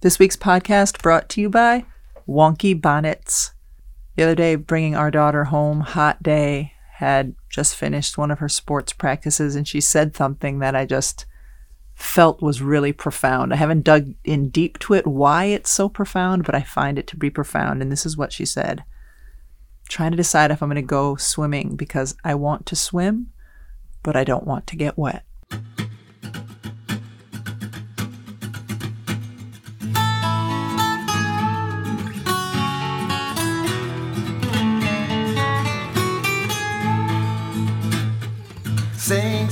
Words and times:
This 0.00 0.20
week's 0.20 0.36
podcast 0.36 1.02
brought 1.02 1.28
to 1.30 1.40
you 1.40 1.50
by 1.50 1.84
Wonky 2.28 2.80
Bonnets. 2.80 3.50
The 4.14 4.22
other 4.22 4.36
day, 4.36 4.54
bringing 4.54 4.94
our 4.94 5.10
daughter 5.10 5.46
home, 5.46 5.80
hot 5.80 6.22
day, 6.22 6.74
had 6.92 7.34
just 7.50 7.74
finished 7.74 8.16
one 8.16 8.30
of 8.30 8.38
her 8.38 8.48
sports 8.48 8.92
practices, 8.92 9.56
and 9.56 9.66
she 9.66 9.80
said 9.80 10.14
something 10.14 10.60
that 10.60 10.76
I 10.76 10.86
just 10.86 11.26
felt 11.96 12.40
was 12.40 12.62
really 12.62 12.92
profound. 12.92 13.52
I 13.52 13.56
haven't 13.56 13.82
dug 13.82 14.14
in 14.22 14.50
deep 14.50 14.78
to 14.80 14.94
it 14.94 15.04
why 15.04 15.46
it's 15.46 15.70
so 15.70 15.88
profound, 15.88 16.44
but 16.44 16.54
I 16.54 16.62
find 16.62 16.96
it 16.96 17.08
to 17.08 17.16
be 17.16 17.28
profound. 17.28 17.82
And 17.82 17.90
this 17.90 18.06
is 18.06 18.16
what 18.16 18.32
she 18.32 18.46
said 18.46 18.84
Trying 19.88 20.12
to 20.12 20.16
decide 20.16 20.52
if 20.52 20.62
I'm 20.62 20.68
going 20.68 20.76
to 20.76 20.82
go 20.82 21.16
swimming 21.16 21.74
because 21.74 22.14
I 22.22 22.36
want 22.36 22.66
to 22.66 22.76
swim, 22.76 23.32
but 24.04 24.14
I 24.14 24.22
don't 24.22 24.46
want 24.46 24.68
to 24.68 24.76
get 24.76 24.96
wet. 24.96 25.24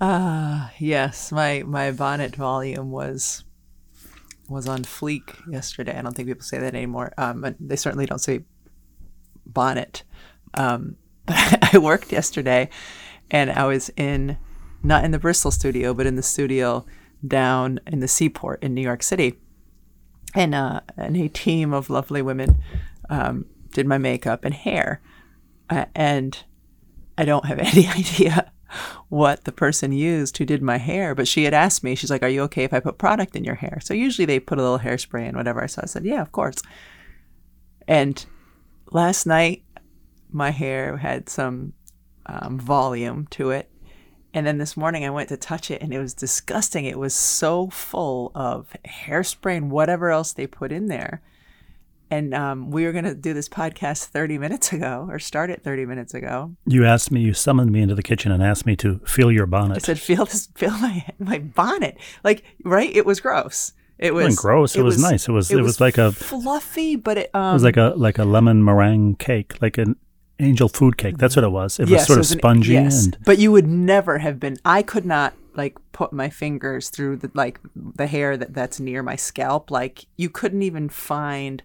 Ah, 0.00 0.72
yes, 0.78 1.30
my 1.30 1.62
my 1.66 1.90
bonnet 1.90 2.34
volume 2.34 2.90
was 2.90 3.44
was 4.48 4.68
on 4.68 4.82
fleek 4.82 5.34
yesterday. 5.50 5.96
I 5.96 6.02
don't 6.02 6.14
think 6.14 6.28
people 6.28 6.42
say 6.42 6.58
that 6.58 6.74
anymore. 6.74 7.12
Um, 7.16 7.54
they 7.60 7.76
certainly 7.76 8.06
don't 8.06 8.20
say 8.20 8.44
bonnet. 9.46 10.02
Um, 10.54 10.96
but 11.26 11.58
I 11.74 11.78
worked 11.78 12.12
yesterday, 12.12 12.68
and 13.30 13.50
I 13.50 13.64
was 13.66 13.90
in 13.96 14.36
not 14.82 15.04
in 15.04 15.12
the 15.12 15.18
Bristol 15.18 15.50
studio, 15.50 15.94
but 15.94 16.06
in 16.06 16.16
the 16.16 16.22
studio 16.22 16.84
down 17.26 17.80
in 17.86 18.00
the 18.00 18.08
Seaport 18.08 18.62
in 18.62 18.74
New 18.74 18.82
York 18.82 19.02
City, 19.02 19.38
and 20.34 20.54
uh, 20.54 20.80
and 20.96 21.16
a 21.16 21.28
team 21.28 21.72
of 21.72 21.88
lovely 21.88 22.20
women 22.20 22.60
um, 23.08 23.46
did 23.72 23.86
my 23.86 23.98
makeup 23.98 24.44
and 24.44 24.54
hair, 24.54 25.00
uh, 25.70 25.86
and 25.94 26.44
I 27.16 27.24
don't 27.24 27.46
have 27.46 27.58
any 27.74 27.86
idea 27.86 28.50
what 29.08 29.44
the 29.44 29.52
person 29.52 29.92
used 29.92 30.36
who 30.36 30.44
did 30.44 30.62
my 30.62 30.78
hair, 30.78 31.14
but 31.14 31.28
she 31.28 31.44
had 31.44 31.54
asked 31.54 31.84
me, 31.84 31.94
she's 31.94 32.10
like, 32.10 32.22
Are 32.22 32.28
you 32.28 32.42
okay 32.42 32.64
if 32.64 32.72
I 32.72 32.80
put 32.80 32.98
product 32.98 33.36
in 33.36 33.44
your 33.44 33.54
hair? 33.54 33.78
So 33.82 33.94
usually 33.94 34.26
they 34.26 34.40
put 34.40 34.58
a 34.58 34.62
little 34.62 34.78
hairspray 34.78 35.28
and 35.28 35.36
whatever. 35.36 35.66
So 35.68 35.80
I 35.82 35.86
said, 35.86 36.04
Yeah, 36.04 36.20
of 36.20 36.32
course. 36.32 36.56
And 37.86 38.24
last 38.90 39.26
night, 39.26 39.62
my 40.30 40.50
hair 40.50 40.96
had 40.96 41.28
some 41.28 41.74
um, 42.26 42.58
volume 42.58 43.26
to 43.30 43.50
it. 43.50 43.70
And 44.32 44.46
then 44.46 44.58
this 44.58 44.76
morning 44.76 45.04
I 45.04 45.10
went 45.10 45.28
to 45.28 45.36
touch 45.36 45.70
it 45.70 45.80
and 45.80 45.94
it 45.94 45.98
was 45.98 46.12
disgusting. 46.12 46.84
It 46.84 46.98
was 46.98 47.14
so 47.14 47.68
full 47.68 48.32
of 48.34 48.74
hairspray 48.84 49.56
and 49.56 49.70
whatever 49.70 50.10
else 50.10 50.32
they 50.32 50.46
put 50.46 50.72
in 50.72 50.88
there 50.88 51.22
and 52.10 52.34
um, 52.34 52.70
we 52.70 52.84
were 52.84 52.92
going 52.92 53.04
to 53.04 53.14
do 53.14 53.32
this 53.34 53.48
podcast 53.48 54.06
30 54.06 54.38
minutes 54.38 54.72
ago 54.72 55.06
or 55.10 55.18
start 55.18 55.50
it 55.50 55.62
30 55.62 55.86
minutes 55.86 56.14
ago 56.14 56.54
You 56.66 56.84
asked 56.84 57.10
me, 57.10 57.20
you 57.22 57.32
summoned 57.34 57.70
me 57.72 57.80
into 57.82 57.94
the 57.94 58.02
kitchen 58.02 58.30
and 58.32 58.42
asked 58.42 58.66
me 58.66 58.76
to 58.76 58.98
feel 59.06 59.30
your 59.32 59.46
bonnet. 59.46 59.76
i 59.76 59.78
said 59.78 59.98
feel 59.98 60.24
this 60.24 60.48
feel 60.54 60.72
my 60.78 61.04
my 61.18 61.38
bonnet 61.38 61.96
like 62.22 62.44
right 62.64 62.94
it 62.94 63.06
was 63.06 63.20
gross 63.20 63.72
it 63.96 64.12
was 64.12 64.24
wasn't 64.24 64.40
gross. 64.40 64.74
It 64.76 64.82
was 64.82 65.00
nice. 65.00 65.28
It 65.28 65.32
was- 65.32 65.50
it 65.52 65.60
was 65.62 65.80
like 65.80 65.98
a- 65.98 66.10
fluffy 66.10 66.96
but 66.96 67.16
it 67.16 67.30
um 67.32 67.50
it 67.50 67.52
was 67.54 67.62
like 67.62 67.76
a 67.76 67.94
like 67.96 68.18
a 68.18 68.24
lemon 68.24 68.64
meringue 68.64 69.14
cake, 69.16 69.56
like 69.62 69.78
an 69.78 69.94
angel 70.40 70.68
food 70.68 70.96
cake. 70.96 71.16
That's 71.16 71.36
what 71.36 71.44
it 71.44 71.50
was. 71.52 71.78
It 71.78 71.88
was 71.88 72.04
sort 72.04 72.10
it 72.10 72.12
of 72.12 72.18
was 72.18 72.32
an- 72.32 72.38
spongy 72.38 72.72
yes. 72.72 73.04
and 73.04 73.16
but 73.24 73.38
you 73.38 73.52
would 73.52 73.68
never 73.68 74.18
have 74.18 74.40
been 74.40 74.56
i 74.64 74.82
could 74.82 75.06
not 75.06 75.34
like 75.54 75.78
put 75.92 76.12
my 76.12 76.28
fingers 76.28 76.88
through 76.90 77.16
the 77.18 77.30
like 77.34 77.60
the 77.76 78.08
hair 78.08 78.36
that 78.36 78.52
that's 78.52 78.80
near 78.80 79.00
my 79.04 79.14
scalp 79.14 79.70
like 79.70 80.06
you 80.16 80.28
couldn't 80.28 80.62
even 80.62 80.88
find 80.88 81.62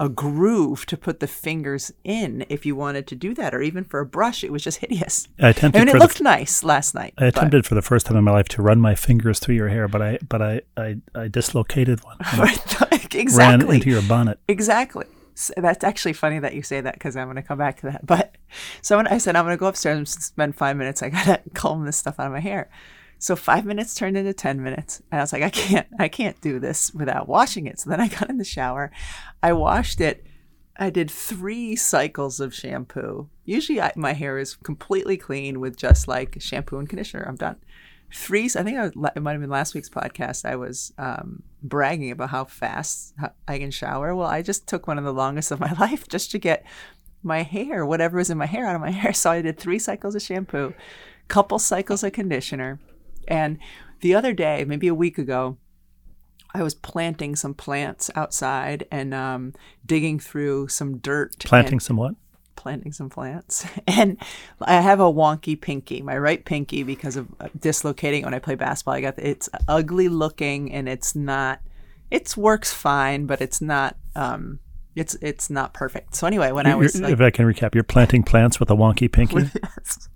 a 0.00 0.08
groove 0.08 0.86
to 0.86 0.96
put 0.96 1.20
the 1.20 1.26
fingers 1.26 1.92
in 2.04 2.44
if 2.48 2.66
you 2.66 2.74
wanted 2.74 3.06
to 3.06 3.14
do 3.14 3.34
that 3.34 3.54
or 3.54 3.62
even 3.62 3.84
for 3.84 4.00
a 4.00 4.06
brush 4.06 4.42
it 4.42 4.50
was 4.50 4.62
just 4.62 4.78
hideous 4.78 5.28
I 5.38 5.50
attempted 5.50 5.80
I 5.80 5.84
mean, 5.84 5.94
it 5.94 5.98
looked 5.98 6.20
nice 6.20 6.64
last 6.64 6.94
night. 6.94 7.14
I 7.18 7.24
but- 7.24 7.36
attempted 7.36 7.66
for 7.66 7.74
the 7.74 7.82
first 7.82 8.06
time 8.06 8.16
in 8.16 8.24
my 8.24 8.32
life 8.32 8.48
to 8.50 8.62
run 8.62 8.80
my 8.80 8.94
fingers 8.94 9.38
through 9.38 9.54
your 9.54 9.68
hair, 9.68 9.88
but 9.88 10.02
I 10.02 10.18
but 10.28 10.42
I 10.42 10.60
I, 10.76 10.96
I 11.14 11.28
dislocated 11.28 12.02
one. 12.04 12.16
exactly. 13.14 13.66
Ran 13.66 13.74
into 13.74 13.90
your 13.90 14.02
bonnet. 14.02 14.38
Exactly. 14.48 15.06
So 15.34 15.54
that's 15.56 15.82
actually 15.82 16.12
funny 16.12 16.38
that 16.40 16.54
you 16.54 16.62
say 16.62 16.80
that 16.80 16.94
because 16.94 17.16
I'm 17.16 17.26
going 17.26 17.36
to 17.36 17.42
come 17.42 17.58
back 17.58 17.80
to 17.80 17.86
that. 17.86 18.06
But 18.12 18.36
so 18.82 18.96
when 18.96 19.06
I 19.06 19.18
said 19.18 19.36
I'm 19.36 19.44
going 19.44 19.56
to 19.56 19.60
go 19.60 19.66
upstairs 19.66 19.96
and 19.96 20.08
spend 20.08 20.56
five 20.56 20.76
minutes, 20.76 21.02
I 21.02 21.08
got 21.08 21.24
to 21.24 21.40
comb 21.54 21.84
this 21.86 21.96
stuff 21.96 22.20
out 22.20 22.26
of 22.26 22.32
my 22.32 22.40
hair. 22.40 22.68
So 23.22 23.36
five 23.36 23.64
minutes 23.64 23.94
turned 23.94 24.16
into 24.16 24.34
ten 24.34 24.60
minutes, 24.60 25.00
and 25.12 25.20
I 25.20 25.22
was 25.22 25.32
like, 25.32 25.44
I 25.44 25.50
can't, 25.50 25.86
I 25.96 26.08
can't 26.08 26.40
do 26.40 26.58
this 26.58 26.92
without 26.92 27.28
washing 27.28 27.68
it. 27.68 27.78
So 27.78 27.88
then 27.88 28.00
I 28.00 28.08
got 28.08 28.28
in 28.28 28.38
the 28.38 28.44
shower, 28.44 28.90
I 29.40 29.52
washed 29.52 30.00
it. 30.00 30.26
I 30.76 30.90
did 30.90 31.08
three 31.08 31.76
cycles 31.76 32.40
of 32.40 32.52
shampoo. 32.52 33.28
Usually, 33.44 33.80
I, 33.80 33.92
my 33.94 34.12
hair 34.12 34.38
is 34.38 34.56
completely 34.56 35.16
clean 35.16 35.60
with 35.60 35.76
just 35.76 36.08
like 36.08 36.38
shampoo 36.40 36.78
and 36.78 36.88
conditioner. 36.88 37.24
I'm 37.28 37.36
done. 37.36 37.58
Three. 38.12 38.46
I 38.46 38.64
think 38.64 38.76
I 38.76 38.88
was, 38.88 39.12
it 39.14 39.22
might 39.22 39.32
have 39.32 39.40
been 39.40 39.50
last 39.50 39.72
week's 39.72 39.88
podcast. 39.88 40.44
I 40.44 40.56
was 40.56 40.92
um, 40.98 41.44
bragging 41.62 42.10
about 42.10 42.30
how 42.30 42.46
fast 42.46 43.14
I 43.46 43.60
can 43.60 43.70
shower. 43.70 44.16
Well, 44.16 44.26
I 44.26 44.42
just 44.42 44.66
took 44.66 44.88
one 44.88 44.98
of 44.98 45.04
the 45.04 45.12
longest 45.12 45.52
of 45.52 45.60
my 45.60 45.72
life 45.78 46.08
just 46.08 46.32
to 46.32 46.40
get 46.40 46.66
my 47.22 47.42
hair, 47.42 47.86
whatever 47.86 48.16
was 48.16 48.30
in 48.30 48.38
my 48.38 48.46
hair, 48.46 48.66
out 48.66 48.74
of 48.74 48.80
my 48.80 48.90
hair. 49.02 49.12
So 49.12 49.30
I 49.30 49.42
did 49.42 49.60
three 49.60 49.78
cycles 49.78 50.16
of 50.16 50.22
shampoo, 50.22 50.74
couple 51.28 51.60
cycles 51.60 52.02
of 52.02 52.10
conditioner, 52.10 52.80
and 53.28 53.58
the 54.00 54.14
other 54.14 54.32
day, 54.32 54.64
maybe 54.66 54.88
a 54.88 54.94
week 54.94 55.18
ago, 55.18 55.58
I 56.54 56.62
was 56.62 56.74
planting 56.74 57.36
some 57.36 57.54
plants 57.54 58.10
outside 58.14 58.86
and 58.90 59.14
um, 59.14 59.54
digging 59.86 60.18
through 60.18 60.68
some 60.68 60.98
dirt. 60.98 61.38
Planting 61.38 61.74
and 61.74 61.82
some 61.82 61.96
what? 61.96 62.14
planting 62.54 62.92
some 62.92 63.10
plants. 63.10 63.66
And 63.86 64.16
I 64.60 64.80
have 64.80 65.00
a 65.00 65.12
wonky 65.12 65.60
pinky, 65.60 66.00
my 66.02 66.16
right 66.16 66.42
pinky, 66.44 66.82
because 66.82 67.16
of 67.16 67.28
uh, 67.40 67.48
dislocating 67.58 68.24
when 68.24 68.34
I 68.34 68.38
play 68.38 68.54
basketball. 68.54 68.94
I 68.94 69.00
got 69.00 69.18
it's 69.18 69.48
ugly 69.68 70.08
looking 70.08 70.72
and 70.72 70.88
it's 70.88 71.14
not. 71.14 71.60
It 72.10 72.36
works 72.36 72.72
fine, 72.72 73.26
but 73.26 73.40
it's 73.40 73.60
not. 73.60 73.96
Um, 74.14 74.60
it's 74.94 75.14
it's 75.16 75.50
not 75.50 75.74
perfect. 75.74 76.14
So 76.14 76.26
anyway, 76.26 76.52
when 76.52 76.66
I 76.66 76.70
You're- 76.70 76.82
was 76.82 77.00
like, 77.00 77.12
if 77.12 77.20
I 77.20 77.30
can 77.30 77.46
recap, 77.46 77.74
you're 77.74 77.84
planting 77.84 78.22
plants 78.22 78.60
with 78.60 78.70
a 78.70 78.74
wonky 78.76 79.10
pinky. 79.10 79.50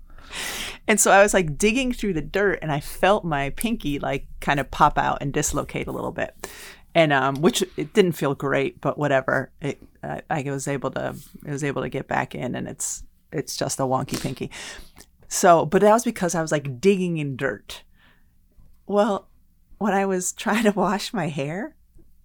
And 0.87 0.99
so 0.99 1.11
I 1.11 1.21
was 1.21 1.33
like 1.33 1.57
digging 1.57 1.91
through 1.91 2.13
the 2.13 2.21
dirt 2.21 2.59
and 2.61 2.71
I 2.71 2.79
felt 2.79 3.25
my 3.25 3.49
pinky 3.51 3.99
like 3.99 4.27
kind 4.39 4.59
of 4.59 4.71
pop 4.71 4.97
out 4.97 5.19
and 5.21 5.33
dislocate 5.33 5.87
a 5.87 5.91
little 5.91 6.11
bit. 6.11 6.49
And 6.95 7.13
um, 7.13 7.35
which 7.41 7.63
it 7.75 7.93
didn't 7.93 8.13
feel 8.13 8.33
great, 8.33 8.81
but 8.81 8.97
whatever. 8.97 9.51
It 9.61 9.81
I, 10.03 10.21
I 10.29 10.43
was 10.43 10.67
able 10.67 10.91
to 10.91 11.15
I 11.45 11.51
was 11.51 11.63
able 11.63 11.81
to 11.81 11.89
get 11.89 12.07
back 12.07 12.33
in 12.33 12.55
and 12.55 12.67
it's 12.67 13.03
it's 13.31 13.57
just 13.57 13.79
a 13.79 13.83
wonky 13.83 14.21
pinky. 14.21 14.51
So, 15.27 15.65
but 15.65 15.81
that 15.81 15.93
was 15.93 16.03
because 16.03 16.35
I 16.35 16.41
was 16.41 16.51
like 16.51 16.79
digging 16.79 17.17
in 17.17 17.35
dirt. 17.35 17.83
Well, 18.85 19.27
when 19.77 19.93
I 19.93 20.05
was 20.05 20.31
trying 20.33 20.63
to 20.63 20.71
wash 20.71 21.13
my 21.13 21.27
hair, 21.27 21.75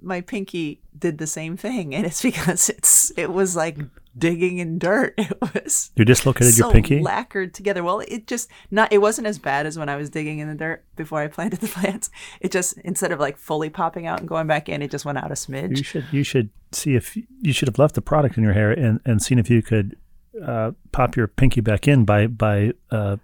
my 0.01 0.21
pinky 0.21 0.83
did 0.99 1.19
the 1.19 1.27
same 1.27 1.57
thing, 1.57 1.95
and 1.95 2.07
it's 2.07 2.23
because 2.23 2.69
it's 2.69 3.13
it 3.17 3.33
was 3.33 3.57
like 3.57 3.79
digging 4.17 4.59
in 4.59 4.79
dirt. 4.79 5.15
It 5.19 5.39
was 5.41 5.91
You 5.97 6.05
dislocated 6.05 6.55
so 6.55 6.67
your 6.67 6.73
pinky. 6.73 7.01
lacquered 7.01 7.55
together. 7.55 7.83
Well, 7.83 8.01
it 8.01 8.27
just 8.27 8.49
not. 8.71 8.93
It 8.93 8.99
wasn't 8.99 9.27
as 9.27 9.39
bad 9.39 9.67
as 9.67 9.79
when 9.79 9.89
I 9.89 9.97
was 9.97 10.11
digging 10.11 10.39
in 10.39 10.49
the 10.49 10.55
dirt 10.55 10.85
before 10.97 11.21
I 11.21 11.29
planted 11.37 11.61
the 11.61 11.69
plants. 11.69 12.11
It 12.41 12.53
just 12.53 12.79
instead 12.79 13.13
of 13.13 13.21
like 13.21 13.37
fully 13.37 13.71
popping 13.71 14.07
out 14.07 14.21
and 14.21 14.29
going 14.29 14.47
back 14.47 14.69
in, 14.69 14.83
it 14.83 14.91
just 14.91 15.05
went 15.05 15.19
out 15.19 15.31
a 15.31 15.35
smidge. 15.35 15.79
You 15.79 15.85
should 15.85 16.07
you 16.13 16.23
should 16.25 16.51
see 16.73 16.95
if 16.95 17.17
you 17.17 17.53
should 17.53 17.69
have 17.69 17.79
left 17.79 17.95
the 17.95 18.03
product 18.03 18.37
in 18.37 18.45
your 18.45 18.53
hair 18.55 18.71
and, 18.73 19.01
and 19.05 19.23
seen 19.23 19.39
if 19.39 19.51
you 19.51 19.63
could 19.63 19.97
uh, 20.43 20.73
pop 20.93 21.17
your 21.17 21.27
pinky 21.27 21.61
back 21.61 21.87
in 21.89 22.05
by 22.05 22.27
by 22.27 22.73
uh, 22.91 23.17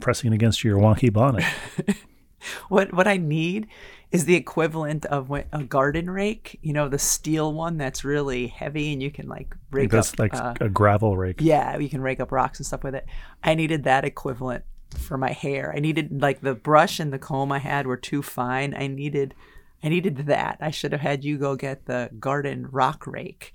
pressing 0.00 0.32
it 0.32 0.34
against 0.34 0.62
your 0.64 0.78
wonky 0.78 1.12
bonnet. 1.12 1.44
What 2.68 2.92
what 2.92 3.06
I 3.06 3.16
need 3.16 3.68
is 4.10 4.24
the 4.24 4.34
equivalent 4.34 5.04
of 5.06 5.30
a 5.30 5.64
garden 5.64 6.08
rake. 6.08 6.58
You 6.62 6.72
know, 6.72 6.88
the 6.88 6.98
steel 6.98 7.52
one 7.52 7.76
that's 7.76 8.04
really 8.04 8.46
heavy 8.46 8.92
and 8.92 9.02
you 9.02 9.10
can 9.10 9.28
like 9.28 9.54
rake 9.70 9.90
That's 9.90 10.12
up. 10.12 10.18
like 10.18 10.34
uh, 10.34 10.54
a 10.60 10.68
gravel 10.68 11.16
rake. 11.16 11.40
Yeah, 11.40 11.76
you 11.76 11.88
can 11.88 12.00
rake 12.00 12.20
up 12.20 12.32
rocks 12.32 12.58
and 12.58 12.66
stuff 12.66 12.84
with 12.84 12.94
it. 12.94 13.06
I 13.42 13.54
needed 13.54 13.84
that 13.84 14.04
equivalent 14.04 14.64
for 14.96 15.18
my 15.18 15.32
hair. 15.32 15.72
I 15.74 15.80
needed 15.80 16.22
like 16.22 16.40
the 16.40 16.54
brush 16.54 17.00
and 17.00 17.12
the 17.12 17.18
comb 17.18 17.52
I 17.52 17.58
had 17.58 17.86
were 17.86 17.96
too 17.96 18.22
fine. 18.22 18.74
I 18.74 18.86
needed 18.86 19.34
I 19.82 19.88
needed 19.88 20.16
that. 20.26 20.58
I 20.60 20.70
should 20.70 20.92
have 20.92 21.00
had 21.00 21.24
you 21.24 21.36
go 21.36 21.54
get 21.56 21.86
the 21.86 22.10
garden 22.18 22.66
rock 22.70 23.06
rake 23.06 23.54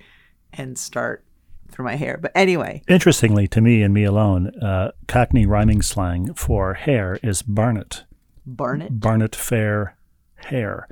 and 0.54 0.78
start 0.78 1.26
through 1.72 1.86
my 1.86 1.96
hair. 1.96 2.20
But 2.22 2.32
anyway, 2.36 2.84
Interestingly, 2.88 3.48
to 3.48 3.62
me 3.62 3.82
and 3.82 3.94
me 3.94 4.04
alone, 4.04 4.48
uh, 4.62 4.92
Cockney 5.08 5.46
rhyming 5.46 5.82
slang 5.82 6.34
for 6.34 6.74
hair 6.74 7.18
is 7.24 7.42
Barnet. 7.42 8.04
Barnet. 8.46 9.00
Barnet 9.00 9.36
Fair 9.36 9.96
hair. 10.36 10.88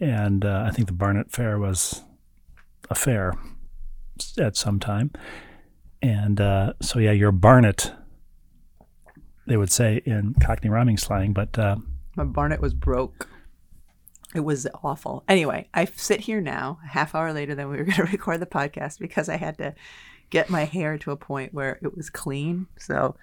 And 0.00 0.44
uh, 0.44 0.64
I 0.66 0.70
think 0.70 0.88
the 0.88 0.94
Barnet 0.94 1.30
Fair 1.30 1.58
was 1.58 2.02
a 2.90 2.94
fair 2.94 3.34
at 4.38 4.56
some 4.56 4.80
time. 4.80 5.10
And 6.00 6.40
uh, 6.40 6.72
so, 6.80 6.98
yeah, 6.98 7.12
you're 7.12 7.32
Barnet, 7.32 7.92
they 9.46 9.56
would 9.56 9.70
say 9.70 10.02
in 10.04 10.34
Cockney 10.34 10.70
rhyming 10.70 10.96
slang. 10.96 11.32
But 11.32 11.58
uh, 11.58 11.76
My 12.16 12.24
Barnet 12.24 12.60
was 12.60 12.74
broke. 12.74 13.28
It 14.34 14.40
was 14.40 14.66
awful. 14.82 15.24
Anyway, 15.28 15.68
I 15.74 15.84
sit 15.84 16.20
here 16.20 16.40
now, 16.40 16.78
a 16.84 16.88
half 16.88 17.14
hour 17.14 17.32
later 17.32 17.54
than 17.54 17.68
we 17.68 17.76
were 17.76 17.84
going 17.84 17.96
to 17.96 18.04
record 18.04 18.40
the 18.40 18.46
podcast 18.46 18.98
because 18.98 19.28
I 19.28 19.36
had 19.36 19.58
to 19.58 19.74
get 20.30 20.50
my 20.50 20.64
hair 20.64 20.96
to 20.98 21.10
a 21.10 21.16
point 21.16 21.52
where 21.52 21.78
it 21.82 21.94
was 21.94 22.10
clean. 22.10 22.66
So 22.78 23.16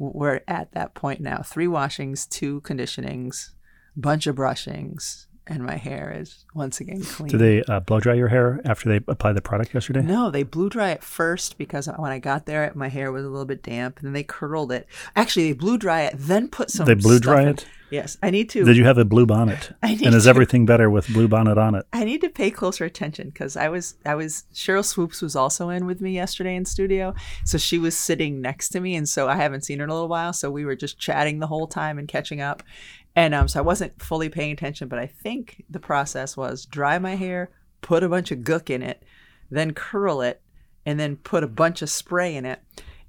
we're 0.00 0.40
at 0.48 0.72
that 0.72 0.94
point 0.94 1.20
now. 1.20 1.42
Three 1.44 1.68
washings, 1.68 2.26
two 2.26 2.62
conditionings, 2.62 3.50
bunch 3.94 4.26
of 4.26 4.34
brushings, 4.34 5.26
and 5.46 5.64
my 5.64 5.76
hair 5.76 6.14
is 6.16 6.44
once 6.54 6.80
again 6.80 7.02
clean. 7.02 7.28
do 7.28 7.38
they 7.38 7.62
uh, 7.64 7.80
blow 7.80 7.98
dry 8.00 8.14
your 8.14 8.28
hair 8.28 8.60
after 8.64 8.88
they 8.88 8.96
apply 9.08 9.32
the 9.32 9.42
product 9.42 9.74
yesterday? 9.74 10.02
No, 10.02 10.30
they 10.30 10.42
blew 10.42 10.68
dry 10.70 10.90
it 10.90 11.02
first 11.02 11.58
because 11.58 11.88
when 11.96 12.12
I 12.12 12.18
got 12.18 12.46
there, 12.46 12.70
my 12.74 12.88
hair 12.88 13.10
was 13.12 13.24
a 13.24 13.28
little 13.28 13.46
bit 13.46 13.62
damp, 13.62 13.98
and 13.98 14.06
then 14.06 14.12
they 14.12 14.22
curled 14.22 14.70
it. 14.72 14.86
Actually, 15.16 15.52
they 15.52 15.58
blew 15.58 15.78
dry 15.78 16.02
it, 16.02 16.14
then 16.16 16.48
put 16.48 16.70
some. 16.70 16.86
They 16.86 16.94
blew 16.94 17.18
dry 17.18 17.42
in- 17.42 17.48
it? 17.48 17.66
Yes, 17.90 18.16
I 18.22 18.30
need 18.30 18.48
to. 18.50 18.62
Did 18.64 18.76
you 18.76 18.84
have 18.84 18.98
a 18.98 19.04
blue 19.04 19.26
bonnet? 19.26 19.72
I 19.82 19.96
need 19.96 20.06
And 20.06 20.14
is 20.14 20.22
to- 20.22 20.30
everything 20.30 20.64
better 20.64 20.88
with 20.88 21.08
blue 21.08 21.26
bonnet 21.26 21.58
on 21.58 21.74
it? 21.74 21.86
I 21.92 22.04
need 22.04 22.20
to 22.20 22.28
pay 22.28 22.52
closer 22.52 22.84
attention 22.84 23.30
because 23.30 23.56
I 23.56 23.68
was 23.68 23.96
I 24.06 24.14
was 24.14 24.44
Sheryl 24.54 24.84
Swoopes 24.84 25.20
was 25.20 25.34
also 25.34 25.70
in 25.70 25.86
with 25.86 26.00
me 26.00 26.12
yesterday 26.12 26.54
in 26.54 26.64
studio, 26.64 27.14
so 27.44 27.58
she 27.58 27.78
was 27.78 27.98
sitting 27.98 28.40
next 28.40 28.68
to 28.68 28.80
me, 28.80 28.94
and 28.94 29.08
so 29.08 29.28
I 29.28 29.34
haven't 29.34 29.62
seen 29.64 29.78
her 29.80 29.84
in 29.84 29.90
a 29.90 29.92
little 29.94 30.08
while, 30.08 30.32
so 30.32 30.52
we 30.52 30.64
were 30.64 30.76
just 30.76 31.00
chatting 31.00 31.40
the 31.40 31.48
whole 31.48 31.66
time 31.66 31.98
and 31.98 32.06
catching 32.06 32.40
up, 32.40 32.62
and 33.20 33.34
um, 33.34 33.48
so 33.48 33.58
I 33.58 33.62
wasn't 33.62 34.00
fully 34.00 34.30
paying 34.30 34.52
attention, 34.52 34.88
but 34.88 34.98
I 34.98 35.06
think 35.06 35.62
the 35.68 35.78
process 35.78 36.38
was 36.38 36.64
dry 36.64 36.98
my 36.98 37.16
hair, 37.16 37.50
put 37.82 38.02
a 38.02 38.08
bunch 38.08 38.30
of 38.30 38.38
gook 38.38 38.70
in 38.70 38.82
it, 38.82 39.02
then 39.50 39.74
curl 39.74 40.22
it, 40.22 40.40
and 40.86 40.98
then 40.98 41.16
put 41.16 41.44
a 41.44 41.48
bunch 41.48 41.82
of 41.82 41.90
spray 41.90 42.34
in 42.34 42.46
it, 42.46 42.60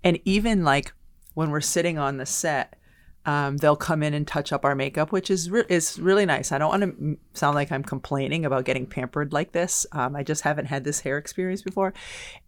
and 0.04 0.20
even 0.26 0.66
like 0.66 0.92
when 1.34 1.50
we're 1.50 1.62
sitting 1.62 1.98
on 1.98 2.18
the 2.18 2.26
set 2.26 2.78
um, 3.26 3.58
they'll 3.58 3.76
come 3.76 4.02
in 4.02 4.14
and 4.14 4.28
touch 4.28 4.52
up 4.52 4.66
our 4.66 4.74
makeup, 4.74 5.12
which 5.12 5.30
is 5.30 5.50
re- 5.50 5.64
is 5.70 6.00
really 6.00 6.26
nice. 6.26 6.52
I 6.52 6.58
don't 6.58 6.70
want 6.70 7.00
to 7.00 7.18
sound 7.34 7.56
like 7.56 7.72
I'm 7.72 7.84
complaining 7.84 8.46
about 8.46 8.66
getting 8.66 8.88
pampered 8.88 9.32
like 9.32 9.52
this. 9.52 9.86
Um, 9.92 10.16
I 10.16 10.24
just 10.24 10.42
haven't 10.42 10.66
had 10.66 10.84
this 10.84 11.02
hair 11.02 11.18
experience 11.20 11.62
before, 11.62 11.94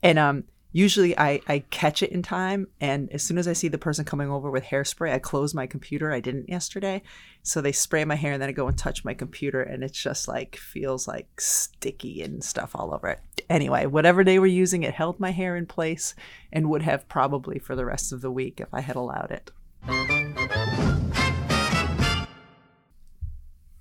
and 0.01 0.17
um, 0.17 0.45
usually 0.73 1.17
I 1.17 1.39
I 1.47 1.59
catch 1.69 2.03
it 2.03 2.11
in 2.11 2.21
time. 2.21 2.67
And 2.81 3.09
as 3.13 3.23
soon 3.23 3.37
as 3.37 3.47
I 3.47 3.53
see 3.53 3.69
the 3.69 3.77
person 3.77 4.03
coming 4.03 4.29
over 4.29 4.51
with 4.51 4.65
hairspray, 4.65 5.13
I 5.13 5.19
close 5.19 5.53
my 5.53 5.65
computer. 5.65 6.11
I 6.11 6.19
didn't 6.19 6.49
yesterday, 6.49 7.01
so 7.43 7.61
they 7.61 7.71
spray 7.71 8.03
my 8.03 8.15
hair, 8.15 8.33
and 8.33 8.41
then 8.41 8.49
I 8.49 8.53
go 8.53 8.67
and 8.67 8.77
touch 8.77 9.05
my 9.05 9.13
computer, 9.13 9.61
and 9.61 9.83
it's 9.83 9.97
just 9.97 10.27
like 10.27 10.57
feels 10.57 11.07
like 11.07 11.39
sticky 11.39 12.21
and 12.21 12.43
stuff 12.43 12.75
all 12.75 12.93
over 12.93 13.07
it. 13.07 13.21
Anyway, 13.49 13.85
whatever 13.85 14.23
they 14.23 14.39
were 14.39 14.47
using, 14.47 14.83
it 14.83 14.93
held 14.93 15.19
my 15.19 15.31
hair 15.31 15.55
in 15.55 15.65
place, 15.65 16.15
and 16.51 16.69
would 16.69 16.81
have 16.81 17.07
probably 17.07 17.59
for 17.59 17.75
the 17.75 17.85
rest 17.85 18.11
of 18.11 18.21
the 18.21 18.31
week 18.31 18.59
if 18.59 18.73
I 18.73 18.81
had 18.81 18.97
allowed 18.97 19.31
it. 19.31 19.51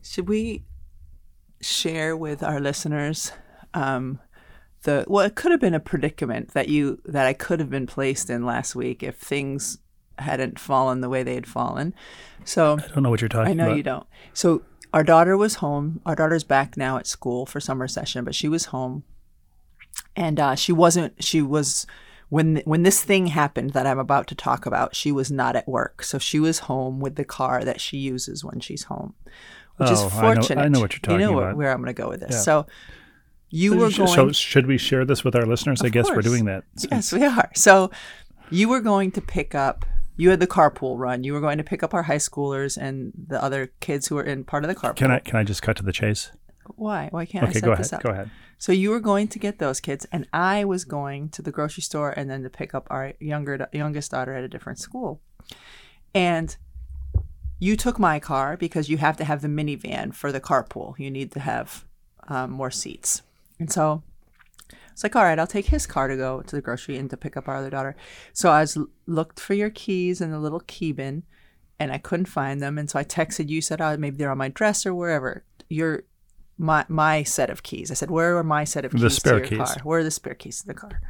Should 0.02 0.28
we 0.28 0.64
share 1.62 2.16
with 2.16 2.42
our 2.42 2.60
listeners 2.60 3.32
um, 3.72 4.18
the 4.82 5.05
well, 5.08 5.25
it 5.25 5.34
could 5.34 5.50
have 5.52 5.61
been 5.61 5.75
a 5.75 5.81
predicament 5.81 6.52
that 6.55 6.69
you 6.69 7.00
that 7.05 7.26
I 7.26 7.32
could 7.32 7.61
have 7.61 7.70
been 7.70 7.87
placed 7.87 8.29
in 8.31 8.44
last 8.44 8.75
week 8.75 9.02
if 9.02 9.17
things 9.17 9.79
hadn't 10.19 10.58
fallen 10.58 11.00
the 11.00 11.08
way 11.08 11.23
they 11.23 11.34
had 11.34 11.46
fallen. 11.46 11.94
So 12.44 12.79
I 12.79 12.88
don't 12.88 13.02
know 13.02 13.11
what 13.11 13.20
you're 13.20 13.29
talking 13.29 13.43
about. 13.46 13.50
I 13.50 13.55
know 13.55 13.67
about. 13.69 13.76
you 13.76 13.82
don't. 13.82 14.06
So 14.34 14.62
our 14.93 15.05
daughter 15.05 15.37
was 15.37 15.56
home. 15.56 16.00
Our 16.05 16.14
daughter's 16.14 16.44
back 16.44 16.76
now 16.76 16.99
at 16.99 17.06
school 17.06 17.46
for 17.46 17.61
summer 17.61 17.88
session, 17.88 18.25
but 18.25 18.34
she 18.34 18.49
was 18.49 18.67
home, 18.67 19.05
and 20.17 20.38
uh, 20.40 20.55
she 20.55 20.73
wasn't. 20.73 21.23
She 21.23 21.40
was 21.43 21.87
when 22.29 22.56
when 22.64 22.82
this 22.82 23.02
thing 23.02 23.29
happened 23.29 23.70
that 23.70 23.87
I'm 23.87 23.99
about 23.99 24.26
to 24.29 24.34
talk 24.34 24.67
about. 24.67 24.94
She 24.94 25.12
was 25.12 25.31
not 25.31 25.56
at 25.56 25.69
work, 25.69 26.02
so 26.02 26.19
she 26.19 26.40
was 26.40 26.61
home 26.61 27.00
with 27.00 27.14
the 27.17 27.25
car 27.25 27.64
that 27.64 27.81
she 27.81 27.96
uses 27.99 28.44
when 28.44 28.61
she's 28.61 28.84
home, 28.84 29.14
which 29.76 29.88
Oh, 29.88 29.93
is 29.93 30.00
I 30.00 30.05
know- 30.05 30.11
fortunate. 30.34 30.62
I 30.62 30.69
know 30.69 30.81
what 30.81 30.93
you're 30.93 31.00
talking 31.00 31.17
about. 31.17 31.20
You 31.20 31.26
know 31.31 31.37
where, 31.37 31.46
about. 31.49 31.56
where 31.56 31.70
I'm 31.73 31.79
going 31.79 31.94
to 31.94 32.02
go 32.02 32.08
with 32.08 32.20
this. 32.20 32.32
Yeah. 32.32 32.38
So 32.40 32.67
you 33.52 33.76
were 33.76 33.90
going. 33.90 34.08
So 34.08 34.32
should 34.32 34.66
we 34.66 34.78
share 34.78 35.04
this 35.04 35.22
with 35.22 35.37
our 35.37 35.46
listeners? 35.46 35.81
I 35.82 35.87
Of 35.87 35.93
guess 35.93 36.08
we're 36.10 36.22
doing 36.22 36.46
that. 36.46 36.64
Yes, 36.90 37.12
we 37.12 37.22
are. 37.25 37.50
So 37.54 37.90
you 38.50 38.69
were 38.69 38.81
going 38.81 39.12
to 39.12 39.20
pick 39.20 39.54
up. 39.54 39.84
You 40.16 40.31
had 40.31 40.40
the 40.40 40.46
carpool 40.46 40.99
run. 40.99 41.22
You 41.25 41.32
were 41.32 41.40
going 41.40 41.58
to 41.58 41.64
pick 41.64 41.82
up 41.82 41.94
our 41.94 42.02
high 42.04 42.16
schoolers 42.16 42.76
and 42.76 43.12
the 43.28 43.43
other 43.43 43.72
kids 43.81 44.08
who 44.08 44.16
were 44.16 44.22
in 44.25 44.44
part 44.44 44.64
of 44.64 44.69
the 44.69 44.75
carpool. 44.75 44.96
Can 44.96 45.10
I 45.10 45.19
can 45.20 45.37
I 45.37 45.44
just 45.44 45.62
cut 45.62 45.76
to 45.76 45.82
the 45.82 45.93
chase? 45.93 46.32
Why? 46.76 47.08
Why 47.10 47.26
can't 47.26 47.44
I 47.44 47.49
Okay, 47.49 47.60
set 47.60 47.64
go 47.64 47.75
this 47.76 47.93
ahead. 47.93 48.00
up? 48.00 48.02
Go 48.04 48.10
ahead. 48.10 48.31
So 48.58 48.70
you 48.72 48.90
were 48.90 49.00
going 49.00 49.26
to 49.28 49.38
get 49.38 49.58
those 49.58 49.81
kids, 49.81 50.06
and 50.12 50.28
I 50.32 50.64
was 50.64 50.84
going 50.84 51.28
to 51.31 51.43
the 51.43 51.50
grocery 51.50 51.82
store 51.82 52.10
and 52.16 52.31
then 52.31 52.43
to 52.44 52.50
pick 52.50 52.75
up 52.75 52.87
our 52.90 53.12
younger 53.20 53.69
youngest 53.72 54.12
daughter 54.12 54.34
at 54.34 54.44
a 54.44 54.48
different 54.48 54.78
school. 54.78 55.20
And 56.14 56.56
you 57.58 57.76
took 57.76 57.98
my 57.98 58.19
car 58.20 58.56
because 58.56 58.88
you 58.88 58.98
have 58.98 59.16
to 59.16 59.25
have 59.25 59.43
the 59.43 59.48
minivan 59.48 60.14
for 60.14 60.31
the 60.32 60.40
carpool. 60.40 60.98
You 60.98 61.10
need 61.10 61.32
to 61.32 61.40
have 61.40 61.84
um, 62.28 62.50
more 62.50 62.70
seats, 62.70 63.22
and 63.58 63.70
so 63.70 64.02
it's 64.93 65.02
like, 65.02 65.16
all 65.16 65.25
right, 65.25 65.38
I'll 65.38 65.46
take 65.46 65.66
his 65.66 65.87
car 65.87 66.08
to 66.08 66.16
go 66.16 66.43
to 66.43 66.56
the 66.56 66.62
grocery 66.62 66.99
and 66.99 67.08
to 67.10 67.16
pick 67.16 67.37
up 67.37 67.49
our 67.49 67.56
other 67.56 67.70
daughter. 67.70 67.96
So 68.32 68.50
I 68.50 68.60
was 68.60 68.76
looked 69.06 69.40
for 69.40 69.54
your 69.54 69.70
keys 69.70 70.20
in 70.20 70.31
the 70.31 70.38
little 70.38 70.60
key 70.60 70.93
bin, 70.93 71.22
and 71.78 71.90
I 71.90 71.99
couldn't 71.99 72.26
find 72.26 72.62
them. 72.62 72.76
And 72.78 72.90
so 72.90 72.99
I 72.99 73.04
texted 73.04 73.49
you, 73.49 73.60
said, 73.62 73.81
oh, 73.81 73.96
maybe 73.96 74.16
they're 74.16 74.31
on 74.31 74.38
my 74.38 74.49
dresser, 74.49 74.94
wherever. 74.94 75.44
Your 75.69 76.02
my 76.58 76.84
my 76.88 77.22
set 77.22 77.49
of 77.49 77.62
keys. 77.62 77.90
I 77.90 77.94
said, 77.94 78.10
where 78.10 78.37
are 78.37 78.44
my 78.44 78.64
set 78.64 78.84
of 78.84 78.93
keys 78.93 79.00
The 79.00 79.10
spare 79.10 79.32
to 79.32 79.38
your 79.38 79.49
keys. 79.64 79.75
car? 79.75 79.82
Where 79.82 80.00
are 80.00 80.05
the 80.05 80.10
spare 80.10 80.34
keys 80.34 80.60
to 80.60 80.66
the 80.66 80.75
car? 80.75 81.00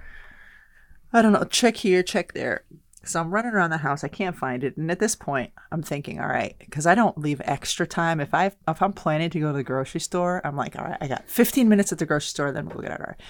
I 1.12 1.20
don't 1.20 1.32
know. 1.32 1.44
Check 1.44 1.76
here, 1.78 2.02
check 2.02 2.32
there. 2.32 2.64
So 3.04 3.20
I'm 3.20 3.32
running 3.32 3.52
around 3.52 3.70
the 3.70 3.78
house. 3.78 4.04
I 4.04 4.08
can't 4.08 4.36
find 4.36 4.62
it. 4.62 4.76
And 4.76 4.90
at 4.90 5.00
this 5.00 5.16
point, 5.16 5.52
I'm 5.72 5.82
thinking, 5.82 6.20
all 6.20 6.28
right, 6.28 6.54
because 6.60 6.86
I 6.86 6.94
don't 6.94 7.18
leave 7.18 7.40
extra 7.44 7.86
time. 7.86 8.20
If 8.20 8.32
I 8.32 8.52
if 8.68 8.80
I'm 8.80 8.92
planning 8.92 9.30
to 9.30 9.40
go 9.40 9.48
to 9.48 9.56
the 9.56 9.64
grocery 9.64 10.00
store, 10.00 10.40
I'm 10.44 10.56
like, 10.56 10.76
all 10.78 10.84
right, 10.84 10.98
I 11.00 11.08
got 11.08 11.28
15 11.28 11.68
minutes 11.68 11.90
at 11.92 11.98
the 11.98 12.06
grocery 12.06 12.28
store, 12.28 12.52
then 12.52 12.68
we'll 12.68 12.82
get 12.82 12.92
out. 12.92 13.00
All 13.00 13.06
right. 13.06 13.20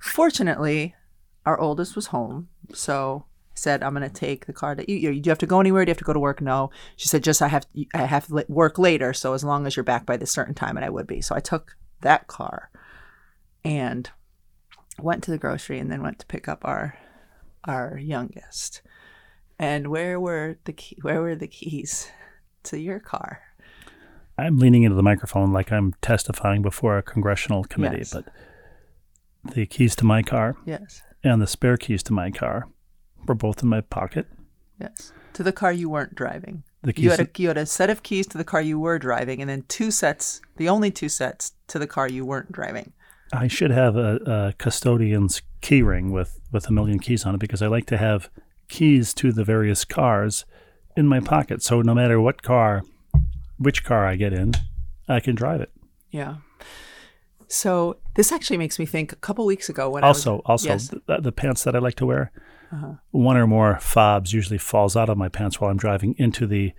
Fortunately, 0.00 0.96
our 1.46 1.58
oldest 1.58 1.94
was 1.94 2.06
home, 2.06 2.48
so 2.74 3.24
I 3.28 3.54
said, 3.54 3.82
I'm 3.84 3.92
gonna 3.92 4.08
take 4.08 4.46
the 4.46 4.52
car. 4.52 4.74
To, 4.74 4.90
you, 4.90 4.96
you, 4.96 5.20
do 5.20 5.28
you 5.28 5.30
have 5.30 5.38
to 5.38 5.46
go 5.46 5.60
anywhere? 5.60 5.84
Do 5.84 5.90
you 5.90 5.92
have 5.92 5.98
to 5.98 6.04
go 6.04 6.12
to 6.12 6.20
work? 6.20 6.40
No. 6.40 6.70
She 6.96 7.06
said, 7.08 7.22
just 7.22 7.42
I 7.42 7.48
have 7.48 7.66
I 7.94 8.06
have 8.06 8.26
to 8.26 8.44
work 8.48 8.76
later. 8.76 9.12
So 9.12 9.34
as 9.34 9.44
long 9.44 9.66
as 9.66 9.76
you're 9.76 9.84
back 9.84 10.04
by 10.04 10.16
this 10.16 10.32
certain 10.32 10.54
time, 10.54 10.76
and 10.76 10.84
I 10.84 10.90
would 10.90 11.06
be. 11.06 11.20
So 11.20 11.36
I 11.36 11.40
took 11.40 11.76
that 12.00 12.26
car, 12.26 12.70
and 13.64 14.10
went 14.98 15.22
to 15.24 15.30
the 15.30 15.38
grocery, 15.38 15.78
and 15.78 15.92
then 15.92 16.02
went 16.02 16.18
to 16.18 16.26
pick 16.26 16.48
up 16.48 16.64
our 16.64 16.98
our 17.64 17.96
youngest. 17.96 18.82
And 19.62 19.86
where 19.88 20.18
were 20.18 20.56
the 20.64 20.72
key, 20.72 20.98
where 21.02 21.20
were 21.22 21.36
the 21.36 21.46
keys 21.46 22.10
to 22.64 22.80
your 22.80 22.98
car? 22.98 23.40
I'm 24.36 24.58
leaning 24.58 24.82
into 24.82 24.96
the 24.96 25.04
microphone 25.04 25.52
like 25.52 25.70
I'm 25.70 25.94
testifying 26.02 26.62
before 26.62 26.98
a 26.98 27.02
congressional 27.02 27.62
committee, 27.62 27.98
Yes. 27.98 28.12
but 28.12 28.24
the 29.54 29.66
keys 29.66 29.94
to 29.96 30.04
my 30.04 30.22
car 30.22 30.56
Yes, 30.66 31.02
and 31.22 31.40
the 31.40 31.46
spare 31.46 31.76
keys 31.76 32.02
to 32.04 32.12
my 32.12 32.32
car 32.32 32.66
were 33.26 33.36
both 33.36 33.62
in 33.62 33.68
my 33.68 33.82
pocket. 33.82 34.26
yes, 34.80 35.12
to 35.34 35.44
the 35.44 35.52
car 35.52 35.70
you 35.72 35.88
weren't 35.88 36.16
driving. 36.16 36.64
The 36.82 36.92
You 36.96 37.10
had, 37.10 37.20
a, 37.20 37.28
you 37.38 37.46
had 37.46 37.56
a 37.56 37.64
set 37.66 37.88
of 37.88 38.02
keys 38.02 38.26
to 38.28 38.38
the 38.38 38.44
car 38.44 38.60
you 38.60 38.80
were 38.80 38.98
driving, 38.98 39.40
and 39.40 39.48
then 39.48 39.62
two 39.68 39.92
sets, 39.92 40.40
the 40.56 40.68
only 40.68 40.90
two 40.90 41.08
sets 41.08 41.52
to 41.68 41.78
the 41.78 41.86
car 41.86 42.08
you 42.08 42.24
weren't 42.26 42.50
driving. 42.50 42.92
I 43.32 43.46
should 43.46 43.70
have 43.70 43.94
a, 43.96 44.16
a 44.26 44.52
custodian's 44.58 45.40
key 45.60 45.82
ring 45.82 46.10
with, 46.10 46.40
with 46.50 46.68
a 46.68 46.72
million 46.72 46.98
keys 46.98 47.24
on 47.24 47.36
it 47.36 47.38
because 47.38 47.62
I 47.62 47.68
like 47.68 47.86
to 47.86 47.96
have 47.96 48.28
keys 48.72 49.14
to 49.14 49.32
the 49.32 49.44
various 49.44 49.84
cars 49.84 50.44
in 50.96 51.06
my 51.06 51.20
pocket. 51.20 51.62
So 51.62 51.82
no 51.82 51.94
matter 51.94 52.20
what 52.20 52.42
car, 52.42 52.82
which 53.58 53.84
car 53.84 54.06
I 54.06 54.16
get 54.16 54.32
in, 54.32 54.54
I 55.08 55.20
can 55.20 55.34
drive 55.34 55.60
it. 55.60 55.70
Yeah. 56.10 56.36
So 57.48 57.98
this 58.14 58.32
actually 58.32 58.56
makes 58.56 58.78
me 58.78 58.86
think. 58.86 59.12
A 59.12 59.16
couple 59.16 59.44
weeks 59.44 59.68
ago, 59.68 59.90
when 59.90 60.02
Also, 60.02 60.32
I 60.32 60.34
was, 60.36 60.42
also 60.46 60.68
yes, 60.68 60.94
the, 61.06 61.20
the 61.20 61.32
pants 61.32 61.64
that 61.64 61.76
I 61.76 61.80
like 61.80 61.96
to 61.96 62.06
wear, 62.06 62.32
uh-huh. 62.72 62.94
one 63.10 63.36
or 63.36 63.46
more 63.46 63.78
fobs 63.78 64.32
usually 64.32 64.58
falls 64.58 64.96
out 64.96 65.10
of 65.10 65.18
my 65.18 65.28
pants 65.28 65.60
while 65.60 65.70
I'm 65.70 65.76
driving 65.76 66.14
into 66.18 66.46
the 66.46 66.72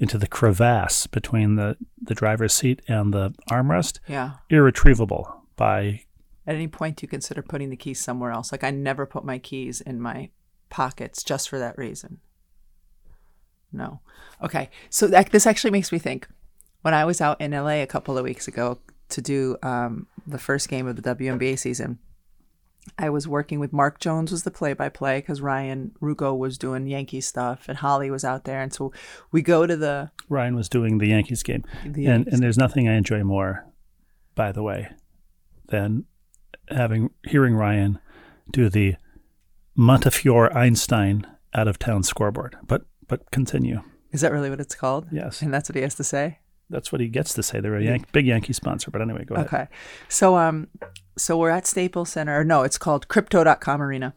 into 0.00 0.18
the 0.18 0.26
crevasse 0.26 1.06
between 1.06 1.54
the, 1.54 1.76
the 2.02 2.14
driver's 2.14 2.52
seat 2.52 2.82
and 2.88 3.14
the 3.14 3.32
armrest. 3.48 4.00
yeah. 4.08 4.32
Irretrievable 4.50 5.42
by 5.56 6.00
At 6.46 6.56
any 6.56 6.68
point, 6.68 7.00
you 7.00 7.06
consider 7.06 7.42
putting 7.42 7.70
the 7.70 7.76
keys 7.76 8.00
somewhere 8.00 8.32
else. 8.32 8.50
Like 8.50 8.64
I 8.64 8.70
never 8.70 9.06
put 9.06 9.24
my 9.24 9.38
keys 9.38 9.80
in 9.80 10.00
my 10.00 10.30
pockets 10.74 11.22
just 11.22 11.48
for 11.48 11.56
that 11.60 11.78
reason. 11.78 12.18
No. 13.72 14.00
Okay. 14.42 14.70
So 14.90 15.06
that, 15.06 15.30
this 15.30 15.46
actually 15.46 15.70
makes 15.70 15.92
me 15.92 16.00
think. 16.00 16.26
When 16.82 16.92
I 16.92 17.04
was 17.04 17.20
out 17.20 17.40
in 17.40 17.52
LA 17.52 17.80
a 17.82 17.86
couple 17.86 18.18
of 18.18 18.24
weeks 18.24 18.48
ago, 18.48 18.80
to 19.10 19.22
do 19.22 19.56
um, 19.62 20.08
the 20.26 20.38
first 20.38 20.68
game 20.68 20.88
of 20.88 21.00
the 21.00 21.14
WNBA 21.14 21.56
season, 21.60 22.00
I 22.98 23.08
was 23.08 23.28
working 23.28 23.60
with 23.60 23.72
Mark 23.72 24.00
Jones 24.00 24.32
was 24.32 24.42
the 24.42 24.50
play-by-play 24.50 25.18
because 25.18 25.40
Ryan 25.40 25.92
Ruocco 26.02 26.36
was 26.36 26.58
doing 26.58 26.88
Yankee 26.88 27.20
stuff 27.20 27.66
and 27.68 27.78
Holly 27.78 28.10
was 28.10 28.24
out 28.24 28.44
there, 28.44 28.60
and 28.60 28.74
so 28.74 28.92
we 29.30 29.40
go 29.40 29.66
to 29.66 29.76
the 29.76 30.10
Ryan 30.28 30.56
was 30.56 30.68
doing 30.68 30.98
the 30.98 31.08
Yankees 31.08 31.42
game, 31.42 31.64
The 31.86 32.06
and 32.06 32.26
and 32.26 32.42
there's 32.42 32.58
nothing 32.58 32.88
I 32.88 32.96
enjoy 32.96 33.22
more, 33.22 33.64
by 34.34 34.52
the 34.52 34.62
way, 34.62 34.88
than 35.68 36.04
having 36.68 37.10
hearing 37.24 37.54
Ryan 37.54 38.00
do 38.50 38.68
the 38.68 38.96
Montefiore 39.76 40.56
Einstein 40.56 41.26
out 41.54 41.68
of 41.68 41.78
town 41.78 42.02
scoreboard. 42.02 42.56
But 42.66 42.82
but 43.08 43.30
continue. 43.30 43.82
is 44.12 44.20
that 44.22 44.32
really 44.32 44.50
what 44.50 44.60
it's 44.60 44.74
called? 44.74 45.06
Yes, 45.12 45.42
And 45.42 45.52
that's 45.52 45.68
what 45.68 45.76
he 45.76 45.82
has 45.82 45.94
to 45.96 46.04
say. 46.04 46.38
that's 46.70 46.90
what 46.90 47.00
he 47.00 47.08
gets 47.08 47.34
to 47.34 47.42
say. 47.42 47.60
They're 47.60 47.76
a 47.76 47.82
Yan- 47.84 48.06
big 48.12 48.26
Yankee 48.26 48.52
sponsor. 48.54 48.90
But 48.90 49.02
anyway, 49.02 49.24
go 49.24 49.34
ahead. 49.34 49.46
Okay. 49.46 49.66
So 50.08 50.36
um 50.36 50.68
so 51.18 51.36
we're 51.38 51.50
at 51.50 51.66
Staples 51.66 52.10
Center. 52.10 52.40
Or 52.40 52.44
no, 52.44 52.62
it's 52.62 52.78
called 52.78 53.08
crypto.com 53.08 53.82
arena. 53.82 54.14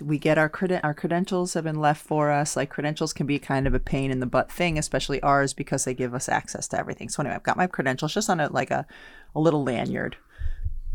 We 0.00 0.18
get 0.18 0.38
our 0.38 0.48
creden- 0.48 0.80
our 0.82 0.94
credentials 0.94 1.52
have 1.54 1.64
been 1.64 1.78
left 1.80 2.02
for 2.06 2.30
us. 2.30 2.56
Like 2.56 2.70
credentials 2.70 3.12
can 3.12 3.26
be 3.26 3.38
kind 3.38 3.66
of 3.66 3.74
a 3.74 3.78
pain 3.80 4.10
in 4.10 4.20
the 4.20 4.26
butt 4.26 4.50
thing, 4.50 4.78
especially 4.78 5.20
ours 5.22 5.52
because 5.52 5.84
they 5.84 5.92
give 5.92 6.14
us 6.14 6.26
access 6.28 6.66
to 6.68 6.78
everything. 6.78 7.10
So 7.10 7.20
anyway, 7.22 7.34
I've 7.36 7.42
got 7.42 7.58
my 7.58 7.66
credentials 7.66 8.14
just 8.14 8.30
on 8.30 8.40
a 8.40 8.50
like 8.50 8.70
a, 8.70 8.86
a 9.34 9.40
little 9.40 9.62
lanyard. 9.62 10.16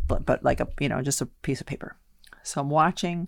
But 0.07 0.25
but 0.25 0.43
like 0.43 0.59
a 0.59 0.67
you 0.79 0.89
know, 0.89 1.01
just 1.03 1.21
a 1.21 1.27
piece 1.43 1.61
of 1.61 1.67
paper. 1.67 1.97
So 2.45 2.61
I'm 2.61 2.69
watching 2.69 3.27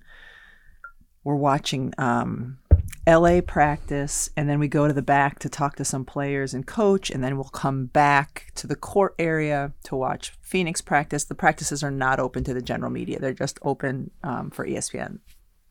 we're 1.24 1.36
watching 1.36 1.94
um 1.98 2.60
LA 3.08 3.40
practice, 3.40 4.30
and 4.36 4.50
then 4.50 4.60
we 4.60 4.68
go 4.68 4.86
to 4.86 4.94
the 4.94 5.02
back 5.02 5.40
to 5.40 5.50
talk 5.50 5.78
to 5.78 5.86
some 5.86 6.04
players 6.04 6.54
and 6.54 6.68
coach, 6.68 7.10
and 7.10 7.24
then 7.24 7.38
we'll 7.38 7.46
come 7.46 7.86
back 7.86 8.52
to 8.56 8.68
the 8.68 8.76
court 8.76 9.16
area 9.18 9.72
to 9.84 9.96
watch 9.96 10.34
Phoenix 10.42 10.82
practice. 10.82 11.24
The 11.24 11.36
practices 11.36 11.84
are 11.84 11.92
not 11.92 12.20
open 12.20 12.44
to 12.44 12.54
the 12.54 12.62
general 12.62 12.92
media; 12.92 13.20
they're 13.20 13.34
just 13.34 13.60
open 13.62 14.12
um, 14.24 14.52
for 14.52 14.68
ESPN 14.68 15.20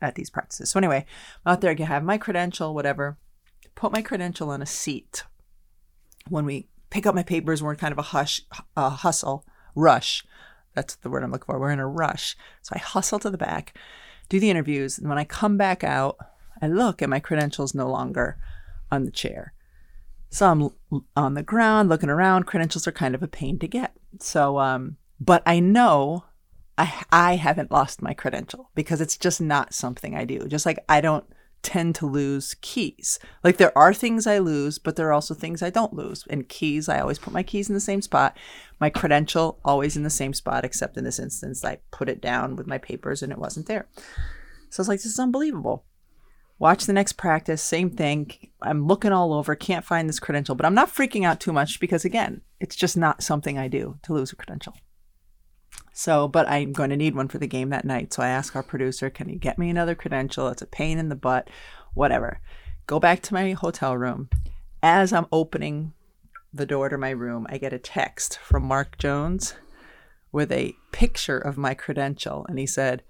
at 0.01 0.15
these 0.15 0.29
practices. 0.31 0.71
So 0.71 0.79
anyway, 0.79 1.05
I'm 1.45 1.53
out 1.53 1.61
there, 1.61 1.75
I 1.77 1.83
have 1.83 2.03
my 2.03 2.17
credential, 2.17 2.73
whatever. 2.73 3.17
Put 3.75 3.91
my 3.91 4.01
credential 4.01 4.49
on 4.49 4.61
a 4.61 4.65
seat. 4.65 5.23
When 6.29 6.45
we 6.45 6.67
pick 6.89 7.05
up 7.05 7.15
my 7.15 7.23
papers, 7.23 7.61
we're 7.61 7.71
in 7.71 7.77
kind 7.77 7.91
of 7.91 7.99
a 7.99 8.03
hush, 8.03 8.41
a 8.75 8.89
hustle, 8.89 9.45
rush. 9.75 10.25
That's 10.77 10.95
the 10.97 11.09
word 11.09 11.23
I'm 11.23 11.31
looking 11.31 11.47
for. 11.47 11.59
We're 11.59 11.71
in 11.71 11.79
a 11.79 11.87
rush. 11.87 12.37
So 12.61 12.73
I 12.75 12.77
hustle 12.77 13.17
to 13.19 13.31
the 13.31 13.37
back, 13.37 13.75
do 14.29 14.39
the 14.39 14.51
interviews, 14.51 14.99
and 14.99 15.09
when 15.09 15.17
I 15.17 15.23
come 15.23 15.57
back 15.57 15.83
out, 15.83 16.17
I 16.61 16.67
look 16.67 17.01
and 17.01 17.09
my 17.09 17.19
credentials 17.19 17.73
no 17.73 17.89
longer 17.89 18.37
on 18.91 19.03
the 19.03 19.11
chair. 19.11 19.53
So 20.29 20.45
I'm 20.51 21.01
on 21.15 21.33
the 21.33 21.41
ground 21.41 21.89
looking 21.89 22.11
around. 22.11 22.45
Credentials 22.45 22.87
are 22.87 22.91
kind 22.91 23.15
of 23.15 23.23
a 23.23 23.27
pain 23.27 23.57
to 23.57 23.67
get. 23.67 23.93
So, 24.19 24.59
um, 24.59 24.97
but 25.19 25.41
I 25.47 25.59
know 25.59 26.25
I 26.77 27.03
I 27.11 27.35
haven't 27.37 27.71
lost 27.71 28.03
my 28.03 28.13
credential 28.13 28.69
because 28.75 29.01
it's 29.01 29.17
just 29.17 29.41
not 29.41 29.73
something 29.73 30.15
I 30.15 30.25
do. 30.25 30.47
Just 30.47 30.67
like 30.67 30.77
I 30.87 31.01
don't 31.01 31.25
tend 31.67 31.95
to 31.95 32.05
lose 32.05 32.55
keys. 32.61 33.19
Like 33.43 33.57
there 33.57 33.77
are 33.77 33.93
things 33.93 34.25
I 34.25 34.37
lose, 34.37 34.79
but 34.79 34.95
there 34.95 35.09
are 35.09 35.13
also 35.13 35.33
things 35.33 35.61
I 35.61 35.69
don't 35.69 35.91
lose. 35.91 36.23
And 36.29 36.47
keys, 36.47 36.87
I 36.87 37.01
always 37.01 37.19
put 37.19 37.33
my 37.33 37.43
keys 37.43 37.67
in 37.67 37.75
the 37.75 37.81
same 37.81 38.01
spot. 38.01 38.37
My 38.79 38.89
credential 38.89 39.59
always 39.65 39.97
in 39.97 40.03
the 40.03 40.09
same 40.09 40.33
spot, 40.33 40.63
except 40.63 40.95
in 40.95 41.03
this 41.03 41.19
instance, 41.19 41.65
I 41.65 41.79
put 41.91 42.07
it 42.07 42.21
down 42.21 42.55
with 42.55 42.67
my 42.67 42.77
papers 42.77 43.21
and 43.21 43.33
it 43.33 43.37
wasn't 43.37 43.65
there. 43.65 43.85
So 44.69 44.79
I 44.79 44.81
was 44.81 44.87
like, 44.87 44.99
this 44.99 45.07
is 45.07 45.19
unbelievable. 45.19 45.83
Watch 46.57 46.85
the 46.85 46.93
next 46.93 47.13
practice, 47.13 47.61
same 47.61 47.89
thing. 47.89 48.31
I'm 48.61 48.87
looking 48.87 49.11
all 49.11 49.33
over, 49.33 49.53
can't 49.53 49.83
find 49.83 50.07
this 50.07 50.21
credential, 50.21 50.55
but 50.55 50.65
I'm 50.65 50.73
not 50.73 50.95
freaking 50.95 51.25
out 51.25 51.41
too 51.41 51.51
much 51.51 51.81
because, 51.81 52.05
again, 52.05 52.41
it's 52.61 52.77
just 52.77 52.95
not 52.95 53.21
something 53.21 53.57
I 53.57 53.67
do 53.67 53.99
to 54.03 54.13
lose 54.13 54.31
a 54.31 54.37
credential. 54.37 54.73
So, 55.99 56.27
but 56.27 56.47
I'm 56.47 56.73
going 56.73 56.91
to 56.91 56.95
need 56.95 57.15
one 57.15 57.27
for 57.27 57.39
the 57.39 57.47
game 57.47 57.71
that 57.71 57.83
night. 57.83 58.13
So 58.13 58.21
I 58.21 58.27
ask 58.27 58.55
our 58.55 58.61
producer, 58.61 59.09
can 59.09 59.29
you 59.29 59.39
get 59.39 59.57
me 59.57 59.67
another 59.67 59.95
credential? 59.95 60.47
It's 60.49 60.61
a 60.61 60.67
pain 60.67 60.99
in 60.99 61.09
the 61.09 61.15
butt, 61.15 61.49
whatever. 61.95 62.39
Go 62.85 62.99
back 62.99 63.23
to 63.23 63.33
my 63.33 63.53
hotel 63.53 63.97
room. 63.97 64.29
As 64.83 65.11
I'm 65.11 65.25
opening 65.31 65.93
the 66.53 66.67
door 66.67 66.87
to 66.89 66.99
my 66.99 67.09
room, 67.09 67.47
I 67.49 67.57
get 67.57 67.73
a 67.73 67.79
text 67.79 68.37
from 68.37 68.63
Mark 68.63 68.99
Jones 68.99 69.55
with 70.31 70.51
a 70.51 70.75
picture 70.91 71.39
of 71.39 71.57
my 71.57 71.73
credential. 71.73 72.45
And 72.47 72.59
he 72.59 72.67
said, 72.67 73.01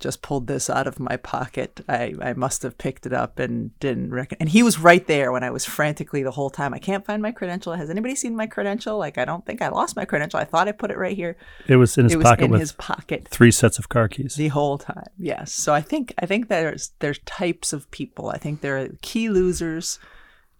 just 0.00 0.22
pulled 0.22 0.46
this 0.46 0.70
out 0.70 0.86
of 0.86 1.00
my 1.00 1.16
pocket. 1.16 1.80
I, 1.88 2.14
I 2.20 2.32
must 2.34 2.62
have 2.62 2.78
picked 2.78 3.06
it 3.06 3.12
up 3.12 3.38
and 3.38 3.78
didn't 3.80 4.10
reckon. 4.10 4.38
And 4.40 4.48
he 4.48 4.62
was 4.62 4.78
right 4.78 5.06
there 5.06 5.32
when 5.32 5.42
I 5.42 5.50
was 5.50 5.64
frantically 5.64 6.22
the 6.22 6.30
whole 6.30 6.50
time. 6.50 6.72
I 6.72 6.78
can't 6.78 7.04
find 7.04 7.20
my 7.20 7.32
credential. 7.32 7.72
Has 7.74 7.90
anybody 7.90 8.14
seen 8.14 8.36
my 8.36 8.46
credential? 8.46 8.98
Like, 8.98 9.18
I 9.18 9.24
don't 9.24 9.44
think 9.44 9.62
I 9.62 9.68
lost 9.68 9.96
my 9.96 10.04
credential. 10.04 10.38
I 10.38 10.44
thought 10.44 10.68
I 10.68 10.72
put 10.72 10.90
it 10.90 10.98
right 10.98 11.16
here. 11.16 11.36
It 11.66 11.76
was 11.76 11.98
in 11.98 12.04
his 12.04 12.14
it 12.14 12.18
was 12.18 12.24
pocket 12.24 12.44
in 12.44 12.50
with 12.50 12.60
his 12.60 12.72
pocket 12.72 13.28
three 13.28 13.50
sets 13.50 13.78
of 13.78 13.88
car 13.88 14.08
keys. 14.08 14.34
the 14.34 14.48
whole 14.48 14.78
time. 14.78 15.06
Yes. 15.18 15.52
So 15.52 15.74
I 15.74 15.80
think 15.80 16.14
I 16.18 16.26
think 16.26 16.48
there's 16.48 16.92
there's 17.00 17.18
types 17.20 17.72
of 17.72 17.90
people. 17.90 18.30
I 18.30 18.38
think 18.38 18.60
there 18.60 18.78
are 18.78 18.88
key 19.02 19.28
losers 19.28 19.98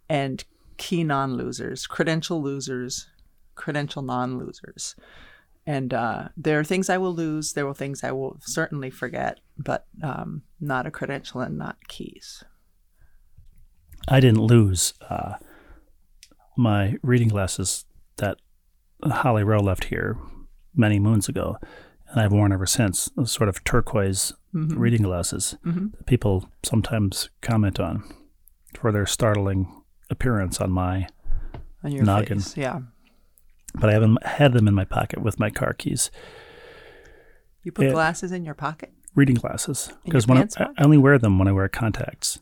and 0.08 0.44
key 0.78 1.04
non-losers, 1.04 1.86
credential 1.86 2.42
losers, 2.42 3.08
credential 3.54 4.02
non-losers. 4.02 4.94
And 5.68 5.92
uh, 5.92 6.28
there 6.34 6.58
are 6.58 6.64
things 6.64 6.88
I 6.88 6.96
will 6.96 7.14
lose. 7.14 7.52
There 7.52 7.66
will 7.66 7.74
things 7.74 8.02
I 8.02 8.10
will 8.10 8.38
certainly 8.40 8.88
forget, 8.88 9.38
but 9.58 9.86
um, 10.02 10.40
not 10.58 10.86
a 10.86 10.90
credential 10.90 11.42
and 11.42 11.58
not 11.58 11.76
keys. 11.88 12.42
I 14.08 14.18
didn't 14.18 14.40
lose 14.40 14.94
uh, 15.10 15.34
my 16.56 16.96
reading 17.02 17.28
glasses 17.28 17.84
that 18.16 18.38
Holly 19.04 19.44
Rowe 19.44 19.60
left 19.60 19.84
here 19.84 20.16
many 20.74 20.98
moons 20.98 21.28
ago, 21.28 21.58
and 22.08 22.18
I've 22.18 22.32
worn 22.32 22.50
ever 22.50 22.64
since. 22.64 23.10
Those 23.14 23.30
sort 23.30 23.50
of 23.50 23.62
turquoise 23.64 24.32
reading 24.54 25.02
glasses 25.02 25.58
that 25.62 26.06
people 26.06 26.48
sometimes 26.62 27.28
comment 27.42 27.78
on 27.78 28.04
for 28.72 28.90
their 28.90 29.04
startling 29.04 29.82
appearance 30.08 30.62
on 30.62 30.70
my. 30.70 31.08
On 31.84 31.92
your 31.92 32.04
Noggin. 32.04 32.40
face. 32.40 32.56
Yeah. 32.56 32.80
But 33.74 33.90
I 33.90 33.92
haven't 33.92 34.24
had 34.26 34.52
them 34.52 34.66
in 34.68 34.74
my 34.74 34.84
pocket 34.84 35.20
with 35.22 35.38
my 35.38 35.50
car 35.50 35.72
keys. 35.72 36.10
You 37.62 37.72
put 37.72 37.86
Yeah. 37.86 37.92
glasses 37.92 38.32
in 38.32 38.44
your 38.44 38.54
pocket? 38.54 38.92
Reading 39.14 39.36
glasses 39.36 39.92
because 40.04 40.26
when 40.28 40.38
I, 40.38 40.46
I 40.58 40.84
only 40.84 40.98
wear 40.98 41.18
them 41.18 41.38
when 41.38 41.48
I 41.48 41.52
wear 41.52 41.68
contacts, 41.68 42.38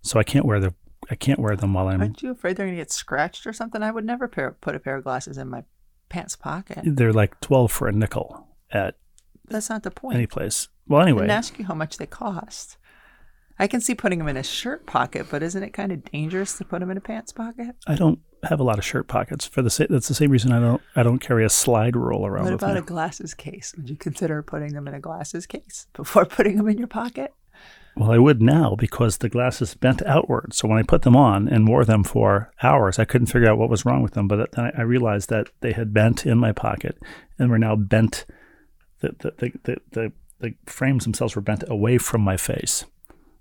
so 0.00 0.18
I 0.18 0.22
can't 0.24 0.46
wear 0.46 0.58
the 0.58 0.74
I 1.10 1.16
can't 1.16 1.38
wear 1.38 1.54
them 1.54 1.74
while 1.74 1.88
I'm. 1.88 2.00
Aren't 2.00 2.22
you 2.22 2.30
afraid 2.30 2.56
they're 2.56 2.64
going 2.64 2.76
to 2.78 2.80
get 2.80 2.90
scratched 2.90 3.46
or 3.46 3.52
something? 3.52 3.82
I 3.82 3.90
would 3.90 4.06
never 4.06 4.26
pair, 4.26 4.52
put 4.52 4.74
a 4.74 4.78
pair 4.80 4.96
of 4.96 5.04
glasses 5.04 5.36
in 5.36 5.50
my 5.50 5.64
pants 6.08 6.34
pocket. 6.34 6.78
They're 6.82 7.12
like 7.12 7.40
twelve 7.40 7.70
for 7.70 7.88
a 7.88 7.92
nickel 7.92 8.48
at 8.70 8.96
That's 9.48 9.68
not 9.68 9.82
the 9.82 9.90
point. 9.90 10.16
any 10.16 10.26
place. 10.26 10.68
Well, 10.88 11.00
I 11.00 11.04
anyway, 11.04 11.22
didn't 11.22 11.32
ask 11.32 11.58
you 11.58 11.66
how 11.66 11.74
much 11.74 11.98
they 11.98 12.06
cost. 12.06 12.78
I 13.58 13.66
can 13.68 13.80
see 13.80 13.94
putting 13.94 14.18
them 14.18 14.28
in 14.28 14.36
a 14.36 14.42
shirt 14.42 14.84
pocket, 14.86 15.26
but 15.30 15.42
isn't 15.42 15.62
it 15.62 15.70
kind 15.72 15.92
of 15.92 16.04
dangerous 16.04 16.58
to 16.58 16.64
put 16.64 16.80
them 16.80 16.90
in 16.90 16.96
a 16.96 17.00
pants 17.00 17.32
pocket? 17.32 17.76
I 17.86 17.94
don't 17.94 18.18
have 18.44 18.58
a 18.60 18.64
lot 18.64 18.78
of 18.78 18.84
shirt 18.84 19.06
pockets. 19.08 19.46
For 19.46 19.62
the 19.62 19.70
sa- 19.70 19.86
that's 19.88 20.08
the 20.08 20.14
same 20.14 20.30
reason 20.30 20.52
I 20.52 20.60
don't 20.60 20.82
I 20.96 21.02
don't 21.02 21.20
carry 21.20 21.44
a 21.44 21.48
slide 21.48 21.94
rule 21.96 22.26
around 22.26 22.44
What 22.44 22.52
about 22.54 22.72
me. 22.74 22.78
a 22.80 22.82
glasses 22.82 23.32
case? 23.34 23.72
Would 23.76 23.88
you 23.88 23.96
consider 23.96 24.42
putting 24.42 24.72
them 24.74 24.88
in 24.88 24.94
a 24.94 25.00
glasses 25.00 25.46
case 25.46 25.86
before 25.94 26.24
putting 26.36 26.56
them 26.56 26.68
in 26.68 26.78
your 26.78 26.88
pocket? 26.88 27.32
well, 27.96 28.10
I 28.10 28.18
would 28.18 28.42
now 28.42 28.74
because 28.76 29.18
the 29.18 29.28
glasses 29.28 29.74
bent 29.74 30.02
outward. 30.04 30.52
So 30.52 30.66
when 30.66 30.78
I 30.78 30.82
put 30.82 31.02
them 31.02 31.14
on 31.16 31.46
and 31.46 31.68
wore 31.68 31.84
them 31.84 32.02
for 32.02 32.50
hours, 32.60 32.98
I 32.98 33.04
couldn't 33.04 33.28
figure 33.28 33.48
out 33.48 33.56
what 33.56 33.70
was 33.70 33.84
wrong 33.86 34.02
with 34.02 34.14
them. 34.14 34.26
But 34.26 34.50
then 34.52 34.64
I 34.76 34.80
I 34.80 34.82
realized 34.82 35.30
that 35.30 35.50
they 35.60 35.72
had 35.72 35.94
bent 35.94 36.26
in 36.26 36.38
my 36.38 36.50
pocket 36.50 36.98
and 37.38 37.50
were 37.50 37.58
now 37.58 37.76
bent. 37.76 38.26
The 38.98 39.14
the 39.20 39.30
the 39.38 39.52
the, 39.62 39.76
the, 39.92 40.12
the 40.40 40.54
frames 40.66 41.04
themselves 41.04 41.36
were 41.36 41.40
bent 41.42 41.62
away 41.68 41.98
from 41.98 42.20
my 42.20 42.36
face, 42.36 42.84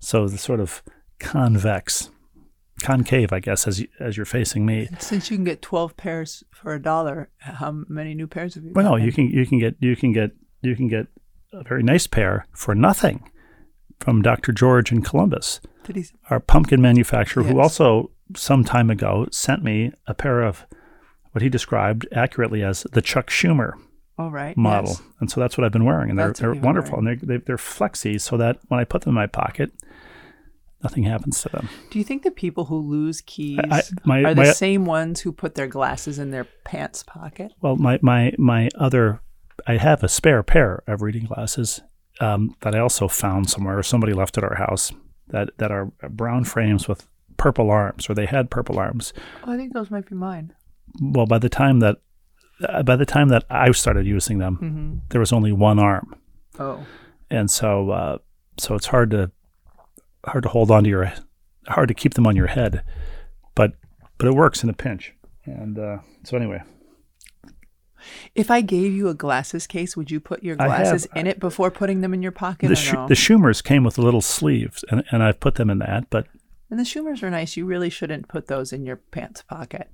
so 0.03 0.27
the 0.27 0.37
sort 0.37 0.59
of 0.59 0.83
convex, 1.19 2.09
concave, 2.81 3.31
I 3.31 3.39
guess, 3.39 3.67
as 3.67 3.79
you, 3.81 3.87
as 3.99 4.17
you're 4.17 4.25
facing 4.25 4.65
me. 4.65 4.89
Since 4.99 5.31
you 5.31 5.37
can 5.37 5.43
get 5.45 5.61
twelve 5.61 5.95
pairs 5.97 6.43
for 6.51 6.73
a 6.73 6.81
dollar, 6.81 7.29
how 7.37 7.71
many 7.87 8.13
new 8.13 8.27
pairs 8.27 8.55
have 8.55 8.63
you? 8.63 8.73
Well, 8.73 8.85
no, 8.91 8.95
you 8.97 9.11
can 9.11 9.29
you 9.29 9.45
can 9.45 9.59
get 9.59 9.75
you 9.79 9.95
can 9.95 10.11
get 10.11 10.31
you 10.61 10.75
can 10.75 10.87
get 10.87 11.07
a 11.53 11.63
very 11.63 11.83
nice 11.83 12.07
pair 12.07 12.47
for 12.53 12.73
nothing 12.75 13.29
from 13.99 14.21
Dr. 14.21 14.51
George 14.51 14.91
in 14.91 15.01
Columbus, 15.01 15.61
Did 15.85 15.95
he? 15.95 16.05
our 16.29 16.39
pumpkin 16.39 16.81
manufacturer, 16.81 17.43
who 17.43 17.59
also 17.59 18.11
some 18.35 18.63
time 18.63 18.89
ago 18.89 19.27
sent 19.31 19.63
me 19.63 19.91
a 20.07 20.13
pair 20.13 20.41
of 20.41 20.65
what 21.31 21.41
he 21.41 21.49
described 21.49 22.05
accurately 22.11 22.63
as 22.63 22.83
the 22.91 23.01
Chuck 23.01 23.29
Schumer 23.29 23.73
All 24.17 24.31
right. 24.31 24.55
model, 24.55 24.91
yes. 24.91 25.01
and 25.19 25.31
so 25.31 25.39
that's 25.41 25.57
what 25.57 25.65
I've 25.65 25.71
been 25.71 25.85
wearing, 25.85 26.09
and 26.11 26.19
they're 26.19 26.33
they're 26.33 26.53
wonderful, 26.53 26.99
and 26.99 27.07
they're 27.07 27.15
they, 27.15 27.37
they're 27.37 27.57
flexy, 27.57 28.19
so 28.19 28.37
that 28.37 28.59
when 28.67 28.79
I 28.79 28.83
put 28.83 29.01
them 29.01 29.09
in 29.09 29.15
my 29.15 29.25
pocket, 29.27 29.71
nothing 30.83 31.03
happens 31.03 31.41
to 31.41 31.49
them. 31.49 31.69
Do 31.89 31.97
you 31.97 32.05
think 32.05 32.23
the 32.23 32.31
people 32.31 32.65
who 32.65 32.77
lose 32.77 33.21
keys 33.21 33.59
I- 33.71 33.83
my- 34.05 34.23
are 34.23 34.33
the 34.35 34.43
my- 34.43 34.51
same 34.51 34.85
ones 34.85 35.21
who 35.21 35.31
put 35.31 35.55
their 35.55 35.67
glasses 35.67 36.19
in 36.19 36.31
their 36.31 36.45
pants 36.63 37.03
pocket? 37.03 37.53
Well, 37.61 37.75
my 37.75 37.99
my 38.01 38.33
my 38.37 38.69
other, 38.77 39.21
I 39.67 39.77
have 39.77 40.03
a 40.03 40.09
spare 40.09 40.43
pair 40.43 40.83
of 40.87 41.01
reading 41.01 41.25
glasses 41.25 41.81
um, 42.19 42.55
that 42.61 42.75
I 42.75 42.79
also 42.79 43.07
found 43.07 43.49
somewhere. 43.49 43.81
Somebody 43.81 44.13
left 44.13 44.37
at 44.37 44.43
our 44.43 44.55
house 44.55 44.91
that 45.29 45.49
that 45.57 45.71
are 45.71 45.85
brown 46.09 46.43
frames 46.43 46.87
with 46.87 47.07
purple 47.37 47.71
arms, 47.71 48.09
or 48.09 48.13
they 48.13 48.27
had 48.27 48.51
purple 48.51 48.77
arms. 48.77 49.11
Oh, 49.43 49.53
I 49.53 49.57
think 49.57 49.73
those 49.73 49.89
might 49.89 50.07
be 50.07 50.15
mine. 50.15 50.53
Well, 51.01 51.25
by 51.25 51.39
the 51.39 51.49
time 51.49 51.79
that 51.79 51.97
by 52.85 52.95
the 52.95 53.05
time 53.05 53.29
that 53.29 53.43
I 53.49 53.71
started 53.71 54.05
using 54.05 54.37
them, 54.37 54.57
Mm-hmm. 54.61 54.97
there 55.09 55.19
was 55.19 55.31
only 55.33 55.51
one 55.51 55.79
arm, 55.79 56.15
Oh, 56.59 56.85
and 57.29 57.49
so 57.49 57.89
uh, 57.91 58.17
so 58.57 58.75
it's 58.75 58.87
hard 58.87 59.11
to 59.11 59.31
hard 60.25 60.43
to 60.43 60.49
hold 60.49 60.71
on 60.71 60.83
to 60.83 60.89
your 60.89 61.11
hard 61.67 61.87
to 61.87 61.93
keep 61.93 62.13
them 62.13 62.27
on 62.27 62.35
your 62.35 62.47
head, 62.47 62.83
but 63.55 63.73
but 64.17 64.27
it 64.27 64.33
works 64.35 64.63
in 64.63 64.69
a 64.69 64.73
pinch. 64.73 65.13
And 65.45 65.77
uh, 65.77 65.97
so 66.23 66.37
anyway, 66.37 66.61
if 68.35 68.51
I 68.51 68.61
gave 68.61 68.93
you 68.93 69.09
a 69.09 69.13
glasses 69.13 69.65
case, 69.67 69.95
would 69.97 70.11
you 70.11 70.19
put 70.19 70.43
your 70.43 70.55
I 70.59 70.67
have- 70.67 70.81
glasses 70.83 71.07
in 71.15 71.27
it 71.27 71.39
before 71.39 71.71
putting 71.71 72.01
them 72.01 72.13
in 72.13 72.21
your 72.21 72.31
pocket? 72.31 72.67
the 72.67 72.91
no? 72.93 73.07
the 73.07 73.13
Schumers 73.15 73.63
came 73.63 73.83
with 73.83 73.97
little 73.97 74.21
sleeves, 74.21 74.83
and 74.89 75.03
and 75.11 75.23
I've 75.23 75.39
put 75.39 75.55
them 75.55 75.69
in 75.69 75.79
that, 75.79 76.09
but 76.09 76.27
and 76.69 76.79
the 76.79 76.83
Schumers 76.83 77.21
are 77.23 77.29
nice. 77.29 77.55
You 77.57 77.65
really 77.65 77.89
shouldn't 77.89 78.27
put 78.27 78.47
those 78.47 78.73
in 78.73 78.85
your 78.85 78.97
pants 78.97 79.41
pocket. 79.43 79.89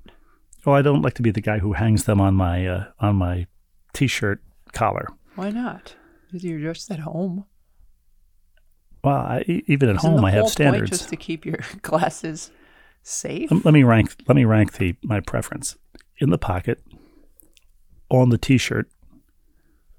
Well, 0.66 0.76
I 0.76 0.82
don't 0.82 1.02
like 1.02 1.14
to 1.16 1.22
be 1.22 1.32
the 1.32 1.42
guy 1.42 1.60
who 1.60 1.74
hangs 1.74 2.04
them 2.06 2.20
on 2.22 2.36
my 2.36 2.68
uh, 2.68 2.86
on 3.00 3.16
my 3.16 3.48
t-shirt 3.94 4.42
collar. 4.74 5.08
Why 5.36 5.50
not? 5.52 5.96
You're 6.32 6.74
just 6.74 6.92
at 6.92 7.00
home. 7.00 7.46
Well, 9.04 9.16
I, 9.16 9.44
even 9.68 9.90
at 9.90 9.96
Isn't 9.98 10.12
home, 10.12 10.26
I 10.26 10.32
have 10.32 10.50
standards. 10.50 10.90
just 10.90 11.10
to 11.10 11.16
keep 11.16 11.46
your 11.46 11.60
glasses 11.82 12.52
safe. 13.02 13.50
Let 13.52 13.74
me 13.74 13.84
rank 13.84 14.16
let 14.28 14.36
me 14.36 14.46
rank 14.46 14.74
the 14.74 14.96
my 15.04 15.20
preference 15.22 15.78
in 16.18 16.30
the 16.32 16.38
pocket 16.38 16.84
on 18.10 18.30
the 18.30 18.38
t-shirt 18.38 18.90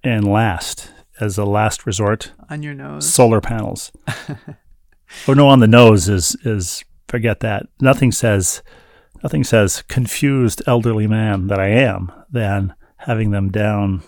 and 0.05 0.27
last 0.27 0.93
as 1.21 1.39
a 1.39 1.45
last 1.45 1.87
resort 1.87 2.33
on 2.49 2.63
your 2.63 2.75
nose. 2.75 3.09
solar 3.09 3.41
panels 3.41 3.93
oh 5.29 5.33
no 5.35 5.49
on 5.49 5.61
the 5.61 5.67
nose 5.69 6.09
is 6.09 6.35
is 6.45 6.83
forget 7.09 7.41
that 7.41 7.67
nothing 7.81 8.11
says 8.11 8.63
nothing 9.23 9.45
says 9.45 9.83
confused 9.89 10.63
elderly 10.67 11.07
man 11.07 11.47
that 11.49 11.59
i 11.61 11.69
am 11.69 12.11
than 12.31 12.75
having 12.99 13.31
them 13.31 13.51
down 13.51 14.03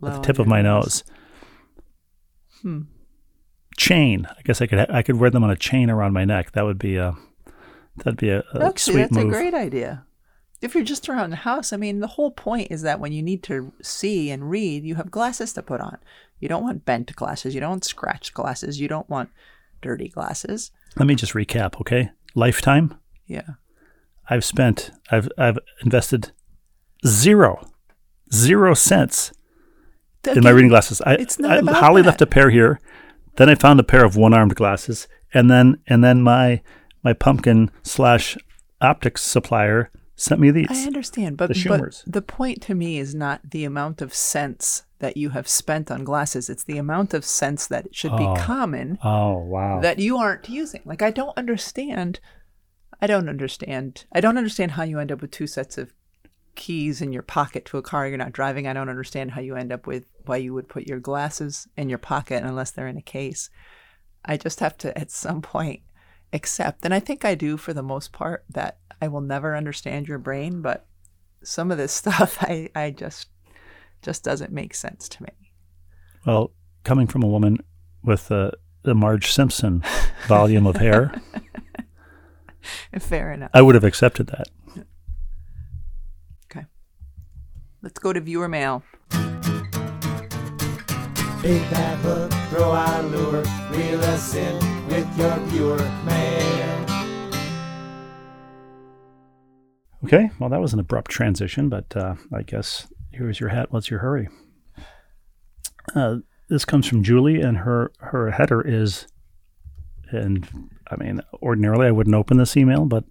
low 0.00 0.10
at 0.10 0.16
the 0.16 0.20
tip 0.22 0.38
of 0.38 0.46
my 0.46 0.62
nose 0.62 1.02
Hmm. 2.62 2.82
chain 3.76 4.26
i 4.30 4.42
guess 4.42 4.60
i 4.62 4.66
could 4.66 4.78
ha- 4.78 4.86
i 4.90 5.02
could 5.02 5.16
wear 5.16 5.30
them 5.30 5.44
on 5.44 5.50
a 5.50 5.56
chain 5.56 5.90
around 5.90 6.12
my 6.14 6.24
neck 6.24 6.52
that 6.52 6.64
would 6.64 6.78
be 6.78 6.96
a 6.96 7.14
that'd 7.98 8.16
be 8.18 8.30
a, 8.30 8.40
a 8.52 8.58
That's, 8.58 8.82
sweet 8.82 8.96
that's 8.96 9.12
move 9.12 9.26
a 9.28 9.30
great 9.30 9.54
idea. 9.54 10.04
If 10.62 10.74
you're 10.74 10.84
just 10.84 11.08
around 11.08 11.30
the 11.30 11.36
house, 11.36 11.72
I 11.72 11.76
mean, 11.76 12.00
the 12.00 12.06
whole 12.06 12.30
point 12.30 12.68
is 12.70 12.80
that 12.82 12.98
when 12.98 13.12
you 13.12 13.22
need 13.22 13.42
to 13.44 13.72
see 13.82 14.30
and 14.30 14.48
read, 14.50 14.84
you 14.84 14.94
have 14.94 15.10
glasses 15.10 15.52
to 15.52 15.62
put 15.62 15.80
on. 15.82 15.98
You 16.40 16.48
don't 16.48 16.62
want 16.62 16.86
bent 16.86 17.14
glasses. 17.14 17.54
You 17.54 17.60
don't 17.60 17.70
want 17.70 17.84
scratched 17.84 18.32
glasses. 18.34 18.80
You 18.80 18.88
don't 18.88 19.08
want 19.08 19.28
dirty 19.82 20.08
glasses. 20.08 20.70
let 20.96 21.06
me 21.06 21.14
just 21.14 21.34
recap 21.34 21.78
okay 21.80 22.10
lifetime 22.34 22.94
Yeah. 23.26 23.48
I've 24.28 24.44
spent, 24.44 24.90
I've, 25.10 25.28
I've 25.38 25.58
invested 25.82 26.32
zero, 27.06 27.66
zero 28.32 28.74
cents 28.74 29.32
in 30.26 30.42
my 30.42 30.50
reading 30.50 30.68
glasses. 30.70 31.00
I, 31.02 31.14
it's 31.14 31.38
not 31.38 31.52
I, 31.52 31.56
about 31.58 31.76
Holly 31.76 32.02
that. 32.02 32.08
left 32.08 32.22
a 32.22 32.26
pair 32.26 32.50
here. 32.50 32.80
Then 33.36 33.48
I 33.48 33.54
found 33.54 33.78
a 33.78 33.84
pair 33.84 34.04
of 34.04 34.16
one-armed 34.16 34.56
glasses, 34.56 35.06
and 35.34 35.50
then 35.50 35.78
and 35.86 36.02
then 36.02 36.22
my 36.22 36.62
my 37.04 37.12
pumpkin 37.12 37.70
slash 37.82 38.36
optics 38.80 39.22
supplier 39.22 39.90
sent 40.16 40.40
me 40.40 40.50
these. 40.50 40.68
I 40.70 40.86
understand, 40.86 41.36
but, 41.36 41.48
The 41.52 41.64
but 41.68 42.02
the 42.12 42.22
point 42.22 42.62
to 42.62 42.74
me 42.74 42.98
is 42.98 43.14
not 43.14 43.50
the 43.50 43.64
amount 43.64 44.00
of 44.00 44.14
cents 44.14 44.84
that 44.98 45.18
you 45.18 45.30
have 45.30 45.46
spent 45.46 45.90
on 45.90 46.02
glasses. 46.04 46.48
It's 46.48 46.64
the 46.64 46.78
amount 46.78 47.12
of 47.12 47.24
cents 47.26 47.66
that 47.66 47.94
should 47.94 48.12
Oh. 48.12 48.34
be 48.34 48.40
common 48.40 48.98
oh 49.04 49.36
wow! 49.38 49.80
that 49.80 49.98
you 49.98 50.16
aren't 50.16 50.48
using. 50.48 50.80
Like 50.86 51.02
I 51.02 51.10
don't 51.10 51.36
understand. 51.36 52.18
I 53.00 53.06
don't 53.06 53.28
understand. 53.28 54.04
I 54.12 54.20
don't 54.20 54.38
understand 54.38 54.72
how 54.72 54.82
you 54.82 54.98
end 54.98 55.12
up 55.12 55.20
with 55.20 55.30
two 55.30 55.46
sets 55.46 55.78
of 55.78 55.92
keys 56.54 57.02
in 57.02 57.12
your 57.12 57.22
pocket 57.22 57.64
to 57.66 57.78
a 57.78 57.82
car 57.82 58.08
you're 58.08 58.16
not 58.16 58.32
driving. 58.32 58.66
I 58.66 58.72
don't 58.72 58.88
understand 58.88 59.32
how 59.32 59.40
you 59.40 59.54
end 59.54 59.72
up 59.72 59.86
with 59.86 60.06
why 60.24 60.38
you 60.38 60.54
would 60.54 60.68
put 60.68 60.86
your 60.86 60.98
glasses 60.98 61.68
in 61.76 61.88
your 61.88 61.98
pocket 61.98 62.42
unless 62.42 62.70
they're 62.70 62.88
in 62.88 62.96
a 62.96 63.02
case. 63.02 63.50
I 64.24 64.36
just 64.36 64.60
have 64.60 64.76
to 64.78 64.96
at 64.98 65.10
some 65.10 65.42
point 65.42 65.82
accept, 66.32 66.84
and 66.84 66.92
I 66.92 66.98
think 66.98 67.24
I 67.24 67.34
do 67.34 67.56
for 67.56 67.72
the 67.72 67.82
most 67.82 68.12
part, 68.12 68.44
that 68.50 68.78
I 69.00 69.08
will 69.08 69.20
never 69.20 69.54
understand 69.54 70.08
your 70.08 70.18
brain, 70.18 70.62
but 70.62 70.86
some 71.42 71.70
of 71.70 71.78
this 71.78 71.92
stuff 72.02 72.38
I, 72.40 72.70
I 72.74 72.90
just 72.90 73.28
just 74.02 74.24
doesn't 74.24 74.52
make 74.52 74.74
sense 74.74 75.08
to 75.08 75.22
me. 75.22 75.30
well, 76.26 76.52
coming 76.84 77.06
from 77.06 77.22
a 77.22 77.28
woman 77.28 77.58
with 78.02 78.28
the 78.28 78.52
the 78.82 78.94
Marge 78.94 79.32
Simpson 79.32 79.82
volume 80.28 80.66
of 80.66 80.76
hair, 80.76 81.20
Fair 82.98 83.32
enough. 83.32 83.50
I 83.54 83.62
would 83.62 83.74
have 83.74 83.84
accepted 83.84 84.28
that. 84.28 84.48
Okay. 86.50 86.66
Let's 87.82 87.98
go 87.98 88.12
to 88.12 88.20
viewer 88.20 88.48
mail. 88.48 88.82
Big 91.42 91.62
bad 91.70 91.98
hook, 91.98 92.32
throw 92.50 92.72
our 92.72 93.02
lure, 93.04 93.44
reel 93.70 94.00
us 94.04 94.34
in 94.34 94.56
with 94.88 95.18
your 95.18 95.36
viewer 95.46 95.78
mail. 96.04 96.86
Okay, 100.04 100.30
well, 100.38 100.50
that 100.50 100.60
was 100.60 100.72
an 100.72 100.78
abrupt 100.78 101.10
transition, 101.10 101.68
but 101.68 101.96
uh, 101.96 102.14
I 102.32 102.42
guess 102.42 102.86
here's 103.12 103.40
your 103.40 103.48
hat. 103.48 103.72
What's 103.72 103.90
your 103.90 104.00
hurry? 104.00 104.28
Uh, 105.94 106.18
this 106.48 106.64
comes 106.64 106.86
from 106.86 107.02
Julie, 107.02 107.40
and 107.40 107.58
her 107.58 107.92
her 107.98 108.30
header 108.30 108.60
is, 108.60 109.06
and 110.10 110.70
I 110.90 110.96
mean, 110.96 111.20
ordinarily 111.42 111.86
I 111.86 111.90
wouldn't 111.90 112.14
open 112.16 112.36
this 112.38 112.56
email, 112.56 112.84
but 112.86 113.04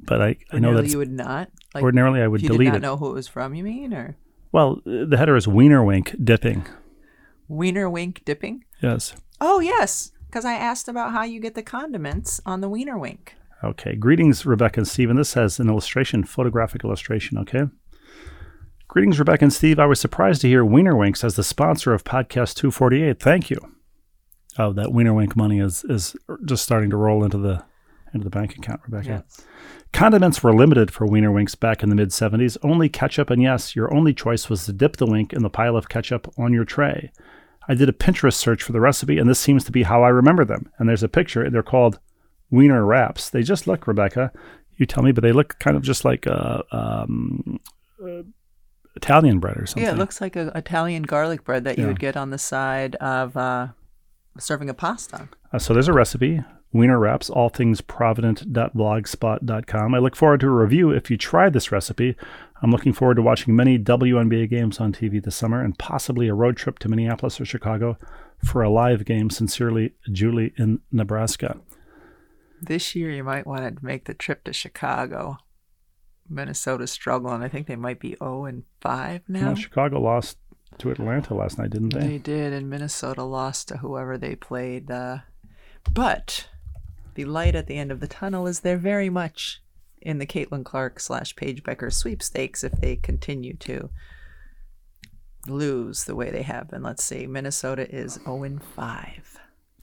but 0.00 0.20
I, 0.22 0.36
I 0.52 0.58
know 0.58 0.74
that 0.74 0.88
you 0.88 0.98
would 0.98 1.10
not. 1.10 1.50
Like 1.74 1.82
ordinarily 1.84 2.20
I 2.22 2.26
would 2.28 2.40
delete 2.40 2.50
it. 2.50 2.52
you 2.52 2.58
delete 2.58 2.66
did 2.74 2.82
not 2.82 2.88
it. 2.88 2.90
know 2.92 2.96
who 2.96 3.10
it 3.10 3.14
was 3.14 3.28
from. 3.28 3.54
You 3.54 3.64
mean 3.64 3.92
or 3.94 4.16
Well, 4.52 4.80
the 4.84 5.16
header 5.16 5.36
is 5.36 5.46
Wiener 5.48 5.84
Wink 5.84 6.14
dipping. 6.22 6.66
wiener 7.48 7.88
wink 7.90 8.22
dipping? 8.24 8.64
Yes. 8.82 9.14
Oh 9.40 9.60
yes, 9.60 10.12
because 10.26 10.44
I 10.44 10.54
asked 10.54 10.88
about 10.88 11.12
how 11.12 11.22
you 11.24 11.40
get 11.40 11.54
the 11.54 11.62
condiments 11.62 12.40
on 12.46 12.60
the 12.60 12.68
wiener 12.68 12.98
wink. 12.98 13.34
Okay. 13.62 13.94
Greetings, 13.94 14.46
Rebecca 14.46 14.80
and 14.80 14.88
Steve. 14.88 15.10
And 15.10 15.18
this 15.18 15.34
has 15.34 15.60
an 15.60 15.68
illustration, 15.68 16.24
photographic 16.24 16.82
illustration. 16.84 17.36
Okay. 17.38 17.64
Greetings, 18.88 19.18
Rebecca 19.18 19.44
and 19.44 19.52
Steve. 19.52 19.78
I 19.78 19.86
was 19.86 20.00
surprised 20.00 20.40
to 20.42 20.48
hear 20.48 20.64
Wiener 20.64 20.96
Winks 20.96 21.22
as 21.22 21.36
the 21.36 21.44
sponsor 21.44 21.92
of 21.92 22.02
Podcast 22.02 22.54
248. 22.56 23.20
Thank 23.20 23.50
you. 23.50 23.58
Oh, 24.60 24.74
that 24.74 24.92
Wiener 24.92 25.14
Wink 25.14 25.36
money 25.36 25.58
is 25.58 25.84
is 25.84 26.14
just 26.44 26.62
starting 26.62 26.90
to 26.90 26.96
roll 26.96 27.24
into 27.24 27.38
the 27.38 27.64
into 28.12 28.24
the 28.24 28.30
bank 28.30 28.56
account, 28.56 28.82
Rebecca. 28.86 29.24
Condiments 29.94 30.42
were 30.42 30.54
limited 30.54 30.90
for 30.90 31.06
Wiener 31.06 31.32
Winks 31.32 31.54
back 31.54 31.82
in 31.82 31.88
the 31.88 31.94
mid 31.94 32.10
70s. 32.10 32.58
Only 32.62 32.90
ketchup, 32.90 33.30
and 33.30 33.40
yes, 33.40 33.74
your 33.74 33.92
only 33.94 34.12
choice 34.12 34.50
was 34.50 34.66
to 34.66 34.72
dip 34.74 34.98
the 34.98 35.06
wink 35.06 35.32
in 35.32 35.42
the 35.42 35.48
pile 35.48 35.76
of 35.76 35.88
ketchup 35.88 36.30
on 36.36 36.52
your 36.52 36.66
tray. 36.66 37.10
I 37.68 37.74
did 37.74 37.88
a 37.88 37.92
Pinterest 37.92 38.34
search 38.34 38.62
for 38.62 38.72
the 38.72 38.80
recipe, 38.80 39.18
and 39.18 39.30
this 39.30 39.40
seems 39.40 39.64
to 39.64 39.72
be 39.72 39.84
how 39.84 40.02
I 40.02 40.08
remember 40.08 40.44
them. 40.44 40.70
And 40.78 40.88
there's 40.88 41.02
a 41.02 41.08
picture. 41.08 41.48
They're 41.48 41.62
called 41.62 41.98
Wiener 42.50 42.84
wraps. 42.84 43.30
They 43.30 43.42
just 43.42 43.66
look, 43.66 43.86
Rebecca. 43.86 44.30
You 44.76 44.84
tell 44.84 45.02
me, 45.02 45.12
but 45.12 45.22
they 45.22 45.32
look 45.32 45.58
kind 45.58 45.76
of 45.76 45.82
just 45.82 46.04
like 46.04 46.26
uh, 46.26 46.62
um, 46.70 47.60
uh, 48.02 48.22
Italian 48.94 49.38
bread 49.38 49.56
or 49.56 49.66
something. 49.66 49.84
Yeah, 49.84 49.92
it 49.92 49.98
looks 49.98 50.20
like 50.20 50.36
an 50.36 50.50
Italian 50.54 51.04
garlic 51.04 51.44
bread 51.44 51.64
that 51.64 51.78
you 51.78 51.86
would 51.86 52.00
get 52.00 52.16
on 52.16 52.30
the 52.30 52.38
side 52.38 52.96
of 52.96 53.36
uh, 53.36 53.68
serving 54.38 54.70
a 54.70 54.74
pasta. 54.74 55.28
Uh, 55.52 55.58
so 55.58 55.74
there's 55.74 55.88
a 55.88 55.92
recipe. 55.92 56.42
Wiener 56.72 57.00
wraps, 57.00 57.28
all 57.28 57.48
things 57.48 57.80
provident.blogspot.com. 57.80 59.94
I 59.94 59.98
look 59.98 60.14
forward 60.14 60.38
to 60.40 60.46
a 60.46 60.50
review 60.50 60.90
if 60.90 61.10
you 61.10 61.16
try 61.16 61.50
this 61.50 61.72
recipe. 61.72 62.14
I'm 62.62 62.70
looking 62.70 62.92
forward 62.92 63.16
to 63.16 63.22
watching 63.22 63.56
many 63.56 63.78
WNBA 63.78 64.50
games 64.50 64.78
on 64.78 64.92
TV 64.92 65.22
this 65.22 65.34
summer 65.34 65.64
and 65.64 65.76
possibly 65.78 66.28
a 66.28 66.34
road 66.34 66.56
trip 66.56 66.78
to 66.80 66.88
Minneapolis 66.88 67.40
or 67.40 67.44
Chicago 67.44 67.96
for 68.44 68.62
a 68.62 68.70
live 68.70 69.04
game. 69.04 69.30
Sincerely, 69.30 69.94
Julie 70.12 70.52
in 70.56 70.80
Nebraska. 70.92 71.58
This 72.60 72.94
year, 72.94 73.10
you 73.10 73.24
might 73.24 73.46
want 73.46 73.62
to 73.62 73.84
make 73.84 74.04
the 74.04 74.14
trip 74.14 74.44
to 74.44 74.52
Chicago. 74.52 75.38
Minnesota's 76.28 76.92
struggling. 76.92 77.42
I 77.42 77.48
think 77.48 77.66
they 77.66 77.76
might 77.76 77.98
be 77.98 78.14
0 78.22 78.44
and 78.44 78.62
5 78.80 79.22
now. 79.28 79.46
Well, 79.46 79.54
Chicago 79.56 80.00
lost 80.00 80.36
to 80.78 80.90
Atlanta 80.90 81.34
last 81.34 81.58
night, 81.58 81.70
didn't 81.70 81.92
they? 81.94 82.00
They 82.00 82.18
did, 82.18 82.52
and 82.52 82.70
Minnesota 82.70 83.22
lost 83.22 83.68
to 83.68 83.78
whoever 83.78 84.16
they 84.16 84.34
played. 84.34 84.90
Uh, 84.90 85.18
but 85.92 86.48
the 87.14 87.24
light 87.24 87.54
at 87.54 87.66
the 87.66 87.76
end 87.76 87.92
of 87.92 88.00
the 88.00 88.08
tunnel 88.08 88.46
is 88.46 88.60
there 88.60 88.78
very 88.78 89.10
much 89.10 89.62
in 90.00 90.18
the 90.18 90.26
Caitlin 90.26 90.64
Clark 90.64 91.00
slash 91.00 91.36
Paige 91.36 91.62
Bueckers 91.62 91.94
sweepstakes 91.94 92.64
if 92.64 92.72
they 92.72 92.96
continue 92.96 93.56
to 93.58 93.90
lose 95.46 96.04
the 96.04 96.14
way 96.14 96.30
they 96.30 96.42
have 96.42 96.70
been. 96.70 96.82
Let's 96.82 97.04
see, 97.04 97.26
Minnesota 97.26 97.88
is 97.94 98.14
0 98.24 98.44
and 98.44 98.62
5. 98.62 99.38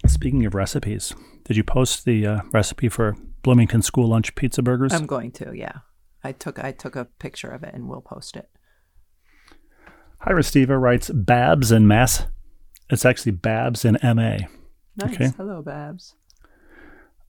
Speaking 0.08 0.45
of 0.45 0.56
recipes, 0.56 1.13
did 1.43 1.58
you 1.58 1.63
post 1.63 2.06
the 2.06 2.26
uh, 2.26 2.41
recipe 2.52 2.89
for 2.89 3.15
Bloomington 3.43 3.82
School 3.82 4.08
Lunch 4.08 4.36
Pizza 4.36 4.62
Burgers? 4.62 4.93
I'm 4.93 5.06
going 5.06 5.32
to, 5.34 5.54
yeah. 5.56 5.80
I 6.23 6.32
took 6.32 6.60
I 6.60 6.71
took 6.71 6.95
a 6.95 7.06
picture 7.06 7.50
of 7.50 7.63
it 7.63 7.73
and 7.73 7.88
we'll 7.88 8.02
post 8.02 8.36
it. 8.36 8.50
Hi, 10.19 10.32
Restiva 10.32 10.80
writes 10.80 11.10
Babs 11.10 11.71
and 11.71 11.88
Mass. 11.88 12.25
It's 12.89 13.06
actually 13.06 13.34
Babs 13.34 13.86
and 13.86 13.97
MA. 14.03 14.38
Nice. 14.95 15.13
Okay. 15.13 15.30
Hello, 15.38 15.62
Babs. 15.62 16.15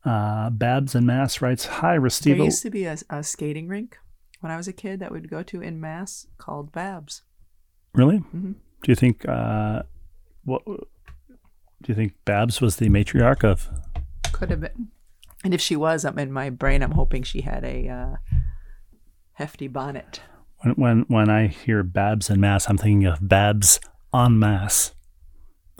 Uh, 0.04 0.50
Babs 0.50 0.94
and 0.94 1.06
Mass 1.06 1.42
writes 1.42 1.66
Hi, 1.66 1.96
Restiva. 1.96 2.36
There 2.36 2.44
used 2.46 2.62
to 2.62 2.70
be 2.70 2.84
a, 2.84 2.96
a 3.10 3.22
skating 3.22 3.68
rink 3.68 3.98
when 4.40 4.50
I 4.52 4.56
was 4.56 4.68
a 4.68 4.72
kid 4.72 5.00
that 5.00 5.12
we'd 5.12 5.28
go 5.28 5.42
to 5.42 5.60
in 5.60 5.80
mass 5.80 6.26
called 6.38 6.72
Babs. 6.72 7.22
Really? 7.94 8.18
Mhm. 8.18 8.54
Do 8.82 8.92
you 8.92 8.94
think 8.94 9.28
uh, 9.28 9.82
what? 10.44 10.64
Do 10.64 10.76
you 11.88 11.94
think 11.94 12.14
Babs 12.24 12.60
was 12.60 12.76
the 12.76 12.88
matriarch 12.88 13.44
of? 13.44 13.68
Could 14.32 14.50
have 14.50 14.60
been. 14.60 14.88
And 15.44 15.52
if 15.52 15.60
she 15.60 15.76
was, 15.76 16.04
I'm 16.04 16.18
in 16.18 16.32
my 16.32 16.50
brain. 16.50 16.82
I'm 16.82 16.92
hoping 16.92 17.22
she 17.22 17.42
had 17.42 17.64
a 17.64 17.88
uh, 17.88 18.16
hefty 19.32 19.68
bonnet. 19.68 20.20
When 20.60 20.74
when 20.74 21.04
when 21.08 21.30
I 21.30 21.46
hear 21.48 21.82
Babs 21.82 22.30
in 22.30 22.40
mass, 22.40 22.68
I'm 22.68 22.78
thinking 22.78 23.04
of 23.06 23.26
Babs 23.26 23.80
en 24.14 24.38
masse, 24.38 24.92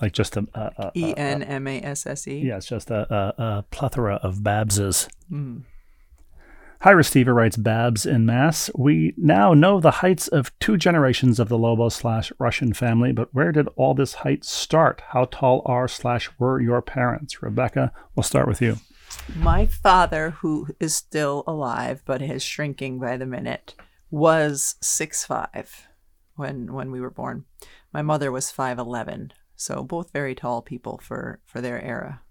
like 0.01 0.12
just 0.12 0.37
a, 0.37 0.47
a, 0.55 0.61
a, 0.61 0.73
a- 0.87 0.93
E 0.95 1.14
N 1.17 1.43
M 1.43 1.67
A 1.67 1.81
S 1.81 2.07
S 2.07 2.29
E. 2.29 2.38
yeah, 2.38 2.57
it's 2.57 2.67
just 2.67 2.91
a, 2.91 3.12
a, 3.12 3.43
a 3.43 3.62
plethora 3.71 4.17
of 4.23 4.43
Babses. 4.45 5.09
Mm. 5.31 5.62
Hi, 6.83 6.93
Steva 6.93 7.35
writes 7.35 7.57
Babs 7.57 8.07
in 8.07 8.25
Mass. 8.25 8.71
We 8.77 9.12
now 9.17 9.53
know 9.53 9.81
the 9.81 9.91
heights 9.91 10.29
of 10.29 10.57
two 10.61 10.77
generations 10.77 11.41
of 11.41 11.49
the 11.49 11.59
Lobo 11.59 11.88
slash 11.88 12.31
Rushin 12.38 12.73
family, 12.77 13.11
but 13.11 13.35
where 13.35 13.51
did 13.51 13.67
all 13.75 13.95
this 13.95 14.14
height 14.14 14.45
start? 14.45 15.03
How 15.09 15.25
tall 15.25 15.62
are 15.67 15.88
slash 15.88 16.31
were 16.38 16.61
your 16.61 16.81
parents? 16.81 17.43
Rebecca, 17.43 17.91
we'll 18.14 18.23
start 18.23 18.47
with 18.47 18.62
you. 18.62 18.77
My 19.35 19.67
father, 19.67 20.31
who 20.31 20.69
is 20.79 20.95
still 20.95 21.43
alive 21.49 22.03
but 22.05 22.23
is 22.23 22.45
shrinking 22.45 23.01
by 23.01 23.17
the 23.17 23.27
minute, 23.27 23.75
was 24.11 24.77
six 24.81 25.25
five 25.25 25.88
when 26.37 26.73
when 26.73 26.90
we 26.90 27.01
were 27.01 27.11
born. 27.11 27.44
My 27.92 28.03
mother 28.03 28.31
was 28.31 28.51
five 28.51 28.79
eleven, 28.79 29.33
so 29.57 29.83
both 29.83 30.12
very 30.12 30.35
tall 30.35 30.62
people 30.62 30.99
for 31.03 31.40
for 31.44 31.61
their 31.61 31.81
era. 31.83 32.23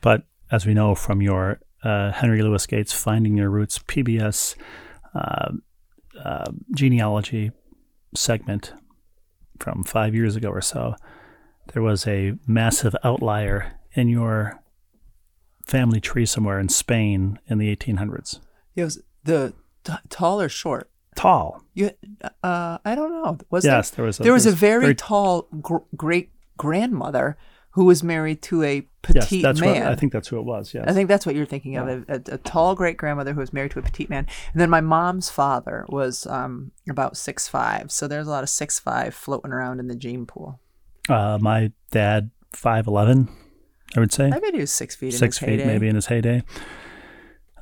But 0.00 0.24
as 0.50 0.66
we 0.66 0.74
know 0.74 0.94
from 0.94 1.22
your 1.22 1.60
uh, 1.82 2.12
Henry 2.12 2.42
Louis 2.42 2.66
Gates 2.66 2.92
Finding 2.92 3.36
Your 3.36 3.50
Roots 3.50 3.78
PBS 3.78 4.56
uh, 5.14 5.52
uh, 6.22 6.52
genealogy 6.74 7.52
segment 8.14 8.72
from 9.58 9.84
five 9.84 10.14
years 10.14 10.36
ago 10.36 10.48
or 10.48 10.60
so, 10.60 10.94
there 11.72 11.82
was 11.82 12.06
a 12.06 12.34
massive 12.46 12.94
outlier 13.04 13.78
in 13.92 14.08
your 14.08 14.60
family 15.66 16.00
tree 16.00 16.26
somewhere 16.26 16.58
in 16.58 16.68
Spain 16.68 17.38
in 17.46 17.58
the 17.58 17.74
1800s. 17.74 18.40
It 18.74 18.84
was 18.84 19.02
the 19.24 19.54
t- 19.84 19.92
tall 20.08 20.40
or 20.40 20.48
short. 20.48 20.90
Tall. 21.14 21.62
You, 21.74 21.90
uh, 22.42 22.78
I 22.84 22.94
don't 22.94 23.10
know. 23.10 23.38
Was 23.50 23.64
yes, 23.64 23.90
there? 23.90 23.96
there 23.96 24.06
was 24.06 24.20
a, 24.20 24.22
there 24.22 24.32
was 24.32 24.46
a 24.46 24.50
there's 24.50 24.58
very, 24.58 24.94
tall 24.94 25.48
gr- 25.60 25.78
great 25.96 26.30
grandmother 26.56 27.36
who 27.70 27.84
was 27.84 28.02
married 28.04 28.40
to 28.40 28.62
a 28.62 28.82
petite 29.02 29.32
yes, 29.32 29.42
that's 29.42 29.60
man. 29.60 29.82
what 29.82 29.92
I 29.92 29.96
think 29.96 30.12
that's 30.12 30.28
who 30.28 30.38
it 30.38 30.44
was. 30.44 30.72
Yes. 30.72 30.84
I 30.86 30.92
think 30.92 31.08
that's 31.08 31.26
what 31.26 31.34
you're 31.34 31.44
thinking 31.44 31.76
of. 31.76 31.88
A, 31.88 32.04
a, 32.08 32.34
a 32.34 32.38
tall 32.38 32.76
great 32.76 32.96
grandmother 32.96 33.32
who 33.32 33.40
was 33.40 33.52
married 33.52 33.72
to 33.72 33.80
a 33.80 33.82
petite 33.82 34.08
man. 34.08 34.26
And 34.52 34.60
then 34.60 34.70
my 34.70 34.80
mom's 34.80 35.28
father 35.28 35.84
was 35.88 36.26
um, 36.26 36.70
about 36.88 37.16
six 37.16 37.48
five. 37.48 37.90
So 37.90 38.06
there's 38.06 38.28
a 38.28 38.30
lot 38.30 38.44
of 38.44 38.48
six 38.48 38.78
five 38.78 39.14
floating 39.14 39.50
around 39.52 39.80
in 39.80 39.88
the 39.88 39.96
gene 39.96 40.24
pool. 40.24 40.60
uh, 41.08 41.38
my 41.40 41.72
dad, 41.90 42.30
5'11, 42.52 43.28
I 43.96 44.00
would 44.00 44.12
say. 44.12 44.30
I 44.30 44.38
bet 44.38 44.54
he 44.54 44.60
was 44.60 44.72
six 44.72 44.94
feet 44.94 45.12
in 45.12 45.18
six 45.18 45.38
feet 45.38 45.48
heyday. 45.48 45.66
maybe 45.66 45.88
in 45.88 45.96
his 45.96 46.06
heyday. 46.06 46.44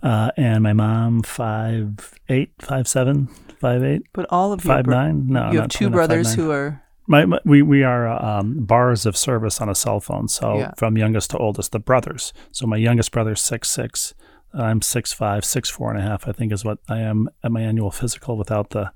Uh, 0.03 0.31
and 0.37 0.63
my 0.63 0.73
mom 0.73 1.23
five 1.23 2.19
eight, 2.29 2.51
five 2.61 2.89
seven, 2.89 3.27
five 3.61 3.85
eight, 3.85 4.03
But 4.13 4.27
all 4.31 4.53
of 4.53 4.65
your 4.65 4.75
five 4.75 4.85
bro- 4.85 4.95
nine. 4.97 5.27
No, 5.29 5.53
you 5.53 5.61
have 5.61 5.69
two 5.69 5.91
brothers 5.91 6.35
5'9". 6.35 6.37
who 6.37 6.51
are 6.51 6.83
My, 7.07 7.25
my 7.25 7.39
we 7.45 7.63
we 7.63 7.83
are 7.85 8.09
uh, 8.09 8.39
um, 8.41 8.65
bars 8.65 9.07
of 9.07 9.17
service 9.17 9.61
on 9.61 9.69
a 9.69 9.75
cell 9.75 10.01
phone. 10.01 10.27
So 10.29 10.59
Yeah. 10.59 10.73
from 10.77 10.97
youngest 10.99 11.31
to 11.31 11.39
oldest, 11.39 11.71
the 11.73 11.79
brothers. 11.79 12.33
So 12.51 12.67
my 12.67 12.77
youngest 12.79 13.13
brother's 13.13 13.41
six 13.41 13.71
six. 13.71 14.15
I'm 14.55 14.83
six 14.83 15.13
five, 15.13 15.45
six 15.45 15.71
four 15.71 15.91
and 15.91 15.99
a 15.99 16.03
half. 16.03 16.27
I 16.29 16.33
think 16.33 16.53
is 16.53 16.65
what 16.65 16.79
I 16.89 16.99
am 16.99 17.29
at 17.45 17.53
my 17.53 17.61
annual 17.63 17.91
physical 17.91 18.37
without 18.37 18.71
the 18.71 18.91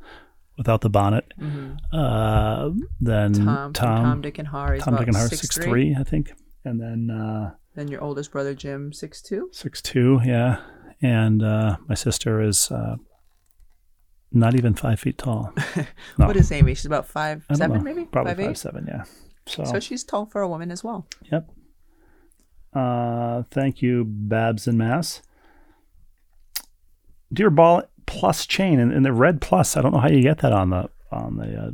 without 0.58 0.80
the 0.80 0.90
bonnet. 0.90 1.32
Uh, 1.92 2.70
then 3.00 3.32
Mm-hmm. 3.34 3.44
Tom, 3.46 3.72
Tom, 3.72 4.04
Tom, 4.04 4.20
Dick, 4.22 4.38
and 4.38 4.48
Harry. 4.48 4.78
Tom, 4.80 4.96
Dick, 4.96 5.06
and 5.08 5.16
Harry, 5.16 5.28
six 5.28 5.56
three, 5.56 5.94
I 5.98 6.02
think, 6.02 6.32
and 6.64 6.80
then. 6.80 7.10
Uh, 7.10 7.52
Then 7.74 7.88
your 7.88 8.02
oldest 8.02 8.30
brother 8.32 8.54
Jim, 8.54 8.92
six 8.92 9.20
two. 9.22 9.48
six 9.52 9.80
two, 9.82 10.20
yeah. 10.24 10.58
And 11.02 11.42
uh, 11.42 11.76
my 11.88 11.94
sister 11.94 12.40
is 12.40 12.70
uh, 12.70 12.96
not 14.32 14.54
even 14.54 14.74
five 14.74 14.98
feet 15.00 15.18
tall. 15.18 15.52
No. 16.18 16.26
What 16.26 16.36
is 16.36 16.50
Amy? 16.50 16.74
She's 16.74 16.86
about 16.86 17.06
five 17.06 17.44
seven, 17.52 17.78
know. 17.78 17.82
maybe 17.84 18.04
probably 18.06 18.30
five 18.32 18.38
five, 18.38 18.50
eight. 18.50 18.58
seven, 18.58 18.86
yeah. 18.88 19.04
So, 19.46 19.64
So 19.64 19.80
she's 19.80 20.02
tall 20.04 20.24
for 20.26 20.40
a 20.40 20.48
woman 20.48 20.70
as 20.70 20.82
well. 20.82 21.06
yep. 21.30 21.48
Uh, 22.72 23.42
thank 23.50 23.82
you, 23.82 24.04
Babs 24.06 24.66
and 24.66 24.76
Mass. 24.78 25.22
Dear 27.32 27.50
Ball 27.50 27.82
plus 28.06 28.46
chain 28.46 28.78
and, 28.78 28.92
and 28.92 29.04
the 29.04 29.12
red 29.12 29.40
plus. 29.40 29.76
I 29.76 29.82
don't 29.82 29.92
know 29.92 29.98
how 30.00 30.08
you 30.08 30.22
get 30.22 30.38
that 30.38 30.52
on 30.52 30.70
the 30.70 30.88
on 31.12 31.36
the 31.36 31.56
uh, 31.56 31.70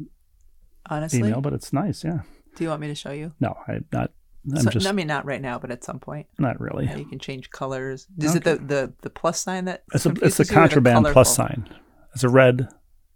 Honestly, 0.90 1.20
email, 1.20 1.40
but 1.40 1.52
it's 1.52 1.72
nice. 1.72 2.02
Yeah. 2.04 2.20
do 2.56 2.64
you 2.64 2.70
want 2.70 2.80
me 2.80 2.88
to 2.88 2.94
show 2.94 3.10
you? 3.12 3.32
No, 3.40 3.56
I'm 3.68 3.84
not. 3.92 4.10
I'm 4.50 4.56
So- 4.62 4.70
just 4.70 4.86
I 4.86 4.92
mean, 4.92 5.06
not 5.06 5.24
right 5.24 5.40
now, 5.40 5.58
but 5.58 5.70
at 5.70 5.84
some 5.84 5.98
point. 6.00 6.26
not 6.38 6.60
really. 6.60 6.86
Yeah, 6.86 6.96
you 6.96 7.04
can 7.04 7.18
change 7.18 7.50
colors. 7.50 8.06
Is 8.18 8.34
it 8.34 8.44
the, 8.44 8.56
the, 8.56 8.92
the 9.02 9.10
plus 9.10 9.40
sign 9.40 9.66
that 9.66 9.84
It's 9.94 10.04
a 10.06 10.10
it's 10.22 10.40
a 10.40 10.42
you 10.42 10.44
or 10.44 10.46
the 10.46 10.54
contraband 10.54 11.06
plus 11.06 11.34
sign. 11.34 11.68
It's 12.14 12.24
a 12.24 12.28
red 12.28 12.68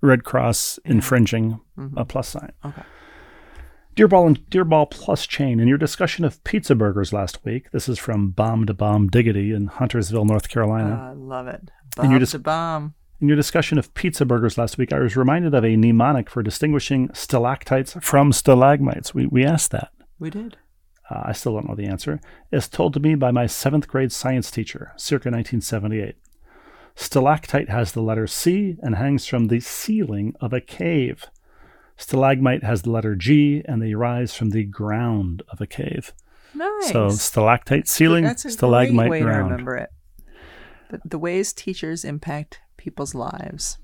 red 0.02 0.24
cross 0.24 0.78
infringing 0.84 1.60
Mhm. 1.78 1.94
a 1.96 2.04
plus 2.04 2.28
sign. 2.28 2.52
Okay. 2.64 2.82
Dear 3.94 4.08
Ball 4.08 4.26
and 4.26 4.50
Dear 4.50 4.64
Ball 4.64 4.84
Plus 4.86 5.26
chain, 5.26 5.58
in 5.58 5.68
your 5.68 5.78
discussion 5.78 6.24
of 6.26 6.42
pizza 6.44 6.74
burgers 6.74 7.14
last 7.14 7.42
week, 7.46 7.70
this 7.72 7.88
is 7.88 7.98
from 7.98 8.30
Bomb 8.30 8.66
to 8.66 8.74
Bomb 8.74 9.08
Diggity 9.08 9.52
in 9.54 9.68
Huntersville, 9.68 10.26
North 10.26 10.50
Carolina. 10.50 11.10
I 11.10 11.12
love 11.14 11.46
it. 11.48 11.70
And 11.98 12.10
you're 12.10 12.20
Bob 12.20 12.28
to 12.28 12.38
bomb. 12.38 12.94
in 13.22 13.28
your 13.28 13.38
discussion 13.38 13.78
of 13.78 13.94
pizza 13.94 14.26
burgers 14.26 14.58
last 14.58 14.76
week, 14.76 14.92
I 14.92 14.98
was 14.98 15.16
reminded 15.16 15.54
of 15.54 15.64
a 15.64 15.76
mnemonic 15.76 16.28
for 16.28 16.42
distinguishing 16.42 17.08
stalactites 17.14 17.96
from 18.02 18.32
stalagmites. 18.32 19.14
We, 19.14 19.26
we 19.28 19.44
asked 19.46 19.70
that. 19.70 19.88
We 20.18 20.28
did. 20.28 20.58
Uh, 21.10 21.22
I 21.26 21.32
still 21.32 21.54
don't 21.54 21.68
know 21.68 21.74
the 21.74 21.86
answer. 21.86 22.20
is 22.50 22.68
told 22.68 22.94
to 22.94 23.00
me 23.00 23.14
by 23.14 23.30
my 23.30 23.46
seventh 23.46 23.86
grade 23.86 24.12
science 24.12 24.50
teacher, 24.50 24.92
circa 24.96 25.30
1978. 25.30 26.16
Stalactite 26.94 27.68
has 27.68 27.92
the 27.92 28.02
letter 28.02 28.26
C 28.26 28.76
and 28.82 28.96
hangs 28.96 29.26
from 29.26 29.46
the 29.48 29.60
ceiling 29.60 30.34
of 30.40 30.52
a 30.52 30.60
cave. 30.60 31.26
Stalagmite 31.96 32.64
has 32.64 32.82
the 32.82 32.90
letter 32.90 33.14
G 33.14 33.62
and 33.66 33.80
they 33.80 33.94
rise 33.94 34.34
from 34.34 34.50
the 34.50 34.64
ground 34.64 35.42
of 35.48 35.60
a 35.60 35.66
cave. 35.66 36.12
Nice. 36.54 36.90
So 36.90 37.10
stalactite 37.10 37.86
ceiling, 37.86 38.24
That's 38.24 38.44
a 38.46 38.50
stalagmite 38.50 39.08
great 39.08 39.20
way 39.20 39.24
ground. 39.24 39.48
to 39.48 39.50
remember 39.50 39.76
it. 39.76 39.90
The, 40.90 41.00
the 41.04 41.18
ways 41.18 41.52
teachers 41.52 42.04
impact 42.04 42.60
people's 42.76 43.14
lives 43.14 43.78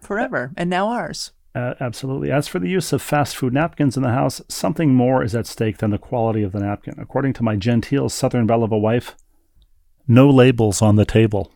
forever, 0.00 0.52
and 0.56 0.70
now 0.70 0.88
ours. 0.88 1.32
Uh, 1.54 1.74
absolutely. 1.80 2.32
As 2.32 2.48
for 2.48 2.58
the 2.58 2.68
use 2.68 2.92
of 2.92 3.00
fast 3.00 3.36
food 3.36 3.52
napkins 3.52 3.96
in 3.96 4.02
the 4.02 4.10
house, 4.10 4.42
something 4.48 4.92
more 4.92 5.22
is 5.22 5.34
at 5.34 5.46
stake 5.46 5.78
than 5.78 5.90
the 5.90 5.98
quality 5.98 6.42
of 6.42 6.52
the 6.52 6.58
napkin. 6.58 6.94
According 6.98 7.32
to 7.34 7.44
my 7.44 7.54
genteel 7.54 8.08
southern 8.08 8.46
belle 8.46 8.64
of 8.64 8.72
a 8.72 8.78
wife, 8.78 9.14
no 10.08 10.28
labels 10.28 10.82
on 10.82 10.96
the 10.96 11.04
table. 11.04 11.52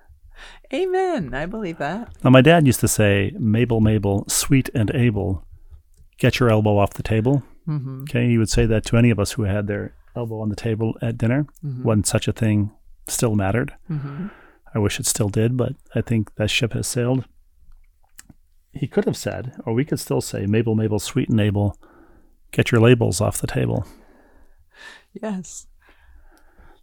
Amen. 0.72 1.34
I 1.34 1.46
believe 1.46 1.78
that. 1.78 2.08
Now, 2.24 2.30
my 2.30 2.40
dad 2.40 2.66
used 2.66 2.80
to 2.80 2.88
say, 2.88 3.32
Mabel, 3.38 3.80
Mabel, 3.80 4.24
sweet 4.26 4.70
and 4.74 4.90
able, 4.94 5.44
get 6.18 6.40
your 6.40 6.50
elbow 6.50 6.78
off 6.78 6.94
the 6.94 7.02
table. 7.02 7.42
Mm-hmm. 7.68 8.02
Okay, 8.02 8.28
he 8.28 8.38
would 8.38 8.50
say 8.50 8.66
that 8.66 8.84
to 8.86 8.96
any 8.96 9.10
of 9.10 9.20
us 9.20 9.32
who 9.32 9.42
had 9.42 9.66
their 9.66 9.94
elbow 10.16 10.40
on 10.40 10.48
the 10.48 10.56
table 10.56 10.96
at 11.02 11.18
dinner 11.18 11.46
when 11.82 12.04
such 12.04 12.26
a 12.26 12.32
thing 12.32 12.72
still 13.06 13.36
mattered. 13.36 13.74
Mm-hmm. 13.90 14.28
I 14.74 14.78
wish 14.78 14.98
it 14.98 15.06
still 15.06 15.28
did, 15.28 15.56
but 15.56 15.74
I 15.94 16.00
think 16.00 16.34
that 16.36 16.50
ship 16.50 16.72
has 16.72 16.86
sailed. 16.86 17.26
He 18.78 18.86
could 18.86 19.04
have 19.04 19.16
said, 19.16 19.54
or 19.64 19.72
we 19.72 19.84
could 19.84 20.00
still 20.00 20.20
say, 20.20 20.46
Mabel, 20.46 20.74
Mabel, 20.74 20.98
sweet 20.98 21.28
and 21.28 21.40
able, 21.40 21.78
get 22.50 22.70
your 22.70 22.80
labels 22.80 23.20
off 23.20 23.40
the 23.40 23.46
table. 23.46 23.86
Yes. 25.12 25.66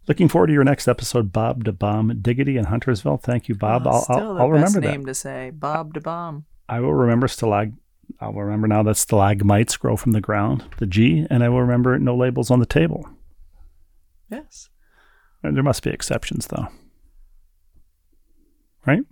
Looking 0.06 0.28
forward 0.28 0.48
to 0.48 0.52
your 0.52 0.64
next 0.64 0.86
episode, 0.88 1.32
Bob 1.32 1.64
to 1.64 1.72
Bomb 1.72 2.20
Diggity 2.20 2.56
in 2.58 2.64
Huntersville. 2.66 3.16
Thank 3.18 3.48
you, 3.48 3.54
Bob. 3.54 3.86
Oh, 3.86 3.90
I'll, 3.90 4.02
still 4.02 4.16
I'll, 4.16 4.34
the 4.34 4.40
I'll 4.40 4.50
best 4.50 4.74
remember 4.74 4.80
that. 4.80 4.92
name 4.92 5.06
to 5.06 5.14
say. 5.14 5.50
Bob 5.50 5.94
to 5.94 6.00
bomb. 6.00 6.44
I 6.68 6.80
will 6.80 6.92
remember 6.94 7.26
stalag. 7.26 7.74
I'll 8.20 8.32
remember 8.32 8.68
now 8.68 8.82
that 8.82 8.96
stalagmites 8.96 9.76
grow 9.78 9.96
from 9.96 10.12
the 10.12 10.20
ground, 10.20 10.64
the 10.78 10.86
G, 10.86 11.26
and 11.30 11.42
I 11.42 11.48
will 11.48 11.60
remember 11.62 11.98
no 11.98 12.14
labels 12.14 12.50
on 12.50 12.60
the 12.60 12.66
table. 12.66 13.08
Yes. 14.30 14.68
There 15.42 15.62
must 15.62 15.82
be 15.82 15.90
exceptions, 15.90 16.48
though. 16.48 16.68
Right? 18.86 19.02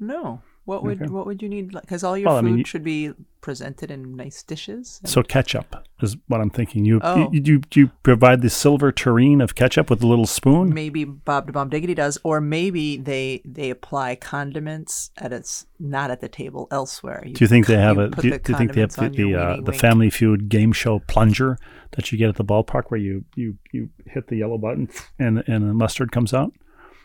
No. 0.00 0.42
What 0.64 0.84
would 0.84 1.02
Okay. 1.02 1.10
what 1.10 1.26
would 1.26 1.42
you 1.42 1.48
need? 1.48 1.72
Because 1.72 2.04
all 2.04 2.16
your 2.16 2.28
Well, 2.28 2.36
I 2.36 2.40
food 2.40 2.46
mean, 2.46 2.58
you- 2.58 2.64
should 2.64 2.84
be 2.84 3.10
presented 3.40 3.90
in 3.90 4.14
nice 4.14 4.44
dishes. 4.44 5.00
and- 5.02 5.10
So 5.10 5.24
ketchup 5.24 5.74
is 6.00 6.16
what 6.28 6.40
I'm 6.40 6.50
thinking. 6.50 6.84
You 6.84 7.00
Oh. 7.02 7.28
you, 7.32 7.42
you 7.44 7.60
you 7.74 7.90
provide 8.04 8.42
the 8.42 8.48
silver 8.50 8.92
tureen 8.92 9.40
of 9.40 9.56
ketchup 9.56 9.90
with 9.90 10.00
a 10.04 10.06
little 10.06 10.26
spoon. 10.26 10.72
maybe 10.72 11.02
Bob 11.04 11.48
to 11.48 11.52
Bomb 11.52 11.68
Diggity 11.68 11.94
does, 11.94 12.16
or 12.22 12.40
maybe 12.40 12.96
they 12.96 13.42
they 13.44 13.70
apply 13.70 14.14
condiments 14.14 15.10
at 15.18 15.32
its 15.32 15.66
not 15.80 16.12
at 16.12 16.20
the 16.20 16.28
table 16.28 16.68
elsewhere. 16.70 17.22
Do 17.24 17.32
you 17.40 17.48
think 17.48 17.66
they 17.66 17.76
have 17.78 17.98
a? 17.98 18.10
Do, 18.10 18.28
you- 18.28 18.32
the 18.34 18.38
do 18.38 18.52
you 18.52 18.58
think 18.58 18.74
they 18.74 18.80
have 18.82 18.94
the 18.94 19.08
the, 19.08 19.34
uh, 19.34 19.60
the. 19.60 19.72
Family 19.72 20.10
Feud 20.10 20.48
game 20.48 20.70
show 20.70 21.00
plunger 21.00 21.58
that 21.96 22.12
you 22.12 22.18
get 22.18 22.28
at 22.28 22.36
the 22.36 22.44
ballpark 22.44 22.84
where 22.90 23.00
you 23.00 23.24
you 23.34 23.56
you 23.72 23.88
hit 24.06 24.28
the 24.28 24.36
yellow 24.36 24.58
button 24.58 24.88
and 25.18 25.42
and 25.48 25.68
the 25.68 25.74
mustard 25.74 26.12
comes 26.12 26.32
out? 26.32 26.52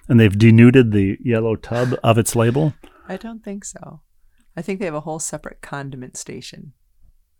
and 0.09 0.21
they've 0.21 0.37
denuded 0.37 0.93
the 0.93 1.17
yellow 1.21 1.55
tub 1.57 1.93
of 2.01 2.17
its 2.17 2.33
label. 2.33 2.73
I 3.09 3.17
don't 3.17 3.43
think 3.43 3.65
so. 3.65 4.01
I 4.55 4.61
think 4.61 4.79
they 4.79 4.85
have 4.85 4.93
a 4.95 5.01
whole 5.01 5.19
separate 5.19 5.61
condiment 5.61 6.17
station. 6.17 6.73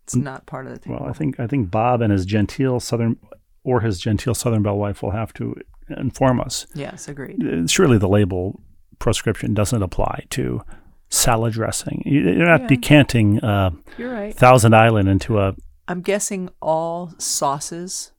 It's 0.04 0.14
Mm. 0.14 0.22
not 0.22 0.46
part 0.46 0.66
of 0.66 0.72
the 0.72 0.78
table. 0.78 0.98
Well, 1.00 1.08
I 1.08 1.12
think 1.12 1.38
I 1.40 1.46
think 1.46 1.70
Bob 1.70 2.00
and 2.00 2.12
his 2.12 2.24
genteel 2.24 2.80
southern 2.80 3.16
or 3.64 3.80
his 3.80 3.98
genteel 4.00 4.34
southern 4.34 4.62
belle 4.62 4.78
wife 4.78 5.02
will 5.02 5.10
have 5.10 5.32
to 5.34 5.54
inform 5.96 6.40
us. 6.40 6.66
yes, 6.74 7.08
agreed. 7.08 7.42
Uh, 7.44 7.66
Surely 7.66 7.98
the 7.98 8.08
label 8.08 8.62
proscription 8.98 9.54
doesn't 9.54 9.82
apply 9.82 10.24
to 10.30 10.62
salad 11.10 11.52
dressing. 11.54 12.02
You- 12.06 12.22
You're 12.30 12.46
not 12.46 12.62
Yeah. 12.62 12.66
decanting 12.68 13.40
uh, 13.40 13.70
You're 13.96 14.12
right. 14.12 14.34
Thousand 14.34 14.74
Island 14.74 15.08
into 15.08 15.38
a 15.38 15.54
I'm 15.88 16.02
guessing 16.02 16.50
all 16.60 17.12
sauces 17.18 18.12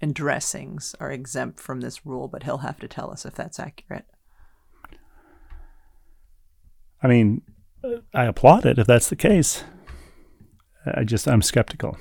and 0.00 0.14
dressings 0.14 0.94
are 1.00 1.10
exempt 1.12 1.60
from 1.60 1.80
this 1.80 2.04
rule, 2.04 2.26
but 2.28 2.42
he'll 2.42 2.58
have 2.58 2.78
to 2.80 2.88
tell 2.88 3.10
us 3.10 3.24
if 3.24 3.34
that's 3.34 3.58
accurate. 3.60 4.06
I 7.06 7.08
mean, 7.08 7.42
I 8.12 8.24
applaud 8.24 8.66
it 8.66 8.80
if 8.80 8.86
that's 8.88 9.08
the 9.08 9.14
case. 9.14 9.62
I 10.92 11.04
just, 11.04 11.28
I'm 11.28 11.40
skeptical. 11.40 11.96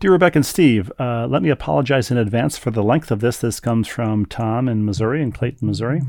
Dear 0.00 0.12
Rebecca 0.12 0.38
and 0.38 0.46
Steve, 0.46 0.90
uh, 0.98 1.26
let 1.26 1.42
me 1.42 1.50
apologize 1.50 2.10
in 2.10 2.16
advance 2.16 2.56
for 2.56 2.70
the 2.70 2.82
length 2.82 3.10
of 3.10 3.20
this. 3.20 3.36
This 3.36 3.60
comes 3.60 3.88
from 3.88 4.24
Tom 4.24 4.68
in 4.70 4.86
Missouri, 4.86 5.22
in 5.22 5.32
Clayton, 5.32 5.68
Missouri. 5.68 6.00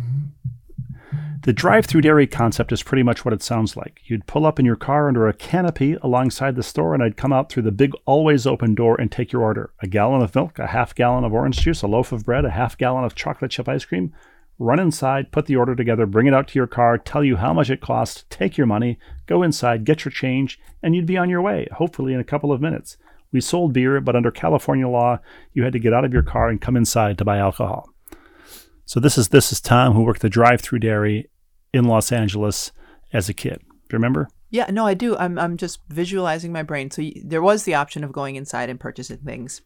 The 1.43 1.51
drive 1.51 1.85
through 1.85 2.01
dairy 2.01 2.27
concept 2.27 2.71
is 2.71 2.81
pretty 2.81 3.03
much 3.03 3.25
what 3.25 3.33
it 3.33 3.43
sounds 3.43 3.75
like. 3.75 3.99
You'd 4.05 4.25
pull 4.25 4.45
up 4.45 4.57
in 4.57 4.65
your 4.65 4.77
car 4.77 5.09
under 5.09 5.27
a 5.27 5.33
canopy 5.33 5.97
alongside 6.01 6.55
the 6.55 6.63
store, 6.63 6.93
and 6.93 7.03
I'd 7.03 7.17
come 7.17 7.33
out 7.33 7.49
through 7.49 7.63
the 7.63 7.71
big, 7.73 7.91
always 8.05 8.47
open 8.47 8.73
door 8.73 8.95
and 9.01 9.11
take 9.11 9.33
your 9.33 9.41
order 9.41 9.73
a 9.81 9.87
gallon 9.87 10.21
of 10.21 10.33
milk, 10.33 10.59
a 10.59 10.67
half 10.67 10.95
gallon 10.95 11.25
of 11.25 11.33
orange 11.33 11.59
juice, 11.59 11.81
a 11.81 11.87
loaf 11.87 12.13
of 12.13 12.23
bread, 12.23 12.45
a 12.45 12.51
half 12.51 12.77
gallon 12.77 13.03
of 13.03 13.15
chocolate 13.15 13.51
chip 13.51 13.67
ice 13.67 13.83
cream, 13.83 14.13
run 14.59 14.79
inside, 14.79 15.31
put 15.31 15.45
the 15.45 15.55
order 15.55 15.75
together, 15.75 16.05
bring 16.05 16.27
it 16.27 16.33
out 16.33 16.47
to 16.49 16.59
your 16.59 16.67
car, 16.67 16.97
tell 16.97 17.23
you 17.23 17.35
how 17.35 17.53
much 17.53 17.69
it 17.69 17.81
cost, 17.81 18.29
take 18.29 18.57
your 18.57 18.67
money, 18.67 18.97
go 19.25 19.43
inside, 19.43 19.85
get 19.85 20.03
your 20.03 20.11
change, 20.11 20.59
and 20.81 20.95
you'd 20.95 21.05
be 21.05 21.17
on 21.17 21.29
your 21.29 21.41
way, 21.41 21.67
hopefully 21.73 22.13
in 22.13 22.19
a 22.19 22.25
couple 22.25 22.51
of 22.51 22.61
minutes. 22.61 22.97
We 23.31 23.41
sold 23.41 23.73
beer, 23.73 23.99
but 24.01 24.15
under 24.15 24.31
California 24.31 24.87
law, 24.87 25.19
you 25.53 25.63
had 25.63 25.73
to 25.73 25.79
get 25.79 25.93
out 25.93 26.05
of 26.05 26.13
your 26.13 26.23
car 26.23 26.49
and 26.49 26.61
come 26.61 26.77
inside 26.77 27.17
to 27.17 27.25
buy 27.25 27.37
alcohol. 27.37 27.89
So 28.85 28.99
this 29.01 29.17
is 29.17 29.29
this 29.29 29.51
is 29.51 29.59
Tom 29.59 29.93
who 29.93 30.03
worked 30.03 30.21
the 30.21 30.29
drive-through 30.29 30.79
dairy 30.79 31.29
in 31.73 31.83
Los 31.83 32.11
Angeles 32.11 32.71
as 33.11 33.27
a 33.27 33.33
kid. 33.33 33.59
Do 33.59 33.75
you 33.93 33.97
remember? 33.97 34.29
Yeah, 34.49 34.67
no, 34.71 34.87
I 34.87 34.93
do. 34.93 35.17
I'm 35.17 35.37
I'm 35.37 35.57
just 35.57 35.81
visualizing 35.89 36.53
my 36.53 36.63
brain. 36.63 36.89
So 36.89 37.01
y- 37.01 37.21
there 37.21 37.41
was 37.41 37.63
the 37.63 37.75
option 37.75 38.05
of 38.05 38.13
going 38.13 38.37
inside 38.37 38.69
and 38.69 38.79
purchasing 38.79 39.17
things. 39.17 39.61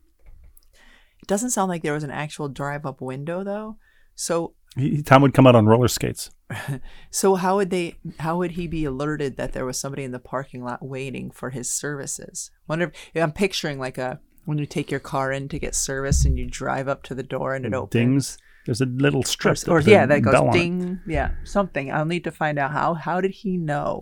It 1.21 1.27
doesn't 1.27 1.51
sound 1.51 1.69
like 1.69 1.83
there 1.83 1.93
was 1.93 2.03
an 2.03 2.09
actual 2.09 2.49
drive-up 2.49 2.99
window 2.99 3.43
though. 3.43 3.77
So 4.15 4.55
He, 4.77 5.01
Tom 5.01 5.21
would 5.21 5.33
come 5.33 5.45
out 5.45 5.55
on 5.55 5.65
roller 5.65 5.89
skates. 5.89 6.29
so 7.11 7.35
how 7.35 7.57
would 7.57 7.69
they 7.69 7.97
how 8.19 8.37
would 8.37 8.51
he 8.51 8.67
be 8.67 8.85
alerted 8.85 9.37
that 9.37 9.53
there 9.53 9.65
was 9.65 9.79
somebody 9.79 10.03
in 10.03 10.11
the 10.11 10.19
parking 10.19 10.63
lot 10.63 10.83
waiting 10.83 11.31
for 11.31 11.49
his 11.49 11.71
services? 11.71 12.51
Wonder 12.67 12.91
if 13.13 13.21
I'm 13.21 13.33
picturing 13.33 13.79
like 13.79 13.97
a 13.97 14.19
when 14.45 14.57
you 14.57 14.65
take 14.65 14.89
your 14.89 14.99
car 14.99 15.31
in 15.31 15.49
to 15.49 15.59
get 15.59 15.75
service 15.75 16.25
and 16.25 16.37
you 16.37 16.45
drive 16.45 16.87
up 16.87 17.03
to 17.03 17.15
the 17.15 17.23
door 17.23 17.53
and 17.53 17.65
it 17.65 17.73
opens. 17.73 17.91
Dings. 17.91 18.37
There's 18.65 18.81
a 18.81 18.85
little 18.85 19.23
strip. 19.23 19.57
that 19.57 19.69
or 19.69 19.81
yeah, 19.81 20.05
that 20.05 20.21
goes 20.21 20.33
bell 20.33 20.49
on 20.49 20.55
it. 20.55 20.59
ding. 20.59 20.99
Yeah, 21.07 21.31
something. 21.43 21.91
I'll 21.91 22.05
need 22.05 22.23
to 22.25 22.31
find 22.31 22.59
out 22.59 22.71
how. 22.71 22.93
How 22.93 23.19
did 23.19 23.31
he 23.31 23.57
know 23.57 24.01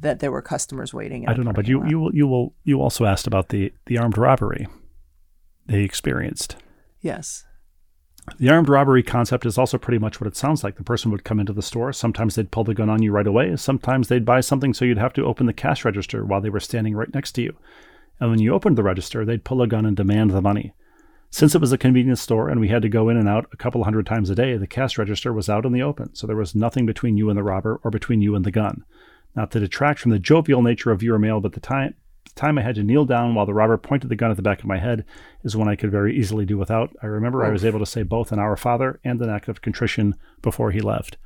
that 0.00 0.20
there 0.20 0.32
were 0.32 0.42
customers 0.42 0.94
waiting? 0.94 1.24
in 1.24 1.28
I 1.28 1.34
don't 1.34 1.44
know, 1.44 1.52
but 1.52 1.68
you 1.68 1.78
lot? 1.78 1.90
you 1.90 2.00
will 2.00 2.14
you 2.14 2.26
will 2.26 2.54
you 2.64 2.80
also 2.80 3.04
asked 3.04 3.26
about 3.26 3.50
the 3.50 3.72
the 3.86 3.98
armed 3.98 4.16
robbery 4.16 4.66
they 5.66 5.82
experienced. 5.82 6.56
yes. 7.00 7.44
The 8.38 8.50
armed 8.50 8.68
robbery 8.68 9.02
concept 9.02 9.46
is 9.46 9.58
also 9.58 9.78
pretty 9.78 9.98
much 9.98 10.20
what 10.20 10.28
it 10.28 10.36
sounds 10.36 10.62
like. 10.62 10.76
The 10.76 10.84
person 10.84 11.10
would 11.10 11.24
come 11.24 11.40
into 11.40 11.52
the 11.52 11.62
store. 11.62 11.92
Sometimes 11.92 12.34
they'd 12.34 12.52
pull 12.52 12.62
the 12.64 12.74
gun 12.74 12.88
on 12.88 13.02
you 13.02 13.10
right 13.10 13.26
away. 13.26 13.56
Sometimes 13.56 14.08
they'd 14.08 14.24
buy 14.24 14.40
something 14.40 14.72
so 14.72 14.84
you'd 14.84 14.98
have 14.98 15.12
to 15.14 15.24
open 15.24 15.46
the 15.46 15.52
cash 15.52 15.84
register 15.84 16.24
while 16.24 16.40
they 16.40 16.50
were 16.50 16.60
standing 16.60 16.94
right 16.94 17.12
next 17.12 17.32
to 17.32 17.42
you. 17.42 17.56
And 18.20 18.30
when 18.30 18.38
you 18.40 18.54
opened 18.54 18.78
the 18.78 18.84
register, 18.84 19.24
they'd 19.24 19.44
pull 19.44 19.60
a 19.60 19.66
gun 19.66 19.84
and 19.84 19.96
demand 19.96 20.30
the 20.30 20.40
money. 20.40 20.72
Since 21.30 21.54
it 21.54 21.60
was 21.60 21.72
a 21.72 21.78
convenience 21.78 22.20
store 22.20 22.48
and 22.48 22.60
we 22.60 22.68
had 22.68 22.82
to 22.82 22.88
go 22.88 23.08
in 23.08 23.16
and 23.16 23.28
out 23.28 23.48
a 23.52 23.56
couple 23.56 23.82
hundred 23.82 24.06
times 24.06 24.30
a 24.30 24.34
day, 24.34 24.56
the 24.56 24.66
cash 24.66 24.98
register 24.98 25.32
was 25.32 25.48
out 25.48 25.64
in 25.64 25.72
the 25.72 25.82
open, 25.82 26.14
so 26.14 26.26
there 26.26 26.36
was 26.36 26.54
nothing 26.54 26.86
between 26.86 27.16
you 27.16 27.28
and 27.30 27.38
the 27.38 27.42
robber 27.42 27.80
or 27.82 27.90
between 27.90 28.20
you 28.20 28.36
and 28.36 28.44
the 28.44 28.50
gun. 28.50 28.84
Not 29.34 29.50
to 29.52 29.60
detract 29.60 29.98
from 29.98 30.12
the 30.12 30.18
jovial 30.18 30.62
nature 30.62 30.90
of 30.90 31.00
viewer 31.00 31.18
mail, 31.18 31.40
but 31.40 31.54
the 31.54 31.60
time 31.60 31.94
the 32.34 32.40
time 32.40 32.58
I 32.58 32.62
had 32.62 32.74
to 32.76 32.82
kneel 32.82 33.04
down 33.04 33.34
while 33.34 33.46
the 33.46 33.54
robber 33.54 33.76
pointed 33.76 34.08
the 34.08 34.16
gun 34.16 34.30
at 34.30 34.36
the 34.36 34.42
back 34.42 34.60
of 34.60 34.66
my 34.66 34.78
head 34.78 35.04
is 35.44 35.56
one 35.56 35.68
I 35.68 35.76
could 35.76 35.90
very 35.90 36.16
easily 36.16 36.44
do 36.44 36.56
without. 36.56 36.94
I 37.02 37.06
remember 37.06 37.44
I 37.44 37.50
was 37.50 37.64
able 37.64 37.78
to 37.78 37.86
say 37.86 38.02
both 38.02 38.32
an 38.32 38.38
Our 38.38 38.56
Father 38.56 39.00
and 39.04 39.20
an 39.20 39.30
act 39.30 39.48
of 39.48 39.62
contrition 39.62 40.14
before 40.40 40.70
he 40.70 40.80
left. 40.80 41.16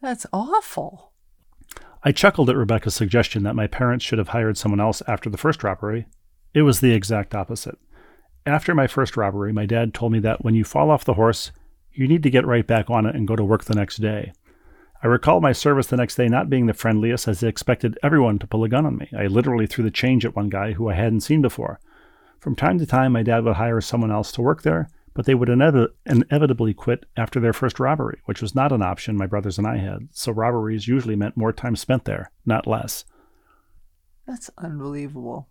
That's 0.00 0.26
awful. 0.32 1.12
I 2.04 2.12
chuckled 2.12 2.50
at 2.50 2.56
Rebecca's 2.56 2.94
suggestion 2.94 3.44
that 3.44 3.54
my 3.54 3.68
parents 3.68 4.04
should 4.04 4.18
have 4.18 4.28
hired 4.28 4.58
someone 4.58 4.80
else 4.80 5.02
after 5.06 5.30
the 5.30 5.38
first 5.38 5.62
robbery. 5.62 6.06
It 6.52 6.62
was 6.62 6.80
the 6.80 6.92
exact 6.92 7.34
opposite. 7.34 7.78
After 8.44 8.74
my 8.74 8.88
first 8.88 9.16
robbery, 9.16 9.52
my 9.52 9.66
dad 9.66 9.94
told 9.94 10.12
me 10.12 10.18
that 10.20 10.44
when 10.44 10.54
you 10.54 10.64
fall 10.64 10.90
off 10.90 11.04
the 11.04 11.14
horse, 11.14 11.52
you 11.92 12.08
need 12.08 12.24
to 12.24 12.30
get 12.30 12.46
right 12.46 12.66
back 12.66 12.90
on 12.90 13.06
it 13.06 13.14
and 13.14 13.28
go 13.28 13.36
to 13.36 13.44
work 13.44 13.64
the 13.64 13.74
next 13.74 13.98
day. 13.98 14.32
I 15.02 15.08
recall 15.08 15.40
my 15.40 15.52
service 15.52 15.88
the 15.88 15.96
next 15.96 16.14
day 16.14 16.28
not 16.28 16.48
being 16.48 16.66
the 16.66 16.74
friendliest 16.74 17.26
as 17.26 17.42
I 17.42 17.48
expected 17.48 17.98
everyone 18.04 18.38
to 18.38 18.46
pull 18.46 18.62
a 18.62 18.68
gun 18.68 18.86
on 18.86 18.98
me. 18.98 19.08
I 19.16 19.26
literally 19.26 19.66
threw 19.66 19.82
the 19.82 19.90
change 19.90 20.24
at 20.24 20.36
one 20.36 20.48
guy 20.48 20.72
who 20.72 20.88
I 20.88 20.94
hadn't 20.94 21.22
seen 21.22 21.42
before. 21.42 21.80
From 22.38 22.54
time 22.54 22.78
to 22.78 22.86
time, 22.86 23.12
my 23.12 23.24
dad 23.24 23.44
would 23.44 23.56
hire 23.56 23.80
someone 23.80 24.12
else 24.12 24.30
to 24.32 24.42
work 24.42 24.62
there, 24.62 24.88
but 25.12 25.26
they 25.26 25.34
would 25.34 25.48
inevi- 25.48 25.88
inevitably 26.06 26.72
quit 26.72 27.04
after 27.16 27.40
their 27.40 27.52
first 27.52 27.80
robbery, 27.80 28.20
which 28.26 28.40
was 28.40 28.54
not 28.54 28.72
an 28.72 28.82
option 28.82 29.16
my 29.16 29.26
brothers 29.26 29.58
and 29.58 29.66
I 29.66 29.78
had. 29.78 30.08
So 30.12 30.30
robberies 30.30 30.86
usually 30.86 31.16
meant 31.16 31.36
more 31.36 31.52
time 31.52 31.74
spent 31.74 32.04
there, 32.04 32.30
not 32.46 32.68
less. 32.68 33.04
That's 34.26 34.50
unbelievable. 34.56 35.48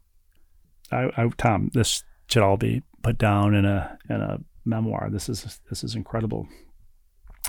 I, 0.92 1.10
I, 1.18 1.30
Tom, 1.38 1.70
this 1.74 2.04
should 2.28 2.44
all 2.44 2.58
be 2.58 2.84
put 3.04 3.18
down 3.18 3.54
in 3.54 3.66
a 3.66 3.98
in 4.10 4.22
a 4.22 4.40
memoir. 4.64 5.10
This 5.12 5.28
is 5.28 5.60
this 5.70 5.84
is 5.84 5.96
incredible. 5.96 6.48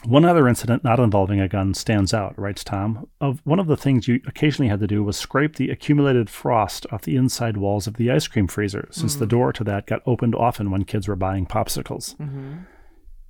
One 0.04 0.24
other 0.24 0.48
incident 0.48 0.82
not 0.82 0.98
involving 0.98 1.38
a 1.40 1.48
gun 1.48 1.74
stands 1.74 2.12
out, 2.12 2.36
writes 2.36 2.64
Tom. 2.64 3.08
Of 3.20 3.40
one 3.44 3.60
of 3.60 3.68
the 3.68 3.76
things 3.76 4.08
you 4.08 4.20
occasionally 4.26 4.68
had 4.68 4.80
to 4.80 4.86
do 4.88 5.04
was 5.04 5.16
scrape 5.16 5.56
the 5.56 5.70
accumulated 5.70 6.28
frost 6.28 6.86
off 6.90 7.02
the 7.02 7.14
inside 7.14 7.56
walls 7.56 7.86
of 7.86 7.94
the 7.94 8.10
ice 8.10 8.26
cream 8.26 8.48
freezer, 8.48 8.88
since 8.90 9.14
the 9.14 9.26
door 9.26 9.52
to 9.52 9.62
that 9.64 9.86
got 9.86 10.02
opened 10.04 10.34
often 10.34 10.70
when 10.72 10.84
kids 10.84 11.06
were 11.06 11.14
buying 11.14 11.46
popsicles. 11.46 12.16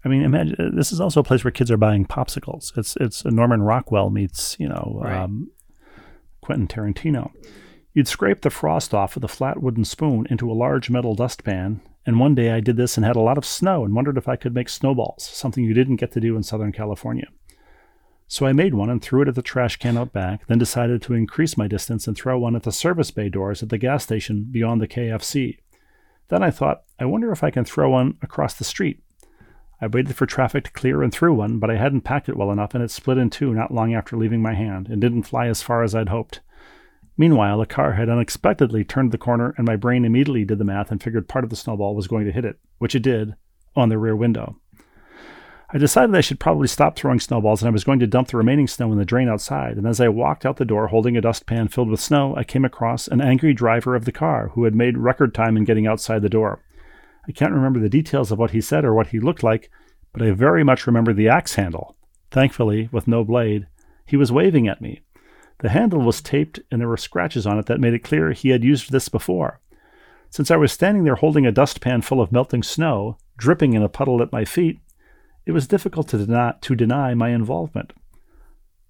I 0.05 0.09
mean, 0.09 0.23
imagine 0.23 0.73
this 0.75 0.93
is 0.93 1.01
also 1.01 1.21
a 1.21 1.25
place 1.25 1.45
where 1.45 1.51
kids 1.51 1.71
are 1.71 1.77
buying 1.77 2.07
popsicles. 2.07 2.77
It's 2.79 2.97
it's 2.99 3.23
a 3.25 3.31
Norman 3.31 3.63
Rockwell 3.63 4.09
meets 4.11 4.57
you 4.59 4.69
know 4.69 5.01
Right. 5.05 5.17
um, 5.19 5.51
Quentin 6.41 6.69
Tarantino. 6.69 7.33
You'd 7.93 8.09
scrape 8.09 8.41
the 8.41 8.51
frost 8.51 8.95
off 8.95 9.15
with 9.15 9.25
a 9.25 9.29
flat 9.29 9.61
wooden 9.63 9.85
spoon 9.85 10.27
into 10.31 10.51
a 10.51 10.55
large 10.55 10.89
metal 10.89 11.15
dustpan, 11.15 11.83
and 12.05 12.19
one 12.19 12.35
day 12.35 12.51
I 12.51 12.61
did 12.61 12.77
this 12.77 12.97
and 12.97 13.07
had 13.07 13.17
a 13.17 13.21
lot 13.21 13.39
of 13.39 13.45
snow 13.45 13.85
and 13.85 13.95
wondered 13.95 14.19
if 14.19 14.29
I 14.29 14.37
could 14.37 14.55
make 14.55 14.69
snowballs, 14.69 15.23
something 15.23 15.65
you 15.65 15.75
didn't 15.75 15.97
get 15.97 16.13
to 16.13 16.21
do 16.21 16.37
in 16.37 16.43
Southern 16.43 16.73
California. 16.73 17.29
So 18.27 18.47
I 18.47 18.53
made 18.53 18.75
one 18.75 18.89
and 18.89 19.03
threw 19.03 19.23
it 19.23 19.29
at 19.29 19.35
the 19.35 19.43
trash 19.43 19.77
can 19.77 19.99
out 19.99 20.13
back, 20.13 20.47
then 20.47 20.59
decided 20.59 21.03
to 21.03 21.15
increase 21.15 21.57
my 21.57 21.69
distance 21.69 22.07
and 22.07 22.17
throw 22.17 22.39
one 22.39 22.57
at 22.57 22.63
the 22.63 22.73
service 22.73 23.11
bay 23.11 23.29
doors 23.29 23.63
at 23.63 23.69
the 23.69 23.79
gas 23.79 24.05
station 24.05 24.47
beyond 24.51 24.81
the 24.81 24.89
KFC. 24.89 25.59
Then 26.29 26.43
I 26.43 26.51
thought, 26.51 26.83
I 26.99 27.05
wonder 27.05 27.31
if 27.31 27.45
I 27.45 27.51
can 27.51 27.67
throw 27.67 27.91
one 27.91 28.17
across 28.23 28.55
the 28.55 28.65
street. 28.65 29.03
I 29.83 29.87
waited 29.87 30.17
for 30.17 30.27
traffic 30.27 30.65
to 30.65 30.71
clear 30.71 31.03
and 31.03 31.13
threw 31.13 31.35
one, 31.35 31.59
but 31.59 31.69
I 31.69 31.77
hadn't 31.77 32.03
packed 32.03 32.29
it 32.29 32.37
well 32.37 32.51
enough 32.51 32.75
and 32.75 32.83
it 32.83 32.91
split 32.91 33.19
in 33.19 33.29
two 33.29 33.53
not 33.53 33.75
long 33.75 33.95
after 33.95 34.17
leaving 34.17 34.41
my 34.41 34.55
hand 34.55 34.89
and 34.89 35.01
didn't 35.01 35.25
fly 35.25 35.49
as 35.49 35.61
far 35.61 35.83
as 35.83 35.95
I'd 35.95 36.09
hoped. 36.09 36.41
Meanwhile, 37.23 37.61
a 37.61 37.67
car 37.67 37.93
had 37.93 38.09
unexpectedly 38.09 38.83
turned 38.83 39.13
the 39.13 39.17
corner, 39.17 39.55
and 39.57 39.65
my 39.65 39.77
brain 39.77 40.05
immediately 40.05 40.45
did 40.45 40.59
the 40.59 40.65
math 40.65 40.91
and 40.91 41.01
figured 41.01 41.29
part 41.29 41.45
of 41.45 41.51
the 41.51 41.55
snowball 41.55 41.95
was 41.95 42.09
going 42.09 42.25
to 42.25 42.33
hit 42.33 42.45
it, 42.45 42.59
which 42.79 42.97
it 42.97 43.05
did, 43.05 43.37
on 43.77 43.91
the 43.91 43.97
rear 43.97 44.17
window. 44.17 44.57
I 45.71 45.79
decided 45.79 46.17
I 46.17 46.21
should 46.21 46.41
probably 46.41 46.67
stop 46.67 46.97
throwing 46.97 47.21
snowballs, 47.21 47.63
and 47.63 47.69
I 47.69 47.73
was 47.73 47.85
going 47.85 48.01
to 48.01 48.09
dump 48.09 48.27
the 48.27 48.39
remaining 48.39 48.67
snow 48.67 48.91
in 48.91 48.99
the 48.99 49.05
drain 49.05 49.29
outside. 49.29 49.77
And 49.77 49.87
as 49.87 50.01
I 50.01 50.09
walked 50.09 50.45
out 50.45 50.57
the 50.57 50.65
door 50.65 50.89
holding 50.89 51.17
a 51.17 51.21
dustpan 51.21 51.69
filled 51.69 51.91
with 51.91 52.01
snow, 52.01 52.35
I 52.35 52.43
came 52.43 52.65
across 52.65 53.07
an 53.07 53.21
angry 53.21 53.55
driver 53.55 53.95
of 53.95 54.05
the 54.05 54.11
car 54.11 54.49
who 54.55 54.65
had 54.65 54.75
made 54.75 54.99
record 54.99 55.33
time 55.33 55.57
in 55.57 55.63
getting 55.63 55.87
outside 55.87 56.23
the 56.23 56.29
door. 56.29 56.59
I 57.29 57.31
can't 57.31 57.55
remember 57.55 57.79
the 57.79 57.89
details 57.89 58.33
of 58.33 58.41
what 58.41 58.51
he 58.51 58.61
said 58.61 58.85
or 58.85 58.95
what 58.95 59.07
he 59.07 59.21
looked 59.21 59.45
like, 59.45 59.71
but 60.13 60.23
I 60.23 60.33
very 60.33 60.65
much 60.65 60.89
remember 60.89 61.13
the 61.13 61.29
axe 61.29 61.55
handle. 61.55 61.95
Thankfully, 62.33 62.89
with 62.91 63.07
no 63.07 63.23
blade, 63.23 63.69
he 64.07 64.17
was 64.17 64.33
waving 64.33 64.67
at 64.67 64.81
me. 64.81 65.03
The 65.63 65.69
handle 65.69 66.01
was 66.01 66.21
taped 66.21 66.59
and 66.71 66.81
there 66.81 66.89
were 66.89 66.97
scratches 66.97 67.47
on 67.47 67.57
it 67.57 67.67
that 67.67 67.81
made 67.81 67.95
it 67.95 68.01
clear 68.01 68.33
he 68.33 68.49
had 68.49 68.65
used 68.65 68.91
this 68.91 69.09
before. 69.09 69.61
Since 70.29 70.51
I 70.51 70.57
was 70.57 70.73
standing 70.73 71.05
there 71.05 71.15
holding 71.15 71.47
a 71.47 71.53
dustpan 71.53 72.03
full 72.03 72.21
of 72.21 72.33
melting 72.33 72.65
snow, 72.65 73.17
dripping 73.37 73.75
in 73.75 73.83
a 73.83 73.89
puddle 73.89 74.21
at 74.21 74.33
my 74.33 74.45
feet, 74.45 74.81
it 75.47 75.53
was 75.53 75.69
difficult 75.69 76.09
to 76.09 76.19
deny, 76.19 76.55
to 76.61 76.75
deny 76.75 77.15
my 77.15 77.29
involvement. 77.29 77.93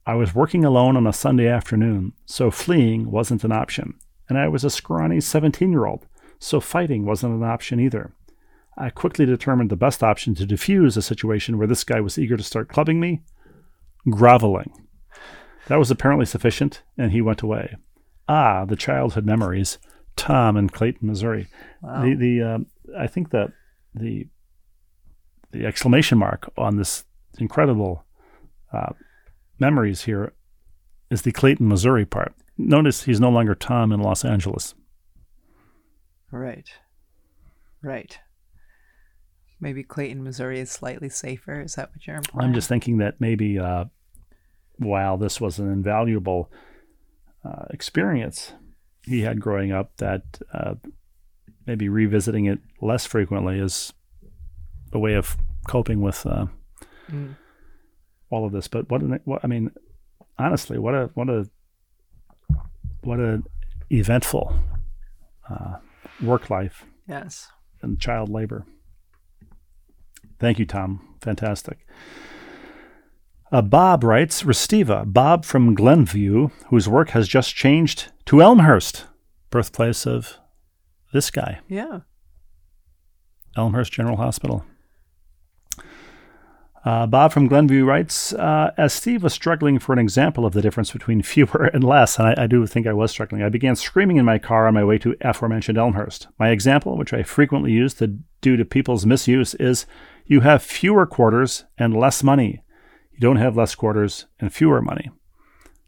I 0.07 0.15
was 0.15 0.35
working 0.35 0.65
alone 0.65 0.97
on 0.97 1.07
a 1.07 1.13
Sunday 1.13 1.47
afternoon, 1.47 2.15
so 2.25 2.51
fleeing 2.51 3.11
wasn't 3.11 3.45
an 3.45 3.53
option, 3.53 3.95
and 4.29 4.39
I 4.39 4.49
was 4.49 4.65
a 4.65 4.71
scrawny 4.71 5.21
17 5.21 5.71
year 5.71 5.85
old, 5.85 6.07
so 6.39 6.59
fighting 6.59 7.05
wasn't 7.05 7.35
an 7.35 7.43
option 7.43 7.81
either. 7.81 8.15
I 8.79 8.89
quickly 8.89 9.27
determined 9.27 9.71
the 9.71 9.77
best 9.77 10.03
option 10.03 10.35
to 10.37 10.47
defuse 10.47 10.97
a 10.97 11.03
situation 11.03 11.59
where 11.59 11.67
this 11.67 11.85
guy 11.85 12.01
was 12.01 12.19
eager 12.19 12.39
to 12.39 12.43
start 12.43 12.71
clubbing 12.71 12.99
me 12.99 13.21
groveling. 14.09 14.73
That 15.69 15.79
was 15.79 15.91
apparently 15.91 16.27
sufficient, 16.27 16.83
and 16.99 17.13
he 17.13 17.21
went 17.21 17.43
away. 17.43 17.77
Ah, 18.29 18.65
the 18.65 18.77
childhood 18.77 19.25
memories. 19.27 19.79
Tom 20.17 20.57
in 20.57 20.69
Clayton, 20.69 21.09
Missouri. 21.09 21.49
Wow. 21.81 22.03
The 22.03 22.15
the 22.15 22.43
uh, 22.43 22.59
I 22.99 23.07
think 23.07 23.31
that 23.31 23.53
the 23.95 24.29
the 25.53 25.67
exclamation 25.67 26.19
mark 26.19 26.53
on 26.57 26.77
this 26.77 27.05
incredible 27.39 28.05
uh, 28.73 28.93
memories 29.59 30.03
here 30.03 30.33
is 31.11 31.23
the 31.23 31.33
Clayton, 31.33 31.69
Missouri 31.69 32.05
part. 32.05 32.35
Notice 32.59 33.05
he's 33.05 33.21
no 33.21 33.31
longer 33.31 33.55
Tom 33.55 33.93
in 33.93 34.01
Los 34.01 34.25
Angeles. 34.25 34.75
Right. 36.31 36.69
Right. 37.83 38.19
Maybe 39.61 39.83
Clayton, 39.83 40.25
Missouri 40.25 40.59
is 40.59 40.71
slightly 40.71 41.09
safer. 41.09 41.61
Is 41.61 41.75
that 41.75 41.91
what 41.91 42.07
you're 42.07 42.17
implying? 42.17 42.49
I'm 42.49 42.55
just 42.55 42.69
thinking 42.69 42.99
that 42.99 43.21
maybe 43.21 43.59
uh, 43.59 43.85
while 44.79 45.17
this 45.17 45.41
was 45.41 45.59
an 45.59 45.71
invaluable 45.71 46.51
uh, 47.45 47.65
experience 47.71 48.53
he 49.05 49.23
had 49.23 49.41
growing 49.41 49.73
up, 49.73 49.97
that 49.99 50.23
uh, 50.53 50.75
maybe 51.67 51.89
revisiting 51.89 52.45
it 52.47 52.61
less 52.81 53.05
frequently 53.07 53.59
is 53.59 53.93
a 54.93 54.99
way 54.99 55.15
of 55.15 55.37
coping 55.67 56.01
with 56.01 56.25
uh, 56.27 56.47
Mm. 57.11 57.37
all 58.31 58.47
of 58.47 58.53
this. 58.53 58.69
But 58.69 58.89
what, 58.89 59.03
an, 59.03 59.19
what 59.25 59.41
I 59.45 59.49
mean, 59.49 59.73
honestly, 60.39 60.79
what 60.79 60.95
a 60.95 61.11
what 61.15 61.29
a 61.29 61.51
what 63.03 63.19
a 63.19 63.43
eventful 63.91 64.55
uh, 65.51 65.77
work 66.23 66.49
life 66.49 66.87
Yes. 67.09 67.49
and 67.83 67.99
child 68.01 68.29
labor. 68.29 68.65
Thank 70.39 70.59
you, 70.61 70.65
Tom. 70.65 71.17
Fantastic. 71.21 71.87
Uh, 73.53 73.61
Bob 73.61 74.03
writes, 74.03 74.45
Restiva, 74.45 75.05
Bob 75.13 75.45
from 75.45 75.75
Glenview, 75.75 76.49
whose 76.71 76.89
work 76.89 77.11
has 77.11 77.29
just 77.29 77.55
changed 77.55 78.11
to 78.25 78.41
Elmhurst, 78.41 79.05
birthplace 79.51 80.07
of 80.07 80.39
this 81.13 81.31
guy, 81.31 81.61
Yeah. 81.69 82.01
Elmhurst 83.55 83.93
General 83.93 84.17
Hospital. 84.17 84.65
Uh, 86.87 87.07
Bob 87.07 87.31
from 87.31 87.47
Glenview 87.47 87.85
writes, 87.85 88.33
uh, 88.33 88.73
as 88.79 88.95
Steve 88.95 89.23
was 89.23 89.35
struggling 89.35 89.79
for 89.79 89.93
an 89.93 89.99
example 89.99 90.47
of 90.47 90.55
the 90.55 90.63
difference 90.63 90.91
between 90.91 91.21
fewer 91.35 91.71
and 91.75 91.85
less, 91.85 92.19
and 92.19 92.27
I, 92.29 92.45
I 92.45 92.47
do 92.47 92.67
think 92.67 92.87
I 92.87 92.95
was 92.95 93.11
struggling, 93.11 93.43
I 93.43 93.51
began 93.51 93.77
screaming 93.77 94.17
in 94.17 94.25
my 94.25 94.39
car 94.39 94.67
on 94.67 94.73
my 94.73 94.83
way 94.83 94.97
to 94.99 95.15
aforementioned 95.21 95.77
Elmhurst. 95.77 96.29
My 96.39 96.49
example, 96.49 96.97
which 96.97 97.13
I 97.13 97.23
frequently 97.23 97.73
use 97.73 97.93
to, 97.95 98.19
due 98.41 98.57
to 98.57 98.65
people's 98.65 99.05
misuse, 99.05 99.55
is 99.57 99.85
you 100.25 100.41
have 100.41 100.63
fewer 100.63 101.05
quarters 101.05 101.65
and 101.77 101.95
less 101.95 102.23
money. 102.23 102.63
You 103.13 103.21
don't 103.21 103.37
have 103.37 103.57
less 103.57 103.75
quarters 103.75 104.27
and 104.41 104.53
fewer 104.53 104.81
money. 104.81 105.11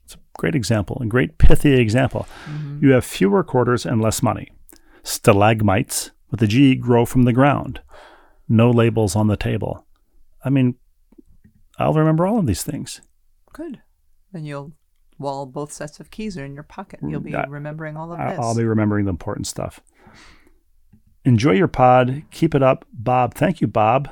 It's 0.05 0.15
a 0.15 0.19
great 0.39 0.55
example, 0.55 0.99
a 1.01 1.07
great 1.07 1.39
pithy 1.39 1.75
example. 1.81 2.27
You 2.81 2.91
have 2.93 3.05
fewer 3.05 3.43
quarters 3.43 3.87
and 3.87 4.01
less 4.01 4.23
money. 4.23 4.53
Stalagmites 5.03 6.11
with 6.31 6.43
a 6.43 6.47
G 6.47 6.75
grow 6.75 7.05
from 7.07 7.23
the 7.25 7.33
ground. 7.33 7.81
No 8.49 8.71
labels 8.71 9.17
on 9.17 9.27
the 9.29 9.37
table. 9.37 9.87
I 10.45 10.51
mean, 10.51 10.75
I'll 11.79 11.95
remember 11.95 12.27
all 12.27 12.39
of 12.39 12.47
these 12.47 12.63
things. 12.63 13.01
Good. 13.53 13.81
Then 14.33 14.45
you'll, 14.45 14.73
while 15.17 15.47
both 15.47 15.73
sets 15.73 16.01
of 16.01 16.11
keys 16.11 16.37
are 16.37 16.45
in 16.45 16.55
your 16.55 16.63
pocket, 16.63 17.01
you'll 17.03 17.21
be 17.21 17.35
I- 17.35 17.45
remembering 17.47 17.97
all 17.97 18.13
of 18.13 18.19
this. 18.19 18.39
I'll 18.39 18.55
be 18.57 18.65
remembering 18.65 19.07
the 19.07 19.11
important 19.11 19.47
stuff. 19.47 19.81
Enjoy 21.25 21.53
your 21.53 21.69
pod. 21.69 22.23
Keep 22.31 22.55
it 22.55 22.63
up, 22.63 22.85
Bob. 22.93 23.33
Thank 23.35 23.61
you, 23.63 23.67
Bob. 23.67 24.11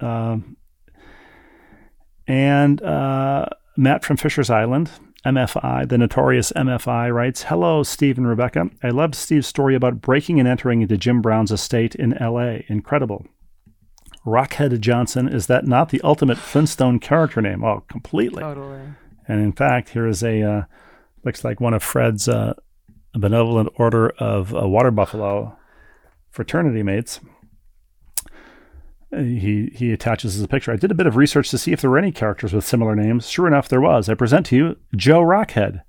Um, 0.00 0.56
and 2.26 2.82
uh, 2.82 3.46
Matt 3.76 4.04
from 4.04 4.16
Fisher's 4.16 4.50
Island, 4.50 4.90
MFI, 5.24 5.88
the 5.88 5.98
notorious 5.98 6.52
MFI, 6.52 7.12
writes 7.12 7.44
Hello, 7.44 7.82
Steve 7.82 8.18
and 8.18 8.26
Rebecca. 8.26 8.70
I 8.82 8.88
loved 8.88 9.14
Steve's 9.14 9.46
story 9.46 9.74
about 9.74 10.00
breaking 10.00 10.38
and 10.40 10.48
entering 10.48 10.82
into 10.82 10.96
Jim 10.96 11.22
Brown's 11.22 11.52
estate 11.52 11.94
in 11.94 12.16
LA. 12.20 12.58
Incredible. 12.68 13.26
Rockhead 14.26 14.78
Johnson, 14.80 15.28
is 15.28 15.46
that 15.46 15.66
not 15.66 15.88
the 15.88 16.00
ultimate 16.02 16.38
Flintstone 16.38 17.00
character 17.00 17.40
name? 17.40 17.64
Oh, 17.64 17.84
completely. 17.88 18.42
Totally. 18.42 18.80
And 19.26 19.40
in 19.40 19.52
fact, 19.52 19.90
here 19.90 20.06
is 20.06 20.22
a 20.22 20.42
uh, 20.42 20.62
looks 21.24 21.44
like 21.44 21.60
one 21.60 21.74
of 21.74 21.82
Fred's 21.82 22.28
uh, 22.28 22.54
benevolent 23.14 23.70
order 23.76 24.10
of 24.18 24.54
uh, 24.54 24.68
water 24.68 24.90
buffalo 24.90 25.56
fraternity 26.30 26.82
mates. 26.82 27.20
He 29.14 29.70
he 29.74 29.92
attaches 29.92 30.36
as 30.36 30.42
a 30.42 30.48
picture. 30.48 30.72
I 30.72 30.76
did 30.76 30.90
a 30.90 30.94
bit 30.94 31.06
of 31.06 31.16
research 31.16 31.50
to 31.50 31.58
see 31.58 31.72
if 31.72 31.82
there 31.82 31.90
were 31.90 31.98
any 31.98 32.12
characters 32.12 32.54
with 32.54 32.64
similar 32.64 32.96
names. 32.96 33.28
Sure 33.28 33.46
enough, 33.46 33.68
there 33.68 33.80
was. 33.80 34.08
I 34.08 34.14
present 34.14 34.46
to 34.46 34.56
you 34.56 34.76
Joe 34.96 35.20
Rockhead, 35.20 35.82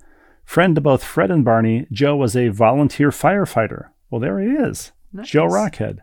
friend 0.43 0.75
to 0.75 0.81
both 0.81 1.05
Fred 1.05 1.31
and 1.31 1.45
Barney. 1.45 1.87
Joe 1.89 2.17
was 2.17 2.35
a 2.35 2.49
volunteer 2.49 3.11
firefighter. 3.11 3.89
Well, 4.09 4.19
there 4.19 4.39
he 4.39 4.49
is, 4.49 4.91
Joe 5.21 5.47
Rockhead. 5.47 5.99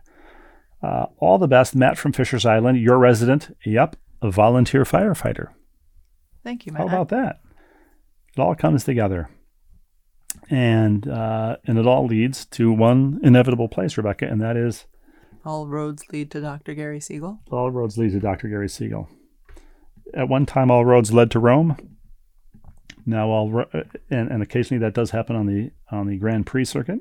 Uh, 0.81 1.05
all 1.19 1.37
the 1.37 1.47
best, 1.47 1.75
Matt 1.75 1.95
from 1.95 2.11
Fisher's 2.11 2.45
Island, 2.45 2.79
your 2.79 2.97
resident. 2.97 3.55
Yep, 3.65 3.97
a 4.23 4.31
volunteer 4.31 4.83
firefighter. 4.83 5.49
Thank 6.43 6.65
you, 6.65 6.71
Matt. 6.71 6.81
How 6.81 6.87
about 6.87 7.09
that? 7.09 7.41
It 8.35 8.41
all 8.41 8.55
comes 8.55 8.83
together, 8.83 9.29
and 10.49 11.07
uh, 11.07 11.57
and 11.65 11.77
it 11.77 11.85
all 11.85 12.07
leads 12.07 12.45
to 12.47 12.71
one 12.71 13.19
inevitable 13.21 13.67
place, 13.67 13.95
Rebecca, 13.95 14.25
and 14.25 14.41
that 14.41 14.57
is 14.57 14.87
All 15.45 15.67
roads 15.67 16.03
lead 16.11 16.29
to 16.31 16.41
Dr. 16.41 16.73
Gary 16.75 16.99
Siegel. 16.99 17.39
all 17.51 17.71
roads 17.71 17.97
lead 17.97 18.11
to 18.11 18.19
Dr. 18.19 18.47
Gary 18.47 18.69
Siegel. 18.69 19.09
At 20.13 20.29
one 20.29 20.45
time, 20.45 20.69
all 20.69 20.85
roads 20.85 21.11
led 21.13 21.31
to 21.31 21.39
Rome. 21.39 21.77
Now, 23.05 23.29
all 23.29 23.49
ro- 23.49 23.69
and, 24.09 24.29
and 24.29 24.43
occasionally 24.43 24.79
that 24.81 24.93
does 24.93 25.11
happen 25.11 25.35
on 25.35 25.47
the 25.47 25.71
on 25.89 26.07
the 26.07 26.17
Grand 26.17 26.45
Prix 26.45 26.65
circuit. 26.65 26.99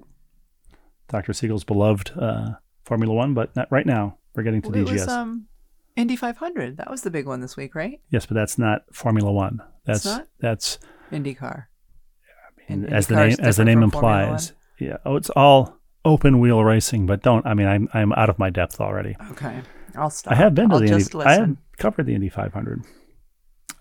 Dr. 1.09 1.33
Siegel's 1.33 1.65
beloved 1.65 2.13
uh, 2.19 2.51
Formula 2.85 3.13
One, 3.13 3.35
but 3.35 3.55
not 3.57 3.71
right 3.71 3.85
now 3.87 4.17
we're 4.35 4.43
getting 4.45 4.63
to 4.63 4.71
Well, 4.71 4.85
DGS. 4.85 4.93
was 4.93 5.09
um, 5.09 5.47
Indy 5.97 6.17
500. 6.17 6.77
That 6.79 6.89
was 6.91 7.03
the 7.03 7.11
big 7.11 7.27
one 7.27 7.41
this 7.41 7.57
week, 7.57 7.75
right? 7.75 8.01
yes, 8.11 8.25
but 8.27 8.35
that's 8.35 8.57
not 8.59 8.83
Formula 8.95 9.31
One. 9.31 9.61
That's 9.85 10.07
that's 10.39 10.79
IndyCar. 11.13 11.65
And 12.69 12.85
In- 12.85 12.93
as 12.93 13.09
the 13.09 13.17
name 13.17 13.37
as 13.41 13.57
the 13.59 13.65
name 13.65 13.83
implies. 13.83 14.53
Yeah. 14.79 14.97
Oh, 15.05 15.17
it's 15.17 15.31
all 15.31 15.80
open 16.05 16.41
wheel 16.41 16.63
racing, 16.65 17.07
but 17.07 17.23
don't. 17.23 17.47
I 17.47 17.55
mean, 17.55 17.67
I'm 17.67 17.89
I'm 17.93 18.13
out 18.13 18.31
of 18.31 18.39
my 18.39 18.51
depth 18.51 18.81
already. 18.81 19.17
Okay. 19.33 19.61
I'll 19.97 20.11
stop. 20.11 20.33
I 20.33 20.37
have 20.37 20.55
been 20.55 20.69
to 20.69 20.77
I'll 20.77 20.81
the 20.81 20.87
Indy. 20.87 21.05
I 21.25 21.33
have 21.33 21.57
covered 21.79 22.07
the 22.07 22.15
Indy 22.15 22.29
500. 22.29 22.83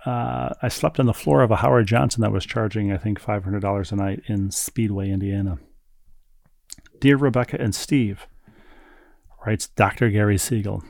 Uh, 0.05 0.53
I 0.61 0.69
slept 0.69 0.99
on 0.99 1.05
the 1.05 1.13
floor 1.13 1.41
of 1.41 1.51
a 1.51 1.57
Howard 1.57 1.87
Johnson 1.87 2.21
that 2.21 2.31
was 2.31 2.45
charging, 2.45 2.91
I 2.91 2.97
think, 2.97 3.19
five 3.19 3.43
hundred 3.43 3.61
dollars 3.61 3.91
a 3.91 3.95
night 3.95 4.21
in 4.27 4.51
Speedway, 4.51 5.09
Indiana. 5.09 5.59
Dear 6.99 7.17
Rebecca 7.17 7.57
and 7.59 7.75
Steve, 7.75 8.27
writes 9.45 9.67
Dr. 9.67 10.09
Gary 10.09 10.37
Siegel. 10.37 10.83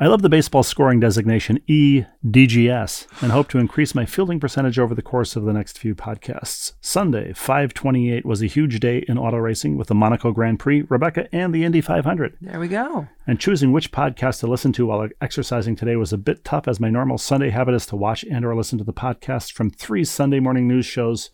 I 0.00 0.06
love 0.06 0.22
the 0.22 0.28
baseball 0.28 0.62
scoring 0.62 1.00
designation 1.00 1.58
EDGS 1.68 3.06
and 3.20 3.32
hope 3.32 3.48
to 3.48 3.58
increase 3.58 3.96
my 3.96 4.06
fielding 4.06 4.38
percentage 4.38 4.78
over 4.78 4.94
the 4.94 5.02
course 5.02 5.34
of 5.34 5.42
the 5.42 5.52
next 5.52 5.76
few 5.76 5.96
podcasts. 5.96 6.74
Sunday, 6.80 7.32
528 7.32 8.24
was 8.24 8.40
a 8.40 8.46
huge 8.46 8.78
day 8.78 9.04
in 9.08 9.18
auto 9.18 9.38
racing 9.38 9.76
with 9.76 9.88
the 9.88 9.96
Monaco 9.96 10.30
Grand 10.30 10.60
Prix, 10.60 10.82
Rebecca, 10.82 11.28
and 11.34 11.52
the 11.52 11.64
Indy 11.64 11.80
500 11.80 12.36
There 12.40 12.60
we 12.60 12.68
go. 12.68 13.08
and 13.26 13.40
choosing 13.40 13.72
which 13.72 13.90
podcast 13.90 14.38
to 14.38 14.46
listen 14.46 14.72
to 14.74 14.86
while 14.86 15.08
exercising 15.20 15.74
today 15.74 15.96
was 15.96 16.12
a 16.12 16.18
bit 16.18 16.44
tough 16.44 16.68
as 16.68 16.78
my 16.78 16.90
normal 16.90 17.18
Sunday 17.18 17.50
habit 17.50 17.74
is 17.74 17.86
to 17.86 17.96
watch 17.96 18.24
and 18.30 18.44
or 18.44 18.54
listen 18.54 18.78
to 18.78 18.84
the 18.84 18.92
podcast 18.92 19.52
from 19.52 19.68
three 19.68 20.04
Sunday 20.04 20.38
morning 20.38 20.68
news 20.68 20.86
shows. 20.86 21.30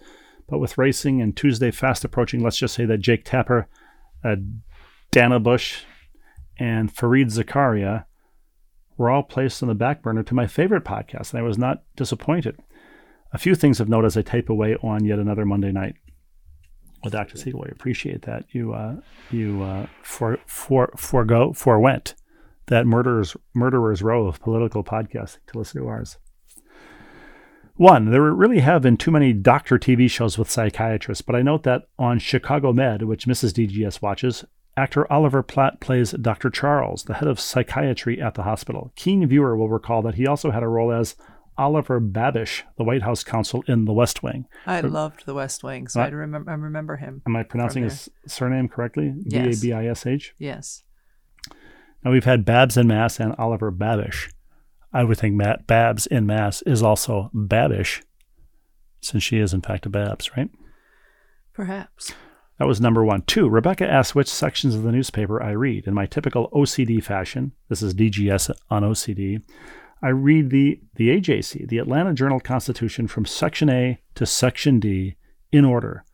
But 0.49 0.59
with 0.59 0.79
racing 0.79 1.21
and 1.21 1.37
Tuesday 1.37 1.71
fast 1.71 2.03
approaching, 2.03 2.43
let's 2.43 2.57
just 2.57 2.75
say 2.75 2.87
that 2.87 2.99
Jake 2.99 3.27
Tapper, 3.27 3.69
uh, 4.25 4.37
Dana 5.11 5.39
Bash, 5.39 5.85
and 6.59 6.95
Fareed 6.95 7.27
Zakaria 7.27 8.07
were 8.97 9.11
all 9.11 9.23
placed 9.23 9.63
on 9.63 9.69
the 9.69 9.75
back 9.75 10.03
burner 10.03 10.23
to 10.23 10.35
my 10.35 10.47
favorite 10.47 10.85
podcast, 10.85 11.33
and 11.33 11.41
I 11.41 11.43
was 11.43 11.59
not 11.59 11.83
disappointed. 11.97 12.59
A 13.33 13.39
few 13.39 13.55
things 13.55 13.81
of 13.81 13.89
note 13.89 14.05
as 14.05 14.17
I 14.17 14.23
type 14.23 14.49
away 14.49 14.77
on 14.83 15.05
yet 15.05 15.19
another 15.19 15.45
Monday 15.45 15.73
night 15.73 15.97
with 17.03 17.13
Dr. 17.13 17.37
Siegel. 17.37 17.65
I 17.67 17.73
appreciate 17.73 18.23
that 18.23 18.47
you 18.51 18.73
uh, 18.73 18.97
you 19.31 19.63
uh, 19.63 19.87
for 20.03 20.39
for 20.47 20.93
forego 20.97 21.53
forewent 21.53 22.15
that 22.67 22.87
murderers 22.87 23.37
murderers 23.55 24.03
row 24.03 24.27
of 24.27 24.41
political 24.41 24.83
podcasting 24.83 25.45
to 25.49 25.59
listen 25.59 25.83
to 25.83 25.89
ours. 25.89 26.19
One, 27.77 28.13
there 28.13 28.23
really 28.23 28.61
have 28.61 28.83
been 28.83 28.97
too 28.97 29.11
many 29.11 29.33
doctor 29.33 29.79
TV 29.79 30.09
shows 30.09 30.39
with 30.39 30.49
psychiatrists, 30.49 31.23
but 31.23 31.35
I 31.35 31.43
note 31.43 31.65
that 31.65 31.89
on 31.99 32.21
Chicago 32.21 32.73
Med, 32.73 33.03
which 33.03 33.27
Mrs. 33.27 33.53
DGS 33.53 34.01
watches, 34.01 34.45
actor 34.77 35.11
Oliver 35.13 35.43
Platt 35.43 35.81
plays 35.81 36.13
Dr. 36.13 36.51
Charles, 36.51 37.05
the 37.05 37.15
head 37.15 37.29
of 37.29 37.41
psychiatry 37.41 38.21
at 38.21 38.35
the 38.35 38.43
hospital. 38.43 38.93
Keen 38.97 39.27
viewer 39.27 39.57
will 39.57 39.69
recall 39.69 40.03
that 40.03 40.17
he 40.17 40.27
also 40.27 40.51
had 40.51 40.63
a 40.63 40.69
role 40.69 40.93
as 40.93 41.15
Oliver 41.57 42.01
Babish, 42.01 42.63
the 42.77 42.85
White 42.85 43.03
House 43.03 43.23
counsel 43.23 43.63
in 43.69 43.85
The 43.85 43.93
West 43.93 44.23
Wing. 44.23 44.47
I 44.67 44.81
loved 44.81 45.25
The 45.25 45.35
West 45.35 45.63
Wing, 45.63 45.87
so? 45.87 46.01
I 46.01 46.09
remember. 46.09 46.51
I 46.51 46.55
remember 46.55 46.97
him. 46.97 47.23
Am 47.27 47.37
I 47.37 47.45
pronouncing 47.45 47.85
his 47.85 48.11
surname 48.27 48.69
correctly? 48.69 49.15
B 49.29 49.37
A 49.37 49.55
B 49.61 49.73
I 49.73 49.87
S 49.87 50.07
H. 50.07 50.35
Yes. 50.39 50.83
Now 52.05 52.11
we've 52.11 52.25
had 52.25 52.45
Babs 52.45 52.77
in 52.77 52.87
Mass 52.87 53.21
and 53.21 53.35
Oliver 53.39 53.71
Babish. 53.71 54.33
I 54.93 55.05
would 55.05 55.19
think 55.19 55.35
Matt 55.35 55.67
Babs 55.67 56.07
in 56.07 56.27
Mass 56.27 56.63
is 56.63 56.83
also 56.83 57.31
Babish, 57.35 58.03
since 59.01 59.23
she 59.23 59.39
is 59.39 59.55
in 59.55 59.61
fact 59.61 59.87
a 59.87 59.89
Babs, 59.89 60.37
right? 60.37 60.51
Perhaps. 61.53 62.13
That 62.59 62.69
was 62.69 62.81
number 62.81 63.05
one. 63.05 63.23
Two, 63.23 63.49
Rebecca 63.49 63.89
asked 63.89 64.15
which 64.15 64.29
sections 64.29 64.75
of 64.75 64.85
the 64.85 64.93
newspaper 64.93 65.43
I 65.43 65.51
read. 65.51 65.87
In 65.87 65.95
my 65.95 66.07
typical 66.07 66.51
OCD 66.51 67.03
fashion, 67.03 67.53
this 67.69 67.83
is 67.83 67.95
DGS 67.95 68.51
on 68.71 68.83
OCD, 68.83 69.43
I 70.05 70.09
read 70.09 70.51
the, 70.51 70.81
the 70.97 71.09
AJC, 71.09 71.69
the 71.69 71.79
Atlanta 71.79 72.13
Journal 72.13 72.39
Constitution, 72.39 73.09
from 73.09 73.25
Section 73.25 73.71
A 73.71 73.99
to 74.17 74.27
Section 74.27 74.79
D 74.79 75.17
in 75.51 75.65
order. 75.65 76.05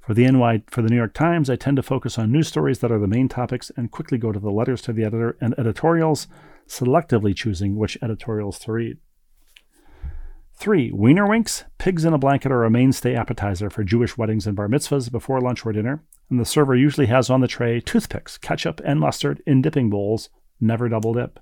For 0.00 0.14
the 0.14 0.26
NY, 0.26 0.62
for 0.70 0.80
the 0.80 0.88
New 0.88 0.96
York 0.96 1.12
Times, 1.12 1.50
I 1.50 1.56
tend 1.56 1.76
to 1.76 1.82
focus 1.82 2.18
on 2.18 2.32
news 2.32 2.48
stories 2.48 2.78
that 2.78 2.90
are 2.90 2.98
the 2.98 3.06
main 3.06 3.28
topics 3.28 3.70
and 3.76 3.90
quickly 3.90 4.16
go 4.16 4.32
to 4.32 4.40
the 4.40 4.50
letters 4.50 4.80
to 4.82 4.94
the 4.94 5.04
editor 5.04 5.36
and 5.42 5.54
editorials, 5.58 6.26
selectively 6.66 7.36
choosing 7.36 7.76
which 7.76 7.98
editorials 8.02 8.58
to 8.60 8.72
read. 8.72 8.96
Three, 10.56 10.90
Wiener 10.92 11.28
Winks, 11.28 11.64
pigs 11.78 12.04
in 12.04 12.12
a 12.14 12.18
blanket 12.18 12.52
are 12.52 12.64
a 12.64 12.70
mainstay 12.70 13.14
appetizer 13.14 13.70
for 13.70 13.82
Jewish 13.82 14.16
weddings 14.16 14.46
and 14.46 14.54
bar 14.56 14.68
mitzvahs 14.68 15.10
before 15.10 15.40
lunch 15.40 15.66
or 15.66 15.72
dinner, 15.72 16.02
and 16.30 16.38
the 16.40 16.44
server 16.44 16.74
usually 16.76 17.06
has 17.08 17.28
on 17.28 17.40
the 17.40 17.48
tray 17.48 17.80
toothpicks, 17.80 18.38
ketchup, 18.38 18.80
and 18.84 19.00
mustard 19.00 19.42
in 19.46 19.60
dipping 19.62 19.90
bowls, 19.90 20.30
never 20.60 20.88
double 20.88 21.12
dip. 21.12 21.40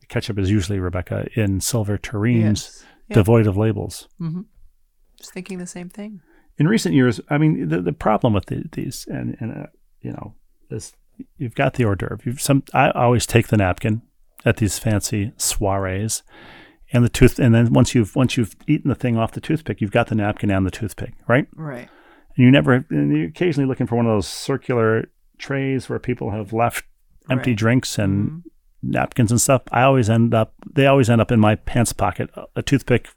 The 0.00 0.06
ketchup 0.06 0.38
is 0.38 0.50
usually, 0.50 0.78
Rebecca, 0.78 1.26
in 1.34 1.60
silver 1.60 1.98
tureens, 1.98 2.42
Yes. 2.42 2.84
Yeah. 3.08 3.14
devoid 3.14 3.46
of 3.46 3.56
labels. 3.56 4.08
Mm-hmm. 4.20 4.42
Just 5.18 5.32
thinking 5.32 5.58
the 5.58 5.66
same 5.66 5.88
thing. 5.88 6.20
in 6.58 6.66
recent 6.68 6.94
years, 6.94 7.20
I 7.28 7.38
mean, 7.38 7.68
the, 7.68 7.80
the 7.82 7.92
problem 7.92 8.32
with 8.32 8.46
the, 8.46 8.64
these, 8.72 9.06
and, 9.08 9.36
and 9.40 9.52
uh, 9.52 9.66
you 10.00 10.12
know, 10.12 10.34
is 10.70 10.92
you've 11.36 11.54
got 11.54 11.74
the 11.74 11.84
hors 11.84 11.96
d'oeuvre. 11.96 12.18
You've 12.24 12.40
some. 12.40 12.62
I 12.74 12.90
always 12.90 13.26
take 13.26 13.48
the 13.48 13.56
napkin 13.56 14.02
at 14.44 14.56
these 14.58 14.78
fancy 14.78 15.32
soirees, 15.36 16.22
and 16.92 17.04
the 17.04 17.08
tooth, 17.08 17.38
and 17.38 17.54
then 17.54 17.72
once 17.72 17.94
you've 17.94 18.14
once 18.16 18.36
you've 18.36 18.54
eaten 18.66 18.88
the 18.88 18.94
thing 18.94 19.16
off 19.16 19.32
the 19.32 19.40
toothpick, 19.40 19.80
you've 19.80 19.90
got 19.90 20.06
the 20.08 20.14
napkin 20.14 20.50
and 20.50 20.64
the 20.66 20.70
toothpick, 20.70 21.14
right? 21.28 21.46
Right. 21.56 21.88
And 22.36 22.44
you 22.44 22.50
never, 22.50 22.84
and 22.90 23.16
you're 23.16 23.28
occasionally 23.28 23.66
looking 23.68 23.86
for 23.86 23.96
one 23.96 24.06
of 24.06 24.12
those 24.12 24.26
circular 24.28 25.10
trays 25.38 25.88
where 25.88 25.98
people 25.98 26.30
have 26.30 26.52
left 26.52 26.84
empty 27.30 27.50
Right. 27.50 27.58
drinks 27.58 27.98
and 27.98 28.30
Mhm. 28.30 28.42
napkins 28.82 29.30
and 29.30 29.40
stuff. 29.40 29.62
I 29.72 29.82
always 29.82 30.08
end 30.08 30.32
up, 30.34 30.54
they 30.74 30.86
always 30.86 31.10
end 31.10 31.20
up 31.20 31.32
in 31.32 31.40
my 31.40 31.56
pants 31.56 31.92
pocket, 31.92 32.30
a 32.54 32.62
toothpick 32.62 33.08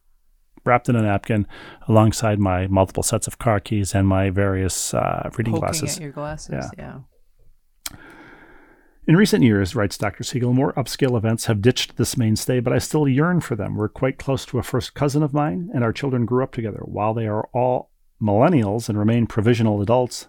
wrapped 0.65 0.89
in 0.89 0.95
a 0.95 1.01
napkin 1.01 1.45
alongside 1.87 2.39
my 2.39 2.67
multiple 2.67 3.03
sets 3.03 3.27
of 3.27 3.37
car 3.39 3.59
keys 3.59 3.93
and 3.95 4.07
my 4.07 4.29
various 4.29 4.93
uh, 4.93 5.29
reading 5.37 5.53
Poking 5.53 5.59
glasses. 5.67 5.99
your 5.99 6.11
glasses. 6.11 6.65
Yeah. 6.77 6.99
In 9.09 9.17
recent 9.17 9.41
years, 9.43 9.75
writes 9.75 9.97
Dr. 9.97 10.23
Siegel, 10.23 10.53
more 10.53 10.71
upscale 10.73 11.17
events 11.17 11.45
have 11.45 11.63
ditched 11.63 11.97
this 11.97 12.15
mainstay, 12.15 12.59
but 12.59 12.71
I 12.71 12.77
still 12.77 13.07
yearn 13.07 13.41
for 13.41 13.55
them. 13.55 13.75
We're 13.75 13.89
quite 13.89 14.19
close 14.19 14.45
to 14.45 14.59
a 14.59 14.63
first 14.63 14.93
cousin 14.93 15.23
of 15.23 15.33
mine, 15.33 15.71
and 15.73 15.83
our 15.83 15.91
children 15.91 16.27
grew 16.27 16.43
up 16.43 16.51
together. 16.51 16.81
While 16.83 17.15
they 17.15 17.25
are 17.25 17.49
all 17.51 17.89
millennials 18.21 18.87
and 18.87 18.99
remain 18.99 19.25
provisional 19.25 19.81
adults, 19.81 20.27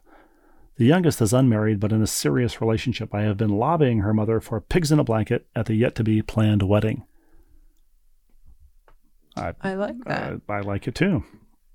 the 0.77 0.87
youngest 0.87 1.21
is 1.21 1.35
unmarried 1.35 1.79
but 1.79 1.93
in 1.93 2.01
a 2.01 2.07
serious 2.07 2.63
relationship. 2.63 3.15
I 3.15 3.21
have 3.21 3.37
been 3.37 3.51
lobbying 3.51 3.99
her 3.99 4.15
mother 4.15 4.41
for 4.41 4.63
pigs 4.63 4.91
in 4.91 4.99
a 4.99 5.05
blanket 5.05 5.47
at 5.55 5.67
the 5.67 5.75
yet 5.75 5.95
to 5.97 6.03
be 6.03 6.23
planned 6.23 6.63
wedding. 6.63 7.05
I, 9.37 9.53
I 9.61 9.75
like 9.75 10.03
that. 10.07 10.33
uh, 10.33 10.37
I 10.49 10.61
like 10.61 10.89
it 10.89 10.95
too. 10.95 11.25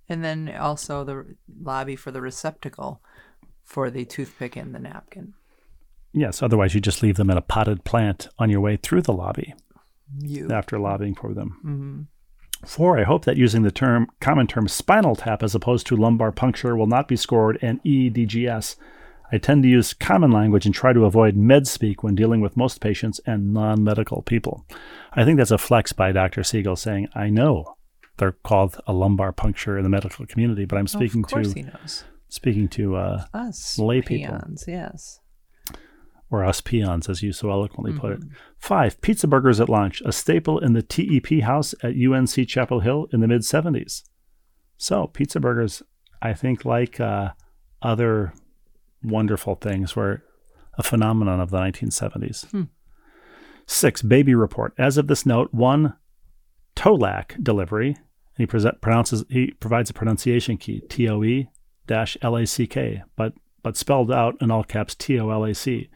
and 0.09 0.23
then 0.23 0.51
also 0.59 1.03
the 1.03 1.35
lobby 1.61 1.97
for 1.97 2.09
the 2.09 2.21
receptacle 2.21 2.99
for 3.63 3.91
the 3.91 4.05
toothpick 4.05 4.55
and 4.55 4.73
the 4.73 4.79
napkin. 4.79 5.35
Yes, 6.15 6.41
otherwise 6.41 6.73
you 6.73 6.79
just 6.81 7.03
leave 7.03 7.17
them 7.17 7.29
in 7.29 7.37
a 7.37 7.41
potted 7.41 7.83
plant 7.83 8.29
on 8.39 8.49
your 8.49 8.61
way 8.61 8.77
through 8.77 9.01
the 9.01 9.13
lobby. 9.13 9.53
You. 10.19 10.49
after 10.51 10.79
lobbying 10.79 11.15
for 11.15 11.33
them. 11.33 11.57
hmm 11.61 12.01
Four, 12.65 12.97
I 12.97 13.03
hope 13.03 13.25
that 13.25 13.37
using 13.37 13.63
the 13.63 13.71
term 13.71 14.07
common 14.21 14.47
term 14.47 14.67
spinal 14.67 15.15
tap 15.15 15.43
as 15.43 15.53
opposed 15.53 15.85
to 15.87 15.95
lumbar 15.97 16.31
puncture 16.31 16.75
will 16.75 16.87
not 16.87 17.07
be 17.07 17.15
scored 17.17 17.59
an 17.61 17.79
EDGS. 17.85 18.75
I 19.31 19.37
tend 19.37 19.63
to 19.63 19.69
use 19.69 19.93
common 19.93 20.31
language 20.31 20.65
and 20.65 20.73
try 20.73 20.93
to 20.93 21.05
avoid 21.05 21.35
med 21.35 21.67
speak 21.67 22.01
when 22.01 22.15
dealing 22.15 22.41
with 22.41 22.55
most 22.57 22.79
patients 22.81 23.19
and 23.25 23.53
non 23.53 23.83
medical 23.83 24.21
people. 24.21 24.65
I 25.13 25.25
think 25.25 25.37
that's 25.37 25.51
a 25.51 25.57
flex 25.57 25.91
by 25.93 26.11
Dr. 26.11 26.43
Siegel 26.43 26.75
saying, 26.75 27.09
I 27.13 27.29
know 27.29 27.75
they're 28.17 28.31
called 28.43 28.79
a 28.87 28.93
lumbar 28.93 29.31
puncture 29.31 29.77
in 29.77 29.83
the 29.83 29.89
medical 29.89 30.25
community, 30.25 30.65
but 30.65 30.77
I'm 30.77 30.87
speaking 30.87 31.23
to 31.25 31.43
speaking 32.29 32.67
to 32.69 32.95
uh, 32.95 33.25
Us 33.33 33.77
lay 33.77 34.01
people. 34.01 34.39
yes. 34.67 35.19
Or 36.35 36.45
us 36.45 36.61
peons, 36.61 37.09
as 37.09 37.23
you 37.23 37.31
so 37.31 37.49
eloquently 37.49 37.93
put 37.93 38.11
it. 38.11 38.19
Mm-hmm. 38.19 38.33
Five, 38.57 39.01
pizza 39.01 39.27
burgers 39.27 39.59
at 39.59 39.69
lunch, 39.69 40.01
a 40.05 40.11
staple 40.11 40.59
in 40.59 40.73
the 40.73 40.81
TEP 40.81 41.41
house 41.41 41.73
at 41.83 41.95
UNC 41.95 42.47
Chapel 42.47 42.81
Hill 42.81 43.07
in 43.11 43.21
the 43.21 43.27
mid 43.27 43.41
70s. 43.41 44.03
So, 44.77 45.07
pizza 45.07 45.39
burgers, 45.39 45.81
I 46.21 46.33
think, 46.33 46.65
like 46.65 46.99
uh, 46.99 47.31
other 47.81 48.33
wonderful 49.03 49.55
things, 49.55 49.95
were 49.95 50.23
a 50.77 50.83
phenomenon 50.83 51.39
of 51.39 51.51
the 51.51 51.57
1970s. 51.57 52.49
Hmm. 52.51 52.63
Six, 53.67 54.01
baby 54.01 54.35
report. 54.35 54.73
As 54.77 54.97
of 54.97 55.07
this 55.07 55.25
note, 55.25 55.53
one 55.53 55.95
Tolac 56.75 57.41
delivery. 57.41 57.95
He 58.37 58.45
present, 58.45 58.81
pronounces 58.81 59.23
he 59.29 59.51
provides 59.59 59.89
a 59.89 59.93
pronunciation 59.93 60.57
key 60.57 60.81
T 60.89 61.07
O 61.07 61.23
E 61.23 61.47
dash 61.87 62.17
L 62.21 62.35
A 62.35 62.45
C 62.45 62.67
K, 62.67 63.03
but 63.15 63.33
but 63.63 63.77
spelled 63.77 64.11
out 64.11 64.35
in 64.41 64.51
all 64.51 64.63
caps 64.63 64.93
T 64.93 65.19
O 65.19 65.29
L 65.29 65.45
A 65.45 65.53
C. 65.53 65.89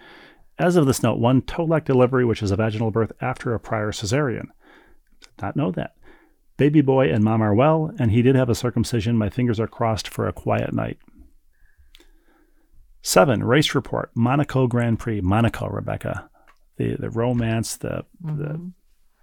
As 0.60 0.76
of 0.76 0.86
this 0.86 1.02
note, 1.02 1.20
one 1.20 1.42
Tolac 1.42 1.86
delivery, 1.86 2.26
which 2.26 2.44
is 2.44 2.52
a 2.52 2.58
vaginal 2.58 2.92
birth 2.92 3.14
after 3.22 3.54
a 3.54 3.60
prior 3.60 3.94
cesarean. 3.94 4.48
Did 5.22 5.42
not 5.42 5.56
know 5.56 5.72
that. 5.72 5.96
Baby 6.58 6.82
boy 6.82 7.10
and 7.10 7.24
mom 7.24 7.42
are 7.42 7.56
well, 7.56 7.94
and 7.98 8.12
he 8.12 8.22
did 8.22 8.36
have 8.36 8.50
a 8.50 8.56
circumcision. 8.56 9.18
My 9.18 9.30
fingers 9.30 9.62
are 9.62 9.68
crossed 9.68 10.10
for 10.10 10.28
a 10.28 10.34
quiet 10.34 10.74
night. 10.74 10.98
Seven, 13.02 13.46
race 13.46 13.74
report. 13.74 14.12
Monaco 14.14 14.68
Grand 14.68 15.00
Prix. 15.00 15.22
Monaco, 15.22 15.68
Rebecca. 15.68 16.30
The 16.76 16.98
the 16.98 17.10
romance, 17.10 17.78
the 17.78 18.04
the 18.22 18.72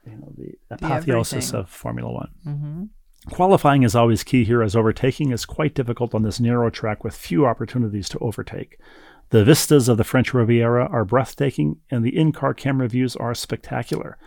you 0.06 0.16
know 0.16 0.32
the 0.36 0.54
apotheosis 0.70 1.52
of 1.52 1.68
Formula 1.68 2.10
One. 2.10 2.30
Mm-hmm. 2.46 2.84
Qualifying 3.30 3.82
is 3.82 3.94
always 3.94 4.22
key 4.22 4.44
here, 4.44 4.62
as 4.62 4.74
overtaking 4.74 5.32
is 5.32 5.44
quite 5.44 5.74
difficult 5.74 6.14
on 6.14 6.22
this 6.22 6.40
narrow 6.40 6.70
track 6.70 7.04
with 7.04 7.14
few 7.14 7.44
opportunities 7.44 8.08
to 8.10 8.18
overtake. 8.20 8.78
The 9.30 9.44
vistas 9.44 9.88
of 9.88 9.96
the 9.96 10.04
French 10.04 10.32
Riviera 10.32 10.86
are 10.86 11.04
breathtaking, 11.04 11.80
and 11.90 12.04
the 12.04 12.16
in 12.16 12.32
car 12.32 12.54
camera 12.54 12.88
views 12.88 13.16
are 13.16 13.34
spectacular. 13.34 14.18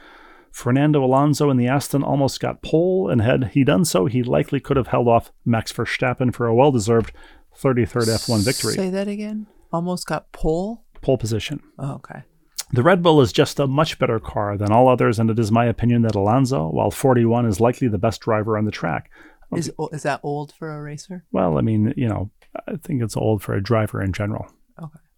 Fernando 0.51 1.03
Alonso 1.03 1.49
in 1.49 1.57
the 1.57 1.67
Aston 1.67 2.03
almost 2.03 2.39
got 2.39 2.61
pole, 2.61 3.09
and 3.09 3.21
had 3.21 3.51
he 3.53 3.63
done 3.63 3.85
so, 3.85 4.07
he 4.07 4.23
likely 4.23 4.59
could 4.59 4.77
have 4.77 4.87
held 4.87 5.07
off 5.07 5.31
Max 5.45 5.71
Verstappen 5.71 6.33
for 6.33 6.47
a 6.47 6.55
well 6.55 6.71
deserved 6.71 7.13
33rd 7.57 8.07
F1 8.07 8.43
victory. 8.43 8.73
Say 8.73 8.89
that 8.89 9.07
again. 9.07 9.47
Almost 9.71 10.07
got 10.07 10.31
pole. 10.31 10.83
Pole 11.01 11.17
position. 11.17 11.61
Oh, 11.77 11.93
okay. 11.93 12.23
The 12.71 12.83
Red 12.83 13.01
Bull 13.01 13.21
is 13.21 13.31
just 13.31 13.59
a 13.59 13.67
much 13.67 13.97
better 13.97 14.19
car 14.19 14.57
than 14.57 14.71
all 14.71 14.89
others, 14.89 15.17
and 15.17 15.29
it 15.29 15.39
is 15.39 15.51
my 15.51 15.65
opinion 15.65 16.03
that 16.03 16.15
Alonso, 16.15 16.67
while 16.69 16.91
41, 16.91 17.45
is 17.45 17.59
likely 17.59 17.87
the 17.87 17.97
best 17.97 18.21
driver 18.21 18.57
on 18.57 18.65
the 18.65 18.71
track. 18.71 19.09
Is 19.55 19.71
is 19.91 20.03
that 20.03 20.19
old 20.21 20.53
for 20.53 20.71
a 20.71 20.81
racer? 20.81 21.25
Well, 21.31 21.57
I 21.57 21.61
mean, 21.61 21.93
you 21.97 22.07
know, 22.07 22.29
I 22.67 22.75
think 22.75 23.01
it's 23.01 23.17
old 23.17 23.41
for 23.41 23.55
a 23.55 23.63
driver 23.63 24.01
in 24.01 24.13
general. 24.13 24.47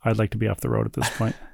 Okay. 0.01 0.09
I'd 0.09 0.17
like 0.19 0.31
to 0.31 0.37
be 0.37 0.47
off 0.47 0.61
the 0.61 0.69
road 0.69 0.85
at 0.85 0.93
this 0.93 1.09
point. 1.17 1.35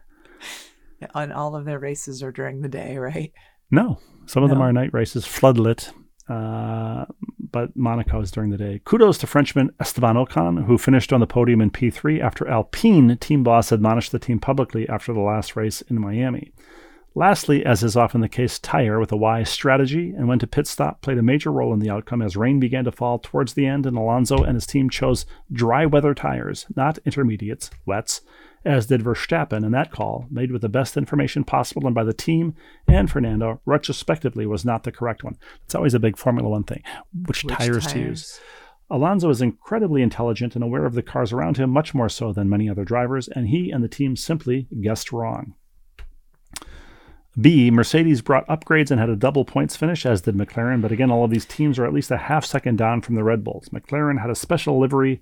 Yeah, 1.00 1.10
And 1.14 1.32
all 1.32 1.56
of 1.56 1.66
their 1.66 1.78
races 1.78 2.24
are 2.24 2.32
during 2.32 2.62
the 2.62 2.68
day, 2.70 2.98
right? 2.98 3.32
no, 3.70 4.00
some 4.26 4.42
of 4.44 4.50
them 4.50 4.62
are 4.62 4.74
night 4.74 4.92
races, 4.94 5.26
floodlit, 5.26 5.92
uh, 6.28 7.06
but 7.52 7.76
Monaco 7.78 8.20
is 8.20 8.32
during 8.32 8.50
the 8.50 8.58
day. 8.58 8.82
Kudos 8.84 9.20
to 9.20 9.28
Frenchman 9.28 9.70
Esteban 9.80 10.16
Ocon, 10.16 10.66
who 10.66 10.78
finished 10.80 11.14
on 11.14 11.20
the 11.20 11.28
podium 11.28 11.62
in 11.62 11.70
P3 11.70 12.20
after 12.20 12.48
Alpine 12.48 13.16
team 13.18 13.44
boss 13.44 13.72
admonished 13.72 14.12
the 14.12 14.18
team 14.18 14.40
publicly 14.40 14.90
after 14.90 15.14
the 15.14 15.20
last 15.20 15.56
race 15.56 15.82
in 15.82 16.02
Miami. 16.02 16.52
Lastly, 17.18 17.66
as 17.66 17.82
is 17.82 17.98
often 17.98 18.22
the 18.22 18.30
case, 18.30 18.60
Tire, 18.60 19.00
with 19.00 19.12
a 19.12 19.18
wise 19.18 19.50
strategy 19.50 20.14
and 20.16 20.28
when 20.28 20.38
to 20.38 20.46
pit 20.46 20.68
stop, 20.68 21.02
played 21.02 21.18
a 21.18 21.24
major 21.24 21.52
role 21.52 21.74
in 21.74 21.80
the 21.80 21.90
outcome 21.90 22.22
as 22.22 22.38
rain 22.38 22.60
began 22.60 22.84
to 22.84 22.92
fall 22.92 23.18
towards 23.18 23.56
the 23.56 23.66
end, 23.66 23.88
and 23.88 23.98
Alonso 23.98 24.44
and 24.44 24.54
his 24.54 24.68
team 24.68 24.88
chose 24.88 25.26
dry 25.52 25.84
weather 25.88 26.14
tires, 26.14 26.68
not 26.76 27.00
intermediates, 27.06 27.72
wets, 27.88 28.22
as 28.64 28.86
did 28.86 29.02
Verstappen, 29.02 29.66
and 29.66 29.74
that 29.74 29.90
call, 29.90 30.28
made 30.30 30.52
with 30.52 30.62
the 30.62 30.70
best 30.70 30.96
information 30.96 31.44
possible 31.44 31.88
and 31.88 31.96
by 31.96 32.04
the 32.04 32.14
team 32.14 32.54
and 32.88 33.10
Fernando, 33.10 33.62
retrospectively 33.66 34.46
was 34.46 34.64
not 34.64 34.84
the 34.84 34.92
correct 34.92 35.24
one. 35.24 35.40
It's 35.66 35.74
always 35.74 35.96
a 35.96 36.00
big 36.00 36.20
Formula 36.20 36.48
One 36.48 36.66
thing. 36.66 36.84
Which, 37.26 37.44
Which 37.44 37.56
tires, 37.56 37.88
to 37.88 38.00
use? 38.00 38.40
Alonso 38.92 39.32
is 39.32 39.42
incredibly 39.42 40.04
intelligent 40.04 40.54
and 40.54 40.64
aware 40.64 40.86
of 40.86 40.94
the 40.94 41.02
cars 41.02 41.34
around 41.34 41.58
him, 41.58 41.72
much 41.72 41.96
more 41.96 42.10
so 42.10 42.32
than 42.32 42.48
many 42.48 42.70
other 42.70 42.86
drivers, 42.86 43.28
and 43.28 43.48
he 43.48 43.72
and 43.72 43.84
the 43.84 43.90
team 43.90 44.16
simply 44.16 44.68
guessed 44.80 45.12
wrong. 45.12 45.56
B, 47.40 47.70
Mercedes 47.70 48.22
brought 48.22 48.48
upgrades 48.48 48.90
and 48.90 49.00
had 49.00 49.10
a 49.10 49.16
double 49.16 49.46
points 49.46 49.76
finish, 49.76 50.06
as 50.06 50.22
did 50.22 50.36
McLaren, 50.36 50.82
but 50.82 50.92
again, 50.92 51.12
all 51.12 51.24
of 51.24 51.32
these 51.32 51.46
teams 51.46 51.78
are 51.78 51.86
at 51.86 51.94
least 51.94 52.10
a 52.10 52.18
half 52.18 52.46
second 52.46 52.78
down 52.78 53.02
from 53.02 53.16
the 53.16 53.24
Red 53.24 53.44
Bulls. 53.44 53.70
McLaren 53.70 54.22
had 54.22 54.30
a 54.30 54.36
special 54.36 54.80
livery 54.80 55.22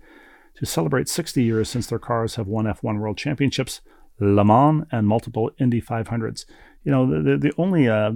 to 0.55 0.65
celebrate 0.65 1.09
60 1.09 1.43
years 1.43 1.69
since 1.69 1.87
their 1.87 1.99
cars 1.99 2.35
have 2.35 2.47
won 2.47 2.65
F1 2.65 2.99
World 2.99 3.17
Championships. 3.17 3.81
Le 4.19 4.45
Mans, 4.45 4.85
and 4.91 5.07
multiple 5.07 5.51
Indy 5.59 5.81
500s. 5.81 6.45
You 6.83 6.91
know, 6.91 7.09
the, 7.09 7.31
the, 7.31 7.37
the 7.37 7.53
only, 7.57 7.89
uh, 7.89 8.11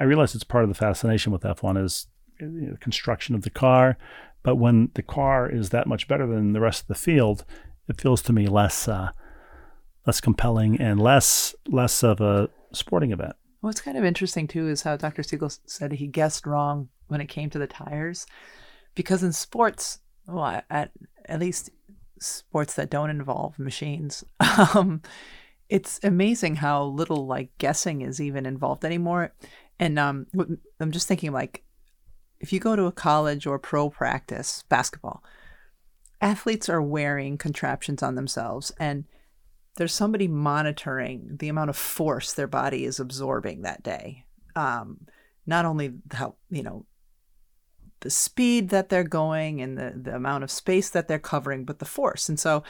I 0.00 0.04
realize 0.04 0.34
it's 0.34 0.44
part 0.44 0.64
of 0.64 0.70
the 0.70 0.74
fascination 0.74 1.32
with 1.32 1.42
F1 1.42 1.82
is 1.82 2.08
you 2.40 2.46
know, 2.48 2.72
the 2.72 2.78
construction 2.78 3.34
of 3.34 3.42
the 3.42 3.50
car. 3.50 3.96
But 4.42 4.56
when 4.56 4.90
the 4.94 5.02
car 5.02 5.48
is 5.48 5.70
that 5.70 5.86
much 5.86 6.08
better 6.08 6.26
than 6.26 6.52
the 6.52 6.60
rest 6.60 6.82
of 6.82 6.88
the 6.88 6.94
field, 6.94 7.44
it 7.88 8.00
feels 8.00 8.22
to 8.22 8.32
me 8.32 8.46
less 8.46 8.88
uh, 8.88 9.10
less 10.06 10.20
compelling 10.20 10.80
and 10.80 11.00
less 11.00 11.54
less 11.68 12.02
of 12.02 12.20
a 12.20 12.50
sporting 12.74 13.12
event. 13.12 13.34
What's 13.60 13.80
kind 13.80 13.96
of 13.96 14.04
interesting 14.04 14.46
too 14.46 14.68
is 14.68 14.82
how 14.82 14.96
Dr. 14.96 15.22
Siegel 15.22 15.50
said 15.66 15.92
he 15.92 16.06
guessed 16.06 16.46
wrong 16.46 16.88
when 17.08 17.20
it 17.20 17.28
came 17.28 17.50
to 17.50 17.58
the 17.58 17.66
tires, 17.66 18.26
because 18.94 19.22
in 19.22 19.32
sports, 19.32 20.00
well, 20.26 20.62
at 20.70 20.90
at 21.26 21.40
least 21.40 21.70
sports 22.20 22.74
that 22.74 22.90
don't 22.90 23.10
involve 23.10 23.58
machines, 23.58 24.24
um, 24.74 25.00
it's 25.68 25.98
amazing 26.02 26.56
how 26.56 26.84
little 26.84 27.26
like 27.26 27.56
guessing 27.58 28.02
is 28.02 28.20
even 28.20 28.46
involved 28.46 28.84
anymore. 28.84 29.32
And 29.78 29.98
um, 29.98 30.26
I'm 30.80 30.92
just 30.92 31.08
thinking 31.08 31.32
like, 31.32 31.64
if 32.40 32.52
you 32.52 32.60
go 32.60 32.76
to 32.76 32.84
a 32.84 32.92
college 32.92 33.46
or 33.46 33.58
pro 33.58 33.90
practice 33.90 34.62
basketball, 34.68 35.22
athletes 36.20 36.68
are 36.68 36.82
wearing 36.82 37.38
contraptions 37.38 38.02
on 38.02 38.14
themselves 38.14 38.72
and 38.78 39.04
there's 39.76 39.92
somebody 39.92 40.28
monitoring 40.28 41.36
the 41.38 41.48
amount 41.48 41.70
of 41.70 41.76
force 41.76 42.32
their 42.32 42.46
body 42.46 42.84
is 42.84 43.00
absorbing 43.00 43.62
that 43.62 43.82
day. 43.82 44.24
Um, 44.54 45.06
not 45.46 45.64
only 45.64 45.94
how, 46.12 46.36
you 46.50 46.62
know, 46.62 46.86
the 48.00 48.10
speed 48.10 48.68
that 48.68 48.88
they're 48.88 49.02
going 49.02 49.60
and 49.60 49.76
the, 49.76 49.92
the 49.96 50.14
amount 50.14 50.44
of 50.44 50.50
space 50.50 50.90
that 50.90 51.08
they're 51.08 51.18
covering, 51.18 51.64
but 51.64 51.78
the 51.78 51.84
force. 51.84 52.28
And 52.28 52.38
so, 52.38 52.62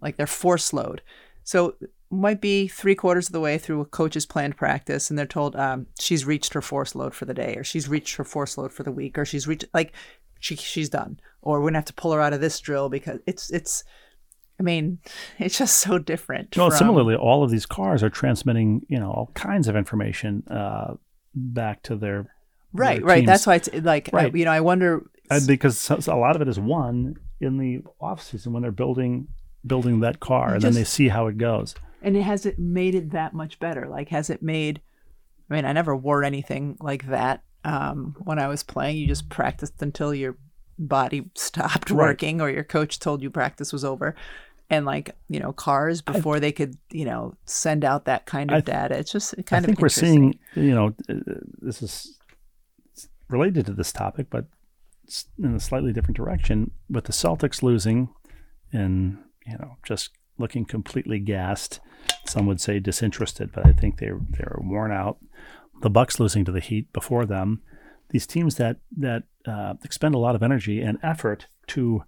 like 0.00 0.16
their 0.16 0.26
force 0.26 0.72
load. 0.72 1.02
So, 1.44 1.74
might 2.08 2.40
be 2.40 2.68
three 2.68 2.94
quarters 2.94 3.28
of 3.28 3.32
the 3.32 3.40
way 3.40 3.58
through 3.58 3.80
a 3.80 3.84
coach's 3.84 4.26
planned 4.26 4.56
practice, 4.56 5.10
and 5.10 5.18
they're 5.18 5.26
told 5.26 5.56
um, 5.56 5.86
she's 5.98 6.24
reached 6.24 6.54
her 6.54 6.62
force 6.62 6.94
load 6.94 7.14
for 7.14 7.24
the 7.24 7.34
day, 7.34 7.56
or 7.56 7.64
she's 7.64 7.88
reached 7.88 8.14
her 8.16 8.24
force 8.24 8.56
load 8.56 8.72
for 8.72 8.84
the 8.84 8.92
week, 8.92 9.18
or 9.18 9.24
she's 9.24 9.48
reached, 9.48 9.64
like, 9.74 9.92
she, 10.38 10.54
she's 10.54 10.88
done, 10.88 11.18
or 11.42 11.60
we're 11.60 11.68
gonna 11.70 11.78
have 11.78 11.84
to 11.86 11.94
pull 11.94 12.12
her 12.12 12.20
out 12.20 12.32
of 12.32 12.40
this 12.40 12.60
drill 12.60 12.88
because 12.88 13.18
it's, 13.26 13.50
it's, 13.50 13.82
I 14.58 14.62
mean, 14.62 14.98
it's 15.38 15.58
just 15.58 15.78
so 15.78 15.98
different. 15.98 16.56
Well, 16.56 16.70
from- 16.70 16.78
similarly, 16.78 17.14
all 17.16 17.42
of 17.44 17.50
these 17.50 17.66
cars 17.66 18.02
are 18.02 18.10
transmitting, 18.10 18.84
you 18.88 18.98
know, 18.98 19.10
all 19.10 19.30
kinds 19.34 19.68
of 19.68 19.76
information 19.76 20.42
uh, 20.48 20.94
back 21.34 21.82
to 21.84 21.96
their 21.96 22.26
right, 22.72 22.98
their 22.98 23.06
right. 23.06 23.14
teams. 23.16 23.26
That's 23.26 23.46
why 23.46 23.56
it's 23.56 23.68
like, 23.72 24.12
I- 24.14 24.26
you 24.34 24.44
know, 24.44 24.52
I 24.52 24.60
wonder. 24.60 25.04
Uh, 25.30 25.40
because 25.46 25.90
a 25.90 26.14
lot 26.14 26.36
of 26.36 26.42
it 26.42 26.48
is 26.48 26.58
won 26.58 27.16
in 27.40 27.58
the 27.58 27.82
off 28.00 28.22
season 28.22 28.52
when 28.52 28.62
they're 28.62 28.70
building 28.72 29.28
building 29.66 29.98
that 30.00 30.20
car, 30.20 30.54
and 30.54 30.62
then 30.62 30.74
they 30.74 30.84
see 30.84 31.08
how 31.08 31.26
it 31.26 31.36
goes. 31.38 31.74
and 32.02 32.16
it 32.16 32.22
has 32.22 32.46
it 32.46 32.56
made 32.58 32.94
it 32.94 33.10
that 33.10 33.34
much 33.34 33.58
better 33.58 33.88
like 33.88 34.08
has 34.10 34.30
it 34.30 34.40
made 34.40 34.80
i 35.50 35.54
mean 35.54 35.64
i 35.64 35.72
never 35.72 35.96
wore 35.96 36.22
anything 36.22 36.76
like 36.80 37.06
that 37.08 37.42
um, 37.64 38.14
when 38.20 38.38
i 38.38 38.46
was 38.46 38.62
playing 38.62 38.96
you 38.96 39.08
just 39.08 39.28
practiced 39.28 39.82
until 39.82 40.14
your 40.14 40.36
body 40.78 41.28
stopped 41.34 41.90
Right. 41.90 41.96
working 42.10 42.40
or 42.40 42.48
your 42.48 42.62
coach 42.62 43.00
told 43.00 43.22
you 43.22 43.30
practice 43.30 43.72
was 43.72 43.84
over 43.84 44.14
and 44.70 44.84
like 44.84 45.14
you 45.28 45.38
know 45.38 45.52
cars 45.52 46.02
before 46.02 46.40
they 46.40 46.52
could 46.52 46.76
you 46.90 47.04
know 47.04 47.34
send 47.44 47.84
out 47.84 48.04
that 48.06 48.26
kind 48.26 48.50
of 48.50 48.56
I- 48.56 48.60
data 48.60 48.98
it's 48.98 49.12
just 49.12 49.34
kind 49.46 49.64
of 49.64 49.64
I 49.64 49.66
think 49.66 49.78
of 49.78 49.82
we're 49.82 49.88
seeing, 49.88 50.38
you 50.54 50.74
know, 50.74 50.94
uh, 51.08 51.14
this 51.60 51.82
is 51.82 52.18
related 53.28 53.66
to 53.66 53.72
this 53.72 53.92
topic, 53.92 54.28
but 54.30 54.46
in 55.42 55.54
a 55.54 55.60
slightly 55.60 55.92
different 55.92 56.16
direction. 56.16 56.70
With 56.90 57.04
the 57.04 57.12
Celtics 57.12 57.62
losing 57.62 58.08
and, 58.72 59.18
you 59.46 59.56
know, 59.58 59.76
just 59.84 60.10
looking 60.38 60.64
completely 60.64 61.18
gassed, 61.18 61.80
some 62.24 62.46
would 62.46 62.60
say 62.60 62.78
disinterested, 62.78 63.50
but 63.52 63.66
I 63.66 63.72
think 63.72 63.98
they're, 63.98 64.20
they're 64.30 64.58
worn 64.60 64.92
out. 64.92 65.18
The 65.82 65.90
Bucks 65.90 66.18
losing 66.18 66.44
to 66.44 66.52
the 66.52 66.60
Heat 66.60 66.92
before 66.92 67.26
them. 67.26 67.62
These 68.10 68.26
teams 68.26 68.56
that, 68.56 68.78
that 68.96 69.24
uh, 69.46 69.74
expend 69.84 70.14
a 70.14 70.18
lot 70.18 70.34
of 70.34 70.42
energy 70.42 70.80
and 70.80 70.98
effort 71.02 71.46
to 71.68 72.04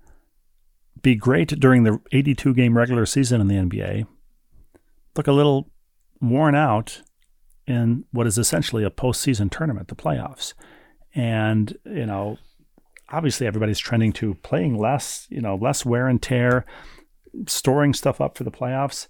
be 1.03 1.15
great 1.15 1.49
during 1.61 1.85
the 1.85 1.99
82 2.13 2.55
game 2.55 2.77
regular 2.77 3.07
season 3.07 3.41
in 3.41 3.49
the 3.49 3.55
NBA 3.55 4.07
look 5.19 5.27
a 5.27 5.33
little 5.33 5.71
worn 6.21 6.55
out 6.55 7.03
in 7.67 8.05
what 8.13 8.27
is 8.27 8.39
essentially 8.39 8.85
a 8.85 8.91
postseason 8.91 9.51
tournament, 9.51 9.89
the 9.89 9.95
playoffs. 9.95 10.55
And, 11.15 11.77
you 11.85 12.07
know, 12.07 12.39
obviously 13.11 13.47
everybody's 13.47 13.79
trending 13.79 14.13
to 14.15 14.35
playing 14.37 14.79
less, 14.79 15.27
you 15.29 15.43
know, 15.43 15.57
less 15.57 15.85
wear 15.85 16.07
and 16.07 16.23
tear, 16.23 16.65
storing 17.47 17.93
stuff 17.93 18.21
up 18.21 18.39
for 18.39 18.45
the 18.45 18.51
playoffs. 18.51 19.09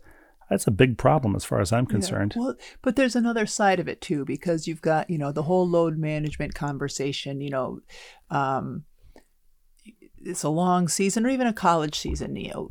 That's 0.51 0.67
a 0.67 0.73
big 0.73 0.97
problem 0.97 1.37
as 1.37 1.45
far 1.45 1.61
as 1.61 1.73
I'm 1.73 1.85
concerned. 1.85 2.33
Well, 2.35 2.57
but 2.81 2.97
there's 2.97 3.15
another 3.15 3.45
side 3.45 3.79
of 3.79 3.87
it 3.87 4.01
too, 4.01 4.25
because 4.25 4.67
you've 4.67 4.81
got, 4.81 5.11
you 5.11 5.19
know, 5.19 5.31
the 5.31 5.43
whole 5.43 5.69
load 5.69 5.99
management 5.99 6.55
conversation, 6.55 7.43
you 7.43 7.51
know, 7.51 7.81
um, 8.31 8.85
it's 10.29 10.43
a 10.43 10.49
long 10.49 10.89
season 10.89 11.27
or 11.27 11.31
even 11.31 11.47
a 11.47 11.53
college 11.53 11.99
season, 11.99 12.37
you 12.37 12.51
know, 12.53 12.71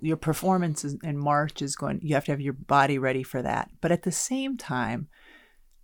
your 0.00 0.16
performance 0.16 0.84
in 0.84 1.18
March 1.18 1.60
is 1.62 1.74
going, 1.74 2.00
you 2.02 2.14
have 2.14 2.24
to 2.26 2.32
have 2.32 2.40
your 2.40 2.52
body 2.52 2.98
ready 2.98 3.22
for 3.22 3.42
that. 3.42 3.70
But 3.80 3.90
at 3.90 4.02
the 4.02 4.12
same 4.12 4.56
time, 4.56 5.08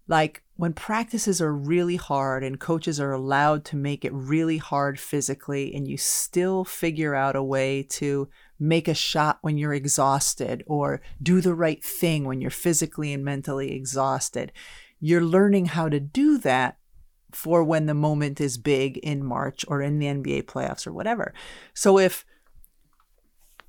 like 0.07 0.43
when 0.57 0.73
practices 0.73 1.41
are 1.41 1.53
really 1.53 1.97
hard 1.97 2.45
and 2.45 2.61
coaches 2.61 3.01
are 3.01 3.13
allowed 3.13 3.65
to 3.65 3.77
make 3.77 4.05
it 4.05 4.13
really 4.13 4.59
hard 4.59 5.01
physically 5.01 5.75
and 5.75 5.89
you 5.89 5.97
still 5.97 6.65
figure 6.65 7.15
out 7.15 7.35
a 7.35 7.43
way 7.43 7.83
to 7.83 8.29
make 8.61 8.87
a 8.87 8.95
shot 8.95 9.39
when 9.41 9.59
you're 9.59 9.75
exhausted 9.75 10.63
or 10.67 11.01
do 11.23 11.41
the 11.41 11.55
right 11.55 11.83
thing 11.83 12.25
when 12.25 12.41
you're 12.41 12.51
physically 12.51 13.13
and 13.13 13.25
mentally 13.25 13.73
exhausted 13.73 14.53
you're 15.01 15.25
learning 15.25 15.67
how 15.67 15.89
to 15.89 15.99
do 15.99 16.39
that 16.39 16.79
for 17.35 17.65
when 17.65 17.87
the 17.87 17.95
moment 17.95 18.41
is 18.41 18.59
big 18.59 18.99
in 18.99 19.25
March 19.25 19.65
or 19.69 19.83
in 19.83 19.99
the 19.99 20.07
NBA 20.07 20.45
playoffs 20.45 20.87
or 20.87 20.93
whatever. 20.93 21.35
So 21.75 21.99
if 21.99 22.25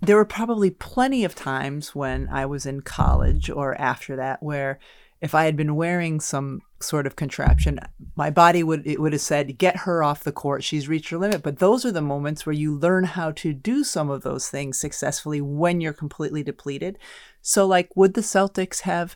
there 0.01 0.16
were 0.16 0.26
probably 0.26 0.70
plenty 0.70 1.24
of 1.24 1.36
times 1.36 1.95
when 1.95 2.28
I 2.30 2.45
was 2.45 2.66
in 2.66 2.82
college 2.82 3.49
or 3.49 3.80
after 3.80 4.16
that 4.16 4.43
where 4.43 4.80
if 5.22 5.34
I 5.34 5.45
had 5.45 5.55
been 5.55 5.76
wearing 5.76 6.20
some 6.20 6.61
sort 6.82 7.07
of 7.07 7.16
contraption, 7.16 7.80
my 8.16 8.30
body 8.30 8.61
would 8.63 8.86
it 8.86 8.99
would 8.99 9.13
have 9.13 9.22
said, 9.22 9.57
"Get 9.57 9.78
her 9.78 10.03
off 10.03 10.24
the 10.24 10.32
court. 10.32 10.63
She's 10.63 10.89
reached 10.89 11.09
her 11.09 11.18
limit." 11.18 11.41
But 11.41 11.59
those 11.59 11.86
are 11.86 11.91
the 11.91 12.01
moments 12.01 12.45
where 12.45 12.53
you 12.53 12.78
learn 12.78 13.05
how 13.05 13.32
to 13.32 13.53
do 13.53 13.84
some 13.84 14.09
of 14.09 14.24
those 14.24 14.49
things 14.49 14.78
successfully 14.78 15.41
when 15.41 15.82
you're 15.82 15.93
completely 15.93 16.43
depleted. 16.43 16.99
So, 17.41 17.66
like, 17.66 17.89
would 17.95 18.13
the 18.13 18.22
Celtics 18.22 18.82
have 18.82 19.16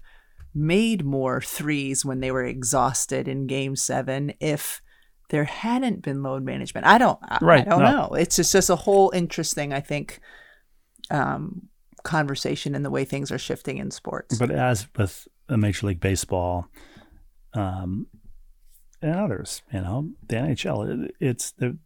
made 0.59 1.05
more 1.05 1.41
threes 1.41 2.05
when 2.05 2.19
they 2.19 2.31
were 2.31 2.45
exhausted 2.45 3.27
in 3.27 3.47
Game 3.47 3.75
Seven 3.75 4.33
if 4.39 4.81
there 5.29 5.45
hadn't 5.45 6.01
been 6.01 6.21
load 6.21 6.43
management? 6.43 6.85
I 6.85 6.97
don't. 6.97 7.19
I, 7.23 7.39
Right, 7.41 7.65
I 7.65 7.69
don't 7.69 7.79
no. 7.79 7.91
know. 7.91 8.13
It's 8.13 8.35
just, 8.35 8.51
just 8.51 8.69
a 8.69 8.75
whole 8.75 9.11
interesting, 9.11 9.73
I 9.73 9.79
think, 9.79 10.19
um, 11.09 11.69
conversation 12.03 12.75
in 12.75 12.83
the 12.83 12.89
way 12.89 13.05
things 13.05 13.31
are 13.31 13.37
shifting 13.37 13.77
in 13.77 13.91
sports. 13.91 14.37
But 14.37 14.51
as 14.51 14.87
with 14.95 15.27
Major 15.49 15.87
League 15.87 15.99
Baseball 15.99 16.67
um, 17.53 18.07
and 19.01 19.15
others, 19.15 19.61
you 19.73 19.81
know, 19.81 20.09
the 20.27 20.35
NHL, 20.35 21.05
it, 21.05 21.15
it's 21.19 21.51
the 21.51 21.77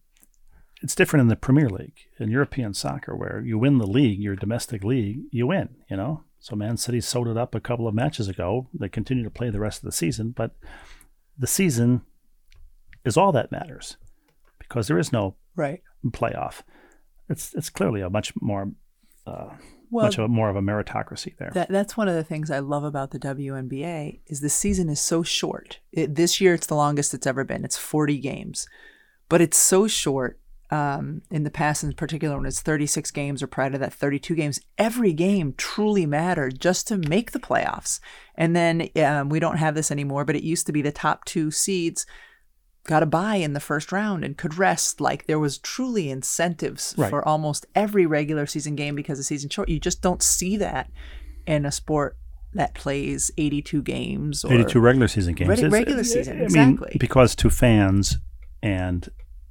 it's 0.81 0.95
different 0.95 1.21
in 1.21 1.27
the 1.29 1.37
Premier 1.37 1.69
League 1.69 1.97
in 2.19 2.29
European 2.29 2.73
soccer, 2.73 3.15
where 3.15 3.41
you 3.43 3.57
win 3.57 3.77
the 3.77 3.87
league, 3.87 4.19
your 4.19 4.35
domestic 4.35 4.83
league, 4.83 5.21
you 5.31 5.47
win. 5.47 5.69
You 5.89 5.95
know, 5.95 6.23
so 6.43 6.57
Man 6.57 6.75
City 6.75 6.99
sewed 6.99 7.29
it 7.29 7.37
up 7.37 7.55
a 7.55 7.61
couple 7.61 7.87
of 7.87 7.95
matches 7.95 8.27
ago. 8.27 8.67
They 8.73 8.89
continue 8.89 9.23
to 9.23 9.29
play 9.29 9.49
the 9.49 9.61
rest 9.61 9.77
of 9.77 9.85
the 9.85 9.93
season, 9.93 10.31
but 10.31 10.51
the 11.37 11.47
season 11.47 12.01
is 13.05 13.15
all 13.15 13.31
that 13.31 13.49
matters 13.49 13.95
because 14.59 14.89
there 14.89 14.99
is 14.99 15.13
no 15.13 15.37
right. 15.55 15.81
playoff. 16.07 16.63
It's 17.29 17.53
it's 17.53 17.69
clearly 17.69 18.01
a 18.01 18.09
much 18.09 18.33
more 18.41 18.73
uh, 19.25 19.51
Well, 19.89 20.03
much 20.03 20.17
of 20.17 20.25
a, 20.25 20.27
more 20.27 20.49
of 20.49 20.57
a 20.57 20.61
meritocracy 20.61 21.37
there. 21.37 21.51
That 21.53 21.69
that's 21.69 21.95
one 21.95 22.09
of 22.09 22.15
the 22.15 22.25
things 22.25 22.51
I 22.51 22.59
love 22.59 22.83
about 22.83 23.11
the 23.11 23.19
WNBA 23.19 24.19
is 24.27 24.41
the 24.41 24.49
season 24.49 24.89
is 24.89 24.99
so 24.99 25.23
short. 25.23 25.79
It, 25.93 26.15
this 26.15 26.41
year 26.41 26.53
it's 26.55 26.67
the 26.67 26.75
longest 26.75 27.13
it's 27.13 27.25
ever 27.25 27.45
been. 27.45 27.63
It's 27.63 27.77
40 27.77 28.17
games, 28.17 28.67
but 29.29 29.39
it's 29.39 29.57
so 29.57 29.87
short. 29.87 30.41
Um, 30.73 31.21
in 31.29 31.43
the 31.43 31.51
past, 31.51 31.83
in 31.83 31.93
particular, 31.93 32.35
when 32.35 32.47
it's 32.47 32.61
36 32.61 33.11
games 33.11 33.43
or 33.43 33.47
prior 33.47 33.69
to 33.69 33.77
that 33.77 33.93
32 33.93 34.33
games, 34.33 34.59
every 34.77 35.13
game 35.13 35.53
truly 35.55 36.05
mattered 36.07 36.59
just 36.59 36.87
to 36.87 36.97
make 36.97 37.31
the 37.31 37.39
playoffs. 37.39 37.99
And 38.35 38.55
then 38.55 38.89
um, 38.97 39.29
we 39.29 39.39
don't 39.39 39.57
have 39.57 39.75
this 39.75 39.91
anymore, 39.91 40.25
but 40.25 40.35
it 40.35 40.43
used 40.43 40.65
to 40.65 40.71
be 40.73 40.81
the 40.81 40.91
top 40.91 41.25
two 41.25 41.51
seeds 41.51 42.05
got 42.85 43.03
a 43.03 43.05
bye 43.05 43.35
in 43.37 43.53
the 43.53 43.59
first 43.59 43.91
round 43.91 44.25
and 44.25 44.35
could 44.37 44.57
rest. 44.57 44.99
Like 44.99 45.25
there 45.27 45.39
was 45.39 45.57
truly 45.57 46.09
incentives 46.09 46.93
Right. 46.97 47.09
for 47.09 47.25
almost 47.25 47.65
every 47.75 48.05
regular 48.05 48.45
season 48.45 48.75
game 48.75 48.95
because 48.95 49.17
the 49.19 49.23
season 49.23 49.49
short. 49.49 49.69
You 49.69 49.79
just 49.79 50.01
don't 50.01 50.21
see 50.23 50.57
that 50.57 50.89
in 51.45 51.65
a 51.65 51.71
sport 51.71 52.17
that 52.53 52.73
plays 52.73 53.31
82 53.37 53.81
games 53.83 54.43
or 54.43 54.53
82 54.53 54.79
regular 54.79 55.07
season 55.07 55.33
games. 55.35 55.61
Reg- 55.61 55.71
regular 55.71 56.03
season, 56.03 56.33
I 56.33 56.39
mean, 56.39 56.43
exactly. 56.45 56.97
because 56.99 57.35
to 57.37 57.49
fans 57.49 58.17
and 58.61 59.07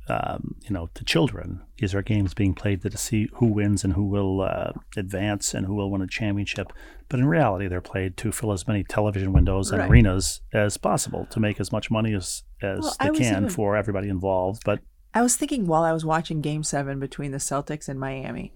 um, 0.09 0.57
you 0.62 0.70
know, 0.70 0.90
to 0.94 1.05
children. 1.05 1.62
These 1.78 1.94
are 1.94 2.03
games 2.03 2.34
being 2.34 2.55
played 2.55 2.82
to 2.82 2.96
see 2.96 3.28
who 3.34 3.46
wins 3.46 3.84
and 3.84 3.92
who 3.92 4.05
will 4.05 4.40
uh, 4.42 4.72
advance 4.96 5.55
and 5.55 5.66
who 5.66 5.74
will 5.74 5.90
win 5.90 6.03
a 6.03 6.07
championship. 6.07 6.72
But 7.09 7.20
in 7.20 7.26
reality, 7.26 7.68
they're 7.68 7.80
played 7.80 8.16
to 8.18 8.32
fill 8.32 8.53
as 8.53 8.66
many 8.66 8.84
television 8.84 9.32
windows 9.32 9.70
and 9.70 9.80
Right. 9.80 9.90
arenas 9.90 10.40
as 10.53 10.76
possible 10.76 11.26
to 11.30 11.40
make 11.40 11.61
as 11.61 11.70
much 11.72 11.90
money 11.90 12.14
as, 12.14 12.42
as 12.62 12.80
Well, 12.80 12.96
they 13.00 13.18
can 13.18 13.36
even- 13.44 13.48
for 13.50 13.76
everybody 13.76 14.09
involved. 14.09 14.62
But 14.64 14.80
I 15.14 15.22
was 15.22 15.36
thinking 15.36 15.66
while 15.66 15.82
I 15.82 15.92
was 15.92 16.05
watching 16.05 16.40
Game 16.40 16.62
Seven 16.62 16.98
between 16.98 17.30
the 17.32 17.38
Celtics 17.38 17.88
and 17.88 18.00
Miami, 18.00 18.53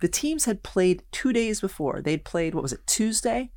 the 0.00 0.08
teams 0.08 0.46
had 0.46 0.62
played 0.62 1.02
two 1.12 1.32
days 1.32 1.60
before. 1.60 2.00
They'd 2.02 2.24
played 2.24 2.54
what 2.54 2.62
was 2.62 2.72
it 2.72 2.86
Tuesday? 2.86 3.50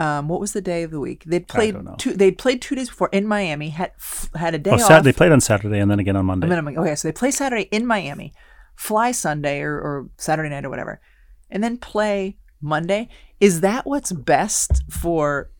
Um, 0.00 0.28
what 0.28 0.40
was 0.40 0.52
the 0.54 0.62
day 0.62 0.82
of 0.82 0.90
the 0.90 0.98
week? 0.98 1.24
They'd 1.26 1.46
played 1.46 1.76
two. 1.98 2.14
They'd 2.14 2.38
played 2.38 2.62
two 2.62 2.74
days 2.74 2.88
before 2.88 3.10
in 3.12 3.26
Miami. 3.26 3.68
Had 3.68 3.92
f- 3.98 4.30
had 4.34 4.54
a 4.54 4.58
day 4.58 4.70
oh, 4.70 4.74
off. 4.74 4.80
Sat- 4.80 5.04
they 5.04 5.12
played 5.12 5.30
on 5.30 5.42
Saturday 5.42 5.78
and 5.78 5.90
then 5.90 5.98
again 5.98 6.16
on 6.16 6.24
Monday. 6.24 6.46
A 6.46 6.48
minimum. 6.48 6.78
Okay, 6.78 6.94
so 6.94 7.06
they 7.06 7.12
play 7.12 7.30
Saturday 7.30 7.68
in 7.70 7.86
Miami, 7.86 8.32
fly 8.76 9.12
Sunday 9.12 9.60
or, 9.60 9.74
or 9.74 10.08
Saturday 10.16 10.48
night 10.48 10.64
or 10.64 10.70
whatever, 10.70 11.02
and 11.50 11.62
then 11.62 11.76
play 11.76 12.38
Monday. 12.62 13.10
Is 13.40 13.60
that 13.60 13.86
what's 13.86 14.10
best 14.10 14.82
for 14.90 15.50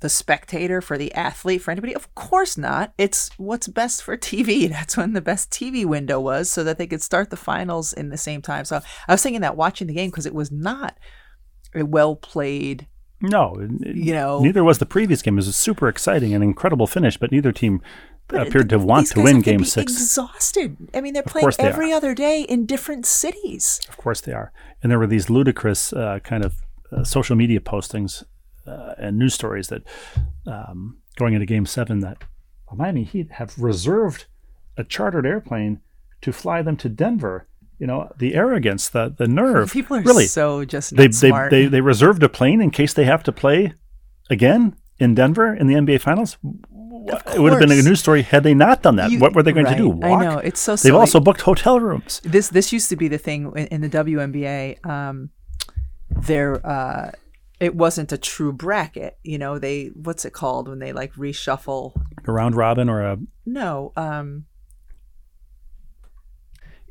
the 0.00 0.08
spectator, 0.08 0.80
for 0.80 0.98
the 0.98 1.14
athlete, 1.14 1.62
for 1.62 1.70
anybody? 1.70 1.94
Of 1.94 2.12
course 2.16 2.58
not. 2.58 2.92
It's 2.98 3.30
what's 3.36 3.68
best 3.68 4.02
for 4.02 4.16
TV. 4.16 4.68
That's 4.70 4.96
when 4.96 5.12
the 5.12 5.20
best 5.20 5.52
TV 5.52 5.84
window 5.84 6.18
was, 6.18 6.50
so 6.50 6.64
that 6.64 6.78
they 6.78 6.88
could 6.88 7.00
start 7.00 7.30
the 7.30 7.36
finals 7.36 7.92
in 7.92 8.08
the 8.08 8.18
same 8.18 8.42
time. 8.42 8.64
So 8.64 8.80
I 9.06 9.12
was 9.12 9.22
thinking 9.22 9.42
that 9.42 9.56
watching 9.56 9.86
the 9.86 9.94
game 9.94 10.10
because 10.10 10.26
it 10.26 10.34
was 10.34 10.50
not 10.50 10.98
a 11.76 11.84
well 11.84 12.16
played. 12.16 12.88
No, 13.22 13.54
it- 13.60 13.96
You 13.96 14.12
know- 14.12 14.40
neither 14.40 14.62
was 14.64 14.78
the 14.78 14.86
previous 14.86 15.22
game. 15.22 15.34
It 15.34 15.36
was 15.36 15.48
a 15.48 15.52
super 15.52 15.88
exciting 15.88 16.34
and 16.34 16.42
incredible 16.42 16.86
finish, 16.86 17.16
but 17.16 17.30
neither 17.32 17.52
team 17.52 17.80
But 18.28 18.46
appeared 18.48 18.68
to 18.70 18.78
want 18.78 19.06
to 19.08 19.22
win 19.22 19.40
Game 19.40 19.64
Six. 19.64 19.92
Exhausted. 19.92 20.76
I 20.94 21.00
mean, 21.00 21.14
they're 21.14 21.22
playing 21.22 21.48
they 21.58 21.64
every 21.64 21.92
are. 21.92 21.96
other 21.96 22.14
day 22.14 22.42
in 22.42 22.66
different 22.66 23.06
cities. 23.06 23.80
Of 23.88 23.96
course 23.96 24.20
they 24.20 24.32
are. 24.32 24.52
And 24.82 24.90
there 24.90 24.98
were 24.98 25.06
these 25.06 25.30
ludicrous 25.30 25.92
uh, 25.92 26.18
kind 26.24 26.44
of 26.44 26.54
uh, 26.90 27.04
social 27.04 27.36
media 27.36 27.60
postings 27.60 28.24
uh, 28.66 28.94
and 28.98 29.18
news 29.18 29.34
stories 29.34 29.68
that 29.68 29.82
um, 30.46 30.98
going 31.16 31.34
into 31.34 31.46
Game 31.46 31.66
Seven 31.66 32.00
that 32.00 32.24
Miami 32.74 33.04
Heat 33.04 33.32
have 33.32 33.58
reserved 33.58 34.26
a 34.76 34.84
chartered 34.84 35.26
airplane 35.26 35.80
to 36.22 36.32
fly 36.32 36.62
them 36.62 36.76
to 36.78 36.88
Denver. 36.88 37.46
You 37.82 37.88
know 37.88 38.08
the 38.16 38.36
arrogance, 38.36 38.88
the 38.88 39.12
the 39.18 39.26
nerve. 39.26 39.72
People 39.78 39.96
are 39.96 40.02
really 40.02 40.28
so 40.28 40.64
just 40.64 40.94
they, 40.94 41.08
they, 41.08 41.32
they 41.50 41.66
they 41.66 41.80
reserved 41.80 42.22
a 42.22 42.28
plane 42.28 42.60
in 42.60 42.70
case 42.70 42.92
they 42.94 43.06
have 43.06 43.24
to 43.24 43.32
play 43.32 43.74
again 44.30 44.76
in 45.00 45.16
Denver 45.16 45.52
in 45.52 45.66
the 45.66 45.74
NBA 45.74 46.00
Finals. 46.00 46.38
It 47.34 47.40
would 47.40 47.50
have 47.50 47.58
been 47.60 47.72
a 47.72 47.82
news 47.82 47.98
story 47.98 48.22
had 48.22 48.44
they 48.44 48.54
not 48.54 48.82
done 48.82 48.94
that. 48.96 49.10
You- 49.10 49.18
what 49.18 49.34
were 49.34 49.42
they 49.42 49.50
going 49.50 49.66
to 49.66 49.74
do? 49.74 49.90
right. 49.90 50.12
I 50.12 50.24
know, 50.24 50.38
it's 50.38 50.60
so 50.60 50.76
Silly. 50.76 50.92
They've 50.92 51.00
also 51.00 51.18
booked 51.18 51.40
hotel 51.40 51.80
rooms. 51.80 52.20
this 52.22 52.50
this 52.50 52.72
used 52.72 52.88
to 52.90 52.94
be 52.94 53.08
the 53.08 53.18
thing 53.18 53.50
in, 53.56 53.66
in 53.66 53.80
the 53.80 53.88
WNBA. 53.90 54.86
Um, 54.86 55.30
there, 56.08 56.64
uh, 56.64 57.10
it 57.58 57.74
wasn't 57.74 58.12
a 58.12 58.18
true 58.18 58.52
bracket. 58.52 59.18
You 59.24 59.38
know, 59.38 59.58
they 59.58 59.86
what's 59.86 60.24
it 60.24 60.32
called 60.32 60.68
when 60.68 60.78
they 60.78 60.92
like 60.92 61.14
reshuffle? 61.14 62.00
A 62.28 62.32
round 62.32 62.54
robin 62.54 62.88
or 62.88 63.00
a 63.02 63.18
No, 63.44 63.92
um, 63.96 64.44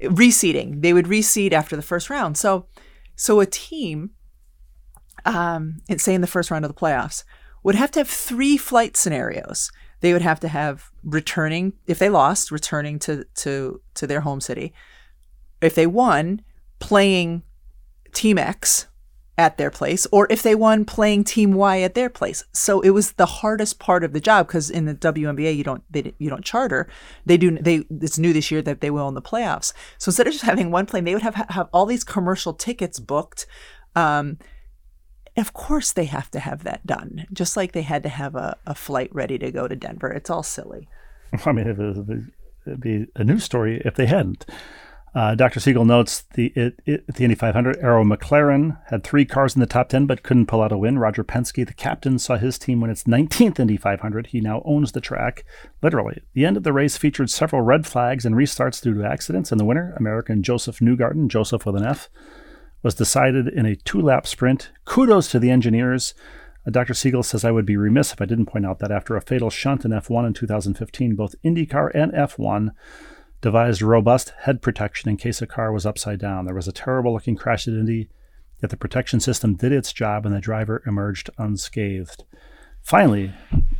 reseeding. 0.04 0.82
They 0.82 0.94
would 0.94 1.06
reseed 1.06 1.54
after 1.54 1.76
the 1.76 1.82
first 1.82 2.10
round. 2.10 2.38
So, 2.38 2.68
so 3.16 3.40
a 3.40 3.46
team, 3.46 4.12
um, 5.26 5.82
say 5.98 6.14
in 6.14 6.22
the 6.22 6.28
first 6.28 6.52
round 6.52 6.66
of 6.66 6.74
the 6.74 6.80
playoffs, 6.80 7.24
would 7.64 7.76
have 7.76 7.92
to 7.92 8.00
have 8.00 8.10
three 8.10 8.58
flight 8.58 8.98
scenarios. 8.98 9.72
They 10.00 10.14
would 10.14 10.24
have 10.24 10.40
to 10.40 10.48
have 10.48 10.90
returning 11.04 11.74
if 11.86 12.00
they 12.00 12.10
lost, 12.10 12.52
returning 12.52 12.98
to 13.00 13.26
to 13.36 13.82
to 13.96 14.08
their 14.08 14.22
home 14.22 14.42
city. 14.42 14.74
If 15.62 15.76
they 15.76 15.86
won, 15.86 16.42
playing 16.80 17.44
Team 18.14 18.38
X 18.38 18.88
at 19.38 19.58
their 19.58 19.72
place, 19.72 20.06
or 20.12 20.28
if 20.30 20.44
they 20.44 20.56
won, 20.56 20.86
playing 20.86 21.24
Team 21.24 21.54
Y 21.54 21.82
at 21.82 21.96
their 21.96 22.10
place. 22.10 22.44
So 22.52 22.82
it 22.82 22.92
was 22.92 23.14
the 23.14 23.26
hardest 23.26 23.80
part 23.80 24.04
of 24.04 24.14
the 24.14 24.20
job 24.20 24.48
because 24.48 24.70
in 24.70 24.86
the 24.86 24.94
WNBA 24.94 25.56
you 25.56 25.64
don't 25.64 25.84
they, 25.90 26.14
you 26.20 26.30
don't 26.30 26.46
charter. 26.46 26.88
They 27.26 27.38
do 27.38 27.58
they 27.58 27.86
it's 27.90 28.20
new 28.20 28.34
this 28.34 28.52
year 28.52 28.62
that 28.62 28.82
they 28.82 28.92
will 28.92 29.08
in 29.08 29.16
the 29.16 29.22
playoffs. 29.22 29.74
So 29.98 30.10
instead 30.10 30.28
of 30.28 30.34
just 30.34 30.46
having 30.46 30.70
one 30.70 30.86
plane, 30.86 31.06
they 31.06 31.14
would 31.14 31.24
have 31.24 31.36
have 31.36 31.70
all 31.74 31.86
these 31.86 32.04
commercial 32.04 32.54
tickets 32.54 33.00
booked. 33.00 33.48
Um, 33.96 34.38
of 35.38 35.54
course, 35.54 35.94
they 35.94 36.06
have 36.06 36.30
to 36.32 36.40
have 36.40 36.64
that 36.64 36.86
done, 36.86 37.26
just 37.32 37.56
like 37.56 37.72
they 37.72 37.84
had 37.84 38.04
to 38.04 38.10
have 38.10 38.36
a, 38.36 38.58
a 38.68 38.76
flight 38.76 39.10
ready 39.14 39.38
to 39.40 39.50
go 39.50 39.68
to 39.68 39.76
Denver. 39.76 40.12
It's 40.12 40.30
all 40.30 40.44
silly. 40.44 40.90
I 41.46 41.52
mean, 41.54 41.68
it 41.68 41.78
would 41.78 42.82
be 42.82 43.08
a 43.16 43.24
news 43.24 43.46
story 43.46 43.82
if 43.86 43.96
they 43.96 44.08
hadn't. 44.08 44.46
Uh, 45.14 45.36
Dr. 45.36 45.60
Siegel 45.60 45.84
notes 45.84 46.24
the 46.36 46.54
it, 46.56 46.80
it, 46.86 47.16
the 47.16 47.26
Indy 47.26 47.36
500, 47.36 47.78
Arrow 47.80 48.06
McLaren 48.06 48.78
had 48.90 49.04
three 49.04 49.26
cars 49.26 49.56
in 49.56 49.60
the 49.60 49.66
top 49.66 49.90
10 49.90 50.06
but 50.06 50.24
couldn't 50.24 50.46
pull 50.46 50.62
out 50.62 50.72
a 50.72 50.78
win. 50.78 50.98
Roger 51.00 51.24
Penske, 51.24 51.68
the 51.68 51.74
captain, 51.74 52.18
saw 52.18 52.38
his 52.38 52.58
team 52.58 52.80
win 52.80 52.90
its 52.90 53.04
19th 53.04 53.60
Indy 53.60 53.76
500. 53.76 54.28
He 54.28 54.40
now 54.40 54.62
owns 54.64 54.94
the 54.94 55.02
track. 55.02 55.44
Literally, 55.82 56.22
the 56.34 56.46
end 56.46 56.56
of 56.56 56.64
the 56.64 56.72
race 56.72 56.96
featured 56.96 57.30
several 57.30 57.62
red 57.62 57.86
flags 57.86 58.26
and 58.26 58.36
restarts 58.36 58.82
due 58.82 58.94
to 58.94 59.04
accidents, 59.04 59.52
and 59.52 59.60
the 59.60 59.66
winner, 59.66 59.94
American 59.98 60.44
Josef 60.44 60.80
Newgarden, 60.80 61.28
Josef 61.28 61.66
with 61.66 61.76
an 61.76 61.86
F, 61.86 62.10
was 62.82 62.96
decided 62.96 63.50
in 63.50 63.66
a 63.66 63.76
two 63.76 64.00
lap 64.00 64.26
sprint. 64.26 64.72
Kudos 64.86 65.30
to 65.32 65.40
the 65.40 65.52
engineers. 65.52 66.14
Uh, 66.66 66.72
Dr. 66.72 66.94
Siegel 66.94 67.24
says, 67.24 67.44
I 67.44 67.52
would 67.52 67.66
be 67.66 67.76
remiss 67.76 68.14
if 68.14 68.22
I 68.22 68.26
didn't 68.26 68.46
point 68.46 68.66
out 68.66 68.80
that 68.80 68.92
after 68.92 69.18
a 69.18 69.22
fatal 69.22 69.50
shunt 69.50 69.84
in 69.84 69.92
F1 69.92 70.26
in 70.26 70.34
2015, 70.34 71.16
both 71.16 71.36
IndyCar 71.44 71.92
and 71.94 72.14
F1 72.14 72.70
devised 73.42 73.82
robust 73.82 74.34
head 74.42 74.62
protection 74.62 75.10
in 75.10 75.18
case 75.18 75.42
a 75.42 75.48
car 75.48 75.72
was 75.72 75.86
upside 75.86 76.20
down. 76.20 76.46
There 76.46 76.56
was 76.56 76.68
a 76.68 76.74
terrible 76.74 77.14
looking 77.14 77.36
crash 77.36 77.68
at 77.68 77.74
Indy, 77.74 78.10
yet 78.62 78.70
the 78.70 78.78
protection 78.78 79.20
system 79.20 79.56
did 79.56 79.72
its 79.72 79.92
job 79.92 80.26
and 80.26 80.36
the 80.36 80.40
driver 80.40 80.84
emerged 80.86 81.30
unscathed. 81.38 82.24
Finally, 82.84 83.34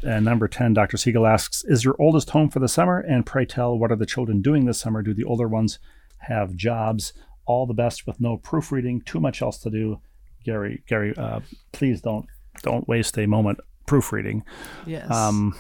and 0.04 0.26
number 0.26 0.48
10, 0.48 0.74
Dr. 0.74 0.98
Siegel 0.98 1.26
asks, 1.28 1.64
Is 1.64 1.84
your 1.84 1.96
oldest 2.00 2.32
home 2.32 2.50
for 2.50 2.60
the 2.60 2.68
summer? 2.68 3.00
And 3.00 3.26
pray 3.26 3.46
tell, 3.46 3.78
what 3.78 3.92
are 3.92 3.96
the 3.96 4.06
children 4.06 4.42
doing 4.42 4.66
this 4.66 4.80
summer? 4.80 5.02
Do 5.02 5.14
the 5.14 5.24
older 5.24 5.48
ones 5.48 5.80
have 6.20 6.56
jobs? 6.56 7.14
All 7.46 7.66
the 7.66 7.74
best 7.74 8.06
with 8.06 8.22
no 8.22 8.38
proofreading, 8.38 9.02
too 9.02 9.20
much 9.20 9.42
else 9.42 9.58
to 9.60 9.70
do. 9.70 10.00
Gary, 10.44 10.84
Gary, 10.88 11.16
uh, 11.18 11.40
please 11.72 12.02
don't 12.02 12.26
don't 12.64 12.88
waste 12.88 13.18
a 13.18 13.26
moment 13.26 13.60
proofreading. 13.86 14.44
Yes. 14.86 15.10
Um, 15.12 15.56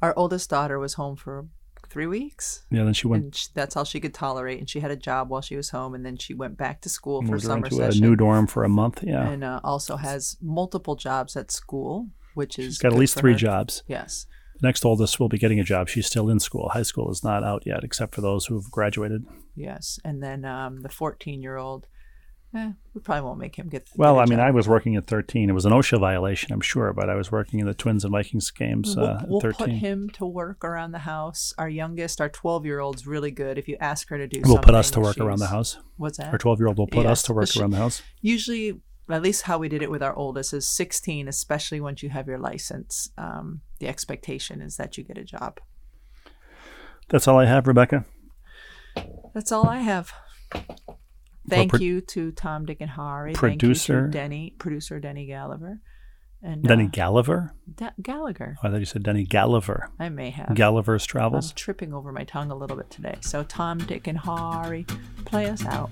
Our 0.00 0.12
oldest 0.16 0.50
daughter 0.50 0.78
was 0.78 0.94
home 0.94 1.16
for 1.16 1.46
three 1.92 2.06
weeks. 2.06 2.64
yeah, 2.70 2.84
then 2.84 2.94
she 2.94 3.06
went 3.06 3.24
and 3.24 3.34
sh 3.34 3.46
that's 3.54 3.76
all 3.76 3.84
she 3.84 4.00
could 4.00 4.14
tolerate. 4.14 4.58
And 4.58 4.68
she 4.68 4.80
had 4.80 4.90
a 4.90 4.96
job 4.96 5.28
while 5.30 5.42
she 5.42 5.56
was 5.56 5.70
home, 5.70 5.94
and 5.94 6.04
then 6.06 6.16
she 6.16 6.32
went 6.34 6.56
back 6.56 6.80
to 6.82 6.88
school 6.88 7.22
for 7.22 7.38
summer 7.38 7.66
a 7.66 7.70
session, 7.70 8.00
new 8.00 8.16
dorm 8.16 8.46
for 8.46 8.64
a 8.64 8.68
month. 8.68 9.02
Yeah, 9.04 9.28
and 9.28 9.44
uh, 9.44 9.60
also 9.62 9.96
has 9.96 10.36
multiple 10.40 10.96
jobs 10.96 11.36
at 11.36 11.50
school, 11.50 12.08
which 12.34 12.58
is 12.58 12.64
she's 12.64 12.78
got 12.78 12.92
at 12.92 12.98
least 12.98 13.16
three 13.16 13.32
her. 13.32 13.38
jobs. 13.38 13.82
Yes, 13.86 14.26
The 14.60 14.66
next 14.68 14.84
oldest 14.84 15.20
will 15.20 15.28
be 15.28 15.38
getting 15.38 15.60
a 15.60 15.64
job. 15.64 15.88
She's 15.88 16.06
still 16.06 16.28
in 16.30 16.40
school. 16.40 16.70
High 16.70 16.82
school 16.90 17.10
is 17.10 17.22
not 17.22 17.44
out 17.44 17.62
yet, 17.66 17.84
except 17.84 18.14
for 18.14 18.22
those 18.22 18.46
who've 18.46 18.70
graduated. 18.70 19.24
yes, 19.54 19.98
and 20.04 20.22
then 20.22 20.44
um, 20.44 20.80
the 20.82 20.88
fourteen-year-old. 20.88 21.86
Eh, 22.54 22.72
we 22.92 23.00
probably 23.00 23.22
won't 23.22 23.38
make 23.38 23.56
him 23.56 23.68
get. 23.70 23.88
Well, 23.96 24.18
I 24.18 24.26
mean, 24.26 24.38
job. 24.38 24.48
I 24.48 24.50
was 24.50 24.68
working 24.68 24.94
at 24.96 25.06
13. 25.06 25.48
It 25.48 25.52
was 25.54 25.64
an 25.64 25.72
OSHA 25.72 25.98
violation, 26.00 26.52
I'm 26.52 26.60
sure, 26.60 26.92
but 26.92 27.08
I 27.08 27.14
was 27.14 27.32
working 27.32 27.60
in 27.60 27.66
the 27.66 27.72
Twins 27.72 28.04
and 28.04 28.12
Vikings 28.12 28.50
games 28.50 28.94
We'll, 28.94 29.06
uh, 29.06 29.22
we'll 29.26 29.40
13. 29.40 29.56
put 29.56 29.70
him 29.70 30.10
to 30.10 30.26
work 30.26 30.62
around 30.62 30.92
the 30.92 30.98
house. 30.98 31.54
Our 31.56 31.70
youngest, 31.70 32.20
our 32.20 32.28
twelve-year-old's 32.28 33.06
really 33.06 33.30
good. 33.30 33.56
If 33.56 33.68
you 33.68 33.78
ask 33.80 34.08
her 34.10 34.18
to 34.18 34.26
do, 34.26 34.42
we'll 34.44 34.58
put 34.58 34.74
us 34.74 34.90
to 34.90 35.00
work 35.00 35.16
around 35.18 35.38
the 35.38 35.46
house. 35.46 35.78
What's 35.96 36.18
that? 36.18 36.30
Our 36.30 36.36
12 36.38 36.58
year 36.60 36.68
old 36.68 36.76
will 36.78 36.86
put 36.86 37.06
us 37.06 37.22
to 37.24 37.32
work 37.32 37.48
she- 37.48 37.58
around 37.60 37.70
the 37.70 37.78
house. 37.78 38.02
usually 38.20 38.80
at 39.10 39.22
least 39.22 39.42
how 39.42 39.56
we 39.58 39.68
did 39.68 39.82
it 39.82 39.90
with 39.90 40.02
our 40.02 40.14
oldest 40.14 40.54
is 40.54 40.66
16 40.68 41.28
especially 41.28 41.80
once 41.80 42.02
you 42.02 42.08
have 42.10 42.28
your 42.28 42.38
license 42.38 43.10
um, 43.18 43.60
the 43.78 43.86
expectation 43.88 44.62
is 44.62 44.76
that 44.76 44.96
you 44.96 45.04
get 45.04 45.18
a 45.18 45.24
job 45.24 45.58
That's 47.08 47.26
all 47.28 47.38
I 47.38 47.44
have, 47.46 47.66
Rebecca. 47.66 48.04
that's 49.34 49.50
all 49.52 49.66
i 49.66 49.78
have 49.80 50.12
thank 51.48 51.70
pro- 51.70 51.80
you 51.80 52.00
to 52.00 52.32
tom 52.32 52.64
dick 52.64 52.78
and 52.80 52.90
harry 52.90 53.32
Producer- 53.32 53.92
thank 53.94 54.06
you 54.06 54.12
to 54.12 54.18
denny 54.18 54.54
producer 54.58 55.00
denny 55.00 55.26
gallagher 55.26 55.80
and 56.44 56.64
Denny 56.64 56.86
uh, 56.86 56.88
Gallagher? 56.88 57.54
Da- 57.72 57.90
gallagher 58.02 58.56
Oh, 58.64 58.66
I 58.66 58.70
thought 58.72 58.80
you 58.80 58.84
said 58.84 59.04
Denny 59.04 59.22
Gallagher. 59.22 59.90
i 60.00 60.08
may 60.08 60.30
have 60.30 60.56
Gulliver's 60.56 61.04
i'm 61.04 61.06
Travels. 61.06 61.52
tripping 61.52 61.94
over 61.94 62.10
my 62.10 62.24
tongue 62.24 62.50
a 62.50 62.56
little 62.56 62.76
bit 62.76 62.90
today 62.90 63.18
so 63.20 63.44
tom 63.44 63.78
dick 63.78 64.08
and 64.08 64.18
harry 64.18 64.84
play 65.24 65.46
us 65.48 65.64
out 65.66 65.90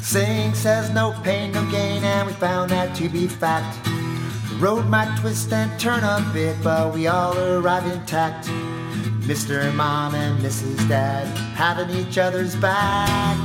Saying 0.00 0.54
says 0.54 0.90
no 0.94 1.12
pain, 1.24 1.52
no 1.52 1.68
gain, 1.70 2.02
and 2.04 2.26
we 2.28 2.32
found 2.34 2.70
that 2.70 2.94
to 2.96 3.08
be 3.08 3.26
fact. 3.26 3.76
Road 4.58 4.86
might 4.86 5.14
twist 5.20 5.52
and 5.52 5.78
turn 5.78 6.02
a 6.02 6.30
bit, 6.32 6.56
but 6.62 6.94
we 6.94 7.06
all 7.08 7.36
arrive 7.36 7.84
intact. 7.92 8.46
Mr. 9.28 9.74
Mom 9.74 10.14
and 10.14 10.42
Mrs. 10.42 10.88
Dad 10.88 11.26
having 11.54 11.90
each 11.94 12.16
other's 12.16 12.56
back. 12.56 13.36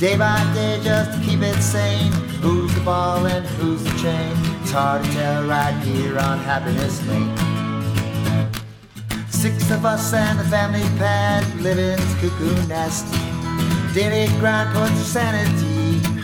Day 0.00 0.16
by 0.16 0.42
day 0.54 0.80
just 0.82 1.12
to 1.12 1.24
keep 1.24 1.40
it 1.40 1.60
sane. 1.62 2.10
Who's 2.42 2.74
the 2.74 2.80
ball 2.80 3.24
and 3.26 3.46
who's 3.46 3.84
the 3.84 3.90
chain? 3.90 4.32
It's 4.62 4.72
hard 4.72 5.04
to 5.04 5.12
tell 5.12 5.46
right 5.46 5.78
here 5.84 6.18
on 6.18 6.38
Happiness 6.38 7.06
Lane. 7.06 7.36
Six 9.28 9.70
of 9.70 9.86
us 9.86 10.12
and 10.12 10.36
the 10.40 10.44
family 10.44 10.82
pet 10.98 11.46
live 11.58 11.78
in 11.78 11.98
cuckoo 12.18 12.66
nest. 12.66 13.06
Daily 13.94 14.26
grind 14.40 14.74
puts 14.74 15.06
sanity 15.06 15.79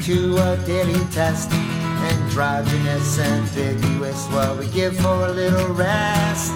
to 0.07 0.37
a 0.37 0.57
daily 0.65 1.05
test. 1.11 1.51
Androgynous, 1.51 3.19
ambiguous, 3.19 4.25
what 4.29 4.57
we 4.57 4.69
give 4.69 4.97
for 4.97 5.27
a 5.27 5.33
little 5.33 5.75
rest. 5.75 6.53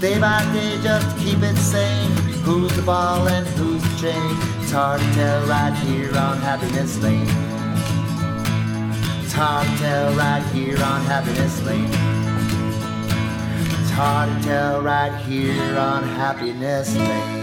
Day 0.00 0.18
by 0.18 0.40
day 0.54 0.80
just 0.82 1.18
keep 1.18 1.42
it 1.42 1.56
sane. 1.58 2.10
Who's 2.46 2.74
the 2.76 2.80
ball 2.80 3.28
and 3.28 3.46
who's 3.58 3.82
the 3.82 3.96
chain? 4.00 4.62
It's 4.62 4.72
hard 4.72 5.02
to 5.02 5.12
tell 5.12 5.46
right 5.46 5.74
here 5.84 6.16
on 6.16 6.38
Happiness 6.38 7.02
Lane. 7.02 7.28
It's 9.22 9.34
hard 9.34 9.66
to 9.66 9.76
tell 9.76 10.14
right 10.14 10.44
here 10.54 10.82
on 10.82 11.02
Happiness 11.02 11.62
Lane. 11.66 11.90
It's 13.82 13.90
hard 13.90 14.30
to 14.30 14.48
tell 14.48 14.80
right 14.80 15.14
here 15.26 15.78
on 15.78 16.04
Happiness 16.04 16.96
Lane. 16.96 17.37